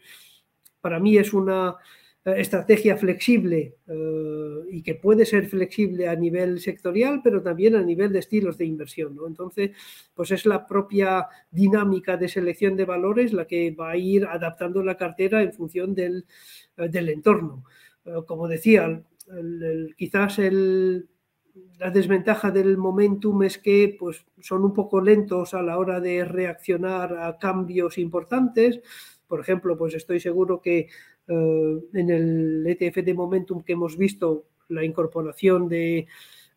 para 0.82 1.00
mí 1.00 1.18
es 1.18 1.34
una 1.34 1.78
estrategia 2.26 2.96
flexible 2.96 3.76
eh, 3.86 4.60
y 4.72 4.82
que 4.82 4.96
puede 4.96 5.26
ser 5.26 5.48
flexible 5.48 6.08
a 6.08 6.16
nivel 6.16 6.60
sectorial, 6.62 7.22
pero 7.22 7.42
también 7.42 7.76
a 7.76 7.82
nivel 7.82 8.14
de 8.14 8.20
estilos 8.20 8.58
de 8.58 8.66
inversión. 8.66 9.18
Entonces, 9.28 9.72
pues 10.14 10.32
es 10.32 10.46
la 10.46 10.66
propia 10.66 11.28
dinámica 11.52 12.16
de 12.16 12.30
selección 12.30 12.78
de 12.78 12.86
valores 12.86 13.34
la 13.34 13.46
que 13.46 13.72
va 13.72 13.92
a 13.92 13.98
ir 13.98 14.26
adaptando 14.26 14.82
la 14.84 14.96
cartera 14.96 15.42
en 15.42 15.52
función 15.52 15.94
del, 15.94 16.26
eh, 16.78 16.90
entorno. 16.94 17.66
como 18.28 18.48
decía, 18.48 19.02
quizás 19.98 20.40
la 21.80 21.90
desventaja 21.92 22.52
del 22.52 22.78
momentum 22.78 23.44
es 23.44 23.58
que 23.58 23.96
pues, 24.00 24.26
son 24.42 24.64
un 24.64 24.74
poco 24.74 25.02
lentos 25.02 25.54
a 25.54 25.62
la 25.62 25.78
hora 25.78 26.00
de 26.00 26.26
reaccionar 26.26 27.18
a 27.18 27.38
cambios 27.38 27.98
importantes. 27.98 28.82
Por 29.28 29.40
ejemplo, 29.40 29.78
pues 29.78 29.94
estoy 29.94 30.20
seguro 30.20 30.62
que 30.62 30.80
eh, 30.80 30.88
en 31.28 32.10
el 32.10 32.66
ETF 32.68 32.98
de 33.04 33.14
Momentum 33.14 33.64
que 33.64 33.74
hemos 33.74 33.98
visto, 33.98 34.46
la 34.70 34.84
incorporación 34.84 35.68
de 35.70 36.08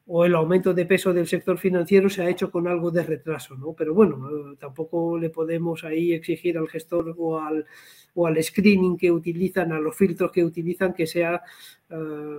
o 0.09 0.25
el 0.25 0.35
aumento 0.37 0.73
de 0.73 0.87
peso 0.87 1.12
del 1.12 1.27
sector 1.27 1.59
financiero 1.59 2.09
se 2.09 2.23
ha 2.23 2.31
hecho 2.31 2.51
con 2.51 2.69
algo 2.69 2.93
de 2.93 3.03
retraso, 3.03 3.57
¿no? 3.57 3.73
Pero 3.73 3.93
bueno, 3.93 4.29
eh, 4.31 4.57
tampoco 4.59 5.19
le 5.19 5.31
podemos 5.31 5.83
ahí 5.83 6.12
exigir 6.12 6.57
al 6.59 6.69
gestor 6.69 7.14
o 7.19 7.41
al, 7.41 7.67
o 8.14 8.27
al 8.27 8.41
screening 8.43 8.97
que 8.97 9.11
utilizan, 9.11 9.73
a 9.73 9.81
los 9.81 9.97
filtros 9.97 10.31
que 10.31 10.45
utilizan, 10.45 10.95
que 10.95 11.09
sea, 11.09 11.43
eh, 11.91 12.39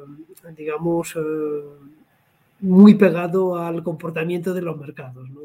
digamos, 0.55 1.17
muy 2.61 2.95
pegado 2.95 3.57
al 3.57 3.83
comportamiento 3.83 4.53
de 4.53 4.61
los 4.61 4.77
mercados, 4.77 5.29
¿no? 5.29 5.41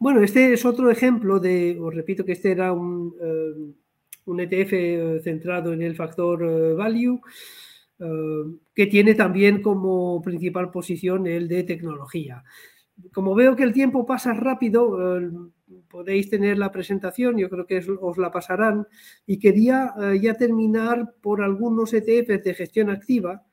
Bueno, 0.00 0.22
este 0.22 0.54
es 0.54 0.64
otro 0.64 0.90
ejemplo 0.90 1.38
de, 1.38 1.78
os 1.78 1.94
repito 1.94 2.24
que 2.24 2.32
este 2.32 2.52
era 2.52 2.72
un, 2.72 3.14
un 4.24 4.40
ETF 4.40 5.22
centrado 5.22 5.74
en 5.74 5.82
el 5.82 5.94
factor 5.94 6.74
value, 6.74 7.20
que 8.74 8.86
tiene 8.86 9.14
también 9.14 9.60
como 9.60 10.22
principal 10.22 10.70
posición 10.70 11.26
el 11.26 11.48
de 11.48 11.64
tecnología. 11.64 12.42
Como 13.12 13.34
veo 13.34 13.54
que 13.54 13.62
el 13.62 13.74
tiempo 13.74 14.06
pasa 14.06 14.32
rápido, 14.32 14.98
podéis 15.90 16.30
tener 16.30 16.56
la 16.56 16.72
presentación, 16.72 17.36
yo 17.36 17.50
creo 17.50 17.66
que 17.66 17.84
os 18.00 18.16
la 18.16 18.30
pasarán, 18.30 18.86
y 19.26 19.38
quería 19.38 19.92
eh, 20.00 20.18
ya 20.18 20.32
terminar 20.34 21.14
por 21.20 21.42
algunos 21.42 21.92
ETFs 21.92 22.42
de 22.42 22.54
gestión 22.54 22.88
activa. 22.88 23.44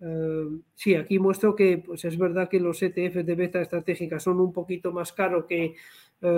Eh, 0.00 0.60
sí, 0.74 0.94
aquí 0.94 1.18
muestro 1.18 1.54
que 1.56 1.78
pues 1.78 2.04
es 2.04 2.18
verdad 2.18 2.48
que 2.48 2.60
los 2.60 2.82
ETFs 2.82 3.24
de 3.24 3.34
beta 3.34 3.60
estratégica 3.60 4.20
son 4.20 4.40
un 4.40 4.52
poquito 4.52 4.92
más 4.92 5.12
caros 5.12 5.46
que 5.46 5.64
eh, 5.64 5.74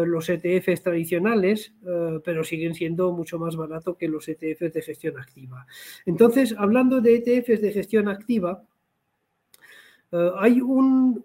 los 0.06 0.28
ETFs 0.28 0.82
tradicionales, 0.82 1.74
pero 2.24 2.44
siguen 2.44 2.74
siendo 2.74 3.12
mucho 3.12 3.38
más 3.38 3.56
baratos 3.56 3.96
que 3.96 4.08
los 4.08 4.28
ETFs 4.28 4.72
de 4.72 4.82
gestión 4.82 5.18
activa. 5.18 5.66
Entonces, 6.06 6.54
hablando 6.56 7.00
de 7.00 7.16
ETFs 7.16 7.60
de 7.60 7.72
gestión 7.72 8.08
activa, 8.08 8.64
hay 10.38 10.62
un 10.62 11.22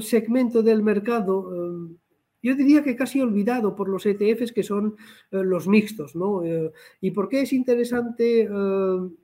segmento 0.00 0.62
del 0.62 0.82
mercado 0.82 1.96
yo 2.44 2.54
diría 2.54 2.82
que 2.82 2.94
casi 2.94 3.22
olvidado 3.22 3.74
por 3.74 3.88
los 3.88 4.04
ETFs 4.04 4.52
que 4.52 4.62
son 4.62 4.96
eh, 5.30 5.42
los 5.42 5.66
mixtos, 5.66 6.14
¿no? 6.14 6.44
Eh, 6.44 6.70
¿Y 7.00 7.10
por 7.12 7.30
qué 7.30 7.40
es 7.40 7.54
interesante 7.54 8.42
eh, 8.42 8.48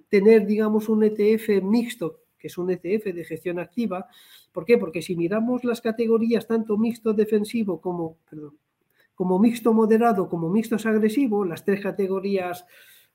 tener, 0.09 0.47
digamos, 0.47 0.89
un 0.89 1.05
ETF 1.05 1.63
mixto, 1.63 2.20
que 2.41 2.49
es 2.49 2.59
un 2.59 2.71
ETF 2.71 3.15
de 3.15 3.25
gestión 3.25 3.59
activa? 3.61 4.09
¿Por 4.51 4.65
qué? 4.65 4.79
Porque 4.79 5.03
si 5.03 5.15
miramos 5.15 5.63
las 5.63 5.81
categorías 5.81 6.47
tanto 6.47 6.77
mixto 6.77 7.13
defensivo 7.13 7.81
como, 7.81 8.17
como 9.15 9.39
mixto 9.39 9.73
moderado, 9.73 10.29
como 10.29 10.49
mixtos 10.49 10.87
agresivo, 10.87 11.45
las 11.45 11.65
tres 11.65 11.81
categorías 11.81 12.67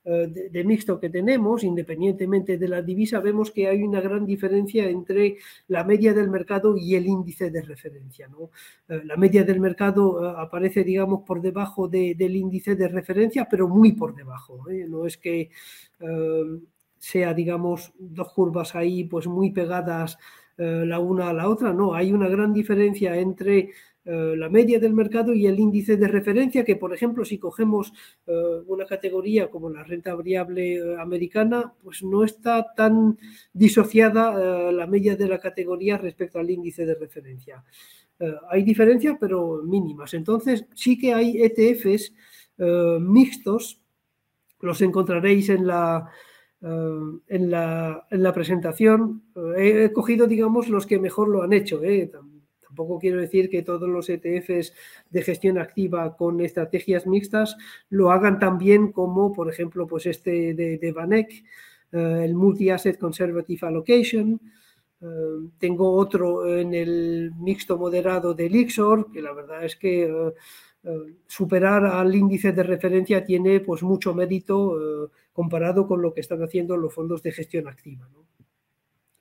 eh, 0.07 0.27
de, 0.51 0.63
mixto 0.63 0.99
que 0.99 1.09
tenemos, 1.09 1.63
independientemente 1.63 2.59
de 2.59 2.67
la 2.67 2.83
divisa, 2.83 3.19
vemos 3.19 3.49
que 3.49 3.67
hay 3.67 3.81
una 3.81 4.01
gran 4.01 4.23
diferencia 4.23 4.87
entre 4.87 5.37
la 5.67 5.83
media 5.83 6.13
del 6.13 6.29
mercado 6.29 6.77
y 6.77 6.93
el 6.93 7.07
índice 7.07 7.49
de 7.49 7.63
referencia. 7.63 8.29
Eh, 8.87 9.01
la 9.03 9.17
media 9.17 9.43
del 9.43 9.59
mercado 9.59 10.23
eh, 10.23 10.35
aparece, 10.37 10.83
digamos, 10.83 11.23
por 11.25 11.41
debajo 11.41 11.87
del 11.87 12.35
índice 12.35 12.75
de 12.75 12.87
referencia, 12.87 13.47
pero 13.49 13.67
muy 13.67 13.93
por 13.93 14.13
debajo. 14.13 14.63
No 14.87 15.07
es 15.07 15.17
que 15.17 15.49
sea, 17.05 17.33
digamos, 17.33 17.93
dos 17.97 18.33
curvas 18.33 18.75
ahí 18.75 19.03
pues 19.03 19.27
muy 19.27 19.51
pegadas 19.51 20.17
la 20.57 20.99
una 20.99 21.29
a 21.29 21.33
la 21.33 21.49
otra, 21.49 21.73
no, 21.73 21.93
hay 21.93 22.13
una 22.13 22.29
gran 22.29 22.53
diferencia 22.53 23.17
entre 23.17 23.71
eh, 24.07 24.35
la 24.37 24.49
media 24.49 24.79
del 24.79 24.93
mercado 24.93 25.33
y 25.33 25.47
el 25.47 25.59
índice 25.59 25.97
de 25.97 26.07
referencia, 26.07 26.63
que 26.63 26.75
por 26.75 26.93
ejemplo 26.93 27.25
si 27.25 27.39
cogemos 27.39 27.91
eh, 28.27 28.61
una 28.67 28.85
categoría 28.85 29.49
como 29.49 29.67
la 29.67 29.83
renta 29.83 30.13
variable 30.13 30.75
eh, 30.75 30.95
americana, 30.99 31.73
pues 31.81 32.03
no 32.03 32.23
está 32.23 32.67
tan 32.75 33.17
disociada 33.51 34.71
la 34.71 34.85
media 34.85 35.15
de 35.15 35.27
la 35.27 35.39
categoría 35.39 35.97
respecto 35.97 36.37
al 36.37 36.51
índice 36.51 36.85
de 36.85 36.93
referencia. 36.93 37.63
hay 38.49 38.63
diferencias, 38.63 39.17
pero 39.19 39.63
mínimas. 39.63 40.13
Entonces 40.13 40.65
sí 40.75 40.97
que 40.97 41.13
hay 41.13 41.41
ETFs 41.41 42.13
mixtos, 43.01 43.81
los 44.61 44.81
encontraréis 44.81 45.49
en 45.49 45.67
la, 45.67 46.09
en 46.65 47.51
la, 47.51 48.07
en 48.09 48.23
la 48.23 48.33
presentación. 48.33 49.23
he 49.55 49.91
cogido, 49.93 50.25
digamos, 50.25 50.67
los 50.67 50.87
que 50.87 50.99
mejor 50.99 51.29
lo 51.29 51.43
han 51.43 51.53
hecho. 51.53 51.79
Tampoco 52.75 52.99
quiero 52.99 53.21
decir 53.21 53.49
que 53.49 53.61
todos 53.61 53.87
los 53.87 54.09
ETFs 54.09 54.73
de 55.09 55.21
gestión 55.21 55.57
activa 55.57 56.17
con 56.17 56.41
estrategias 56.41 57.07
mixtas 57.07 57.55
lo 57.89 58.11
hagan 58.11 58.37
tan 58.37 58.57
bien 58.57 58.91
como, 58.91 59.31
por 59.31 59.49
ejemplo, 59.49 59.87
pues 59.87 60.07
este 60.07 60.53
de, 60.53 60.77
de 60.77 60.91
Vanek, 60.91 61.31
eh, 61.93 62.21
el 62.25 62.35
Multi-Asset 62.35 62.97
Conservative 62.97 63.67
Allocation. 63.67 64.41
Eh, 65.01 65.05
tengo 65.57 65.93
otro 65.93 66.45
en 66.47 66.73
el 66.73 67.31
mixto 67.39 67.77
moderado 67.77 68.33
de 68.33 68.49
Lixor, 68.49 69.09
que 69.09 69.21
la 69.21 69.31
verdad 69.31 69.63
es 69.63 69.77
que 69.77 70.03
eh, 70.03 70.33
superar 71.25 71.85
al 71.85 72.13
índice 72.13 72.51
de 72.51 72.63
referencia 72.63 73.23
tiene 73.25 73.59
pues 73.59 73.81
mucho 73.81 74.13
mérito 74.13 75.09
comparado 75.33 75.87
con 75.87 76.01
lo 76.01 76.13
que 76.13 76.21
están 76.21 76.41
haciendo 76.43 76.77
los 76.77 76.93
fondos 76.93 77.21
de 77.23 77.31
gestión 77.31 77.67
activa. 77.67 78.07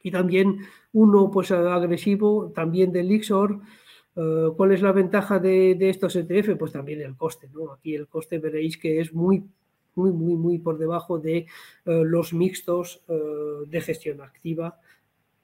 y 0.02 0.10
también 0.10 0.58
uno 0.92 1.30
pues 1.30 1.50
agresivo, 1.50 2.52
también 2.54 2.92
del 2.92 3.08
Lixor. 3.08 3.60
Eh, 4.16 4.48
¿Cuál 4.56 4.72
es 4.72 4.82
la 4.82 4.92
ventaja 4.92 5.38
de, 5.38 5.76
estos 5.80 6.14
ETF? 6.16 6.56
Pues 6.58 6.72
también 6.72 7.00
el 7.00 7.16
coste. 7.16 7.48
¿no? 7.52 7.72
Aquí 7.72 7.94
el 7.94 8.06
coste 8.06 8.38
veréis 8.38 8.76
que 8.76 9.00
es 9.00 9.12
muy, 9.12 9.44
muy, 9.94 10.12
muy, 10.12 10.34
muy 10.34 10.58
por 10.58 10.78
debajo 10.78 11.18
de 11.18 11.38
eh, 11.38 11.46
los 11.84 12.32
mixtos 12.32 13.02
eh, 13.08 13.14
de 13.66 13.80
gestión 13.80 14.20
activa 14.20 14.78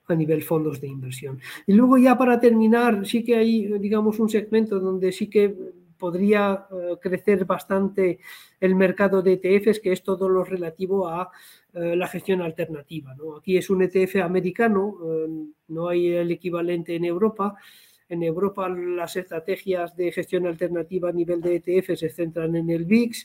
a 0.06 0.14
nivel 0.14 0.42
fondos 0.42 0.80
de 0.80 0.88
inversión. 0.88 1.40
Y 1.66 1.72
luego 1.72 1.96
ya 1.96 2.18
para 2.18 2.40
terminar, 2.40 3.06
sí 3.06 3.24
que 3.24 3.36
hay, 3.36 3.78
digamos, 3.78 4.18
un 4.18 4.28
segmento 4.28 4.80
donde 4.80 5.12
sí 5.12 5.28
que 5.28 5.54
podría 6.00 6.66
crecer 7.00 7.44
bastante 7.44 8.18
el 8.58 8.74
mercado 8.74 9.22
de 9.22 9.34
ETFs, 9.34 9.78
que 9.78 9.92
es 9.92 10.02
todo 10.02 10.28
lo 10.28 10.42
relativo 10.42 11.06
a 11.06 11.30
eh, 11.72 11.94
la 11.94 12.08
gestión 12.08 12.42
alternativa. 12.42 13.14
Aquí 13.38 13.56
es 13.56 13.70
un 13.70 13.82
ETF 13.82 14.16
americano, 14.24 14.96
eh, 15.04 15.28
no 15.68 15.88
hay 15.88 16.08
el 16.08 16.32
equivalente 16.32 16.96
en 16.96 17.04
Europa. 17.04 17.54
En 18.08 18.24
Europa 18.24 18.68
las 18.68 19.14
estrategias 19.14 19.94
de 19.94 20.10
gestión 20.10 20.46
alternativa 20.46 21.10
a 21.10 21.12
nivel 21.12 21.40
de 21.40 21.56
ETF 21.56 21.96
se 21.96 22.10
centran 22.10 22.56
en 22.56 22.70
el 22.70 22.86
VIX 22.86 23.24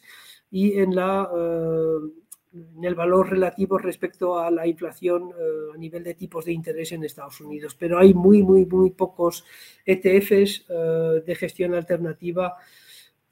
y 0.51 0.77
en, 0.77 0.93
la, 0.93 1.27
eh, 1.35 2.24
en 2.77 2.83
el 2.83 2.95
valor 2.95 3.29
relativo 3.29 3.77
respecto 3.77 4.39
a 4.39 4.49
la 4.49 4.65
inflación 4.65 5.31
a 5.73 5.77
nivel 5.77 6.03
de 6.03 6.13
tipos 6.15 6.45
de 6.45 6.53
interés 6.53 6.91
en 6.91 7.03
Estados 7.03 7.41
Unidos. 7.41 7.75
Pero 7.77 7.99
hay 7.99 8.13
muy, 8.13 8.41
muy, 8.41 8.65
muy 8.65 8.91
pocos 8.91 9.45
ETFs 9.85 10.65
de 10.67 11.35
gestión 11.35 11.73
alternativa 11.73 12.55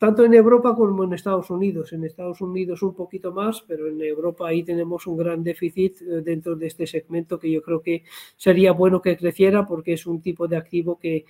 tanto 0.03 0.25
en 0.25 0.33
Europa 0.33 0.75
como 0.75 1.05
en 1.05 1.13
Estados 1.13 1.49
Unidos. 1.49 1.93
En 1.93 2.03
Estados 2.03 2.41
Unidos 2.41 2.83
un 2.83 2.93
poquito 2.93 3.31
más, 3.31 3.63
pero 3.65 3.87
en 3.87 4.01
Europa 4.01 4.49
ahí 4.49 4.61
tenemos 4.61 5.07
un 5.07 5.15
gran 5.15 5.41
déficit 5.45 6.01
eh, 6.01 6.21
dentro 6.21 6.57
de 6.57 6.67
este 6.67 6.85
segmento 6.85 7.39
que 7.39 7.49
yo 7.49 7.61
creo 7.61 7.81
que 7.81 8.03
sería 8.35 8.73
bueno 8.73 9.01
que 9.01 9.15
creciera 9.15 9.65
porque 9.65 9.93
es 9.93 10.05
un 10.05 10.21
tipo 10.21 10.45
de 10.45 10.57
activo 10.57 10.99
que, 10.99 11.15
eh, 11.15 11.25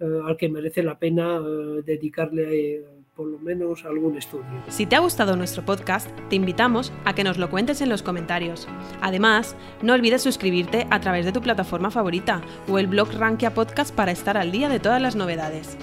al 0.00 0.36
que 0.36 0.48
merece 0.48 0.82
la 0.82 0.98
pena 0.98 1.36
eh, 1.36 1.82
dedicarle 1.84 2.84
por 3.14 3.28
lo 3.28 3.38
menos 3.38 3.84
algún 3.86 4.18
estudio. 4.18 4.44
Si 4.68 4.84
te 4.84 4.94
ha 4.94 5.00
gustado 5.00 5.36
nuestro 5.36 5.64
podcast, 5.64 6.10
te 6.28 6.36
invitamos 6.36 6.92
a 7.06 7.14
que 7.14 7.24
nos 7.24 7.38
lo 7.38 7.48
cuentes 7.48 7.80
en 7.80 7.88
los 7.88 8.02
comentarios. 8.02 8.68
Además, 9.00 9.56
no 9.82 9.94
olvides 9.94 10.22
suscribirte 10.22 10.86
a 10.90 11.00
través 11.00 11.24
de 11.24 11.32
tu 11.32 11.40
plataforma 11.40 11.90
favorita 11.90 12.42
o 12.68 12.78
el 12.78 12.88
blog 12.88 13.10
Rankia 13.12 13.54
Podcast 13.54 13.94
para 13.94 14.12
estar 14.12 14.36
al 14.36 14.52
día 14.52 14.68
de 14.68 14.80
todas 14.80 15.00
las 15.00 15.16
novedades. 15.16 15.78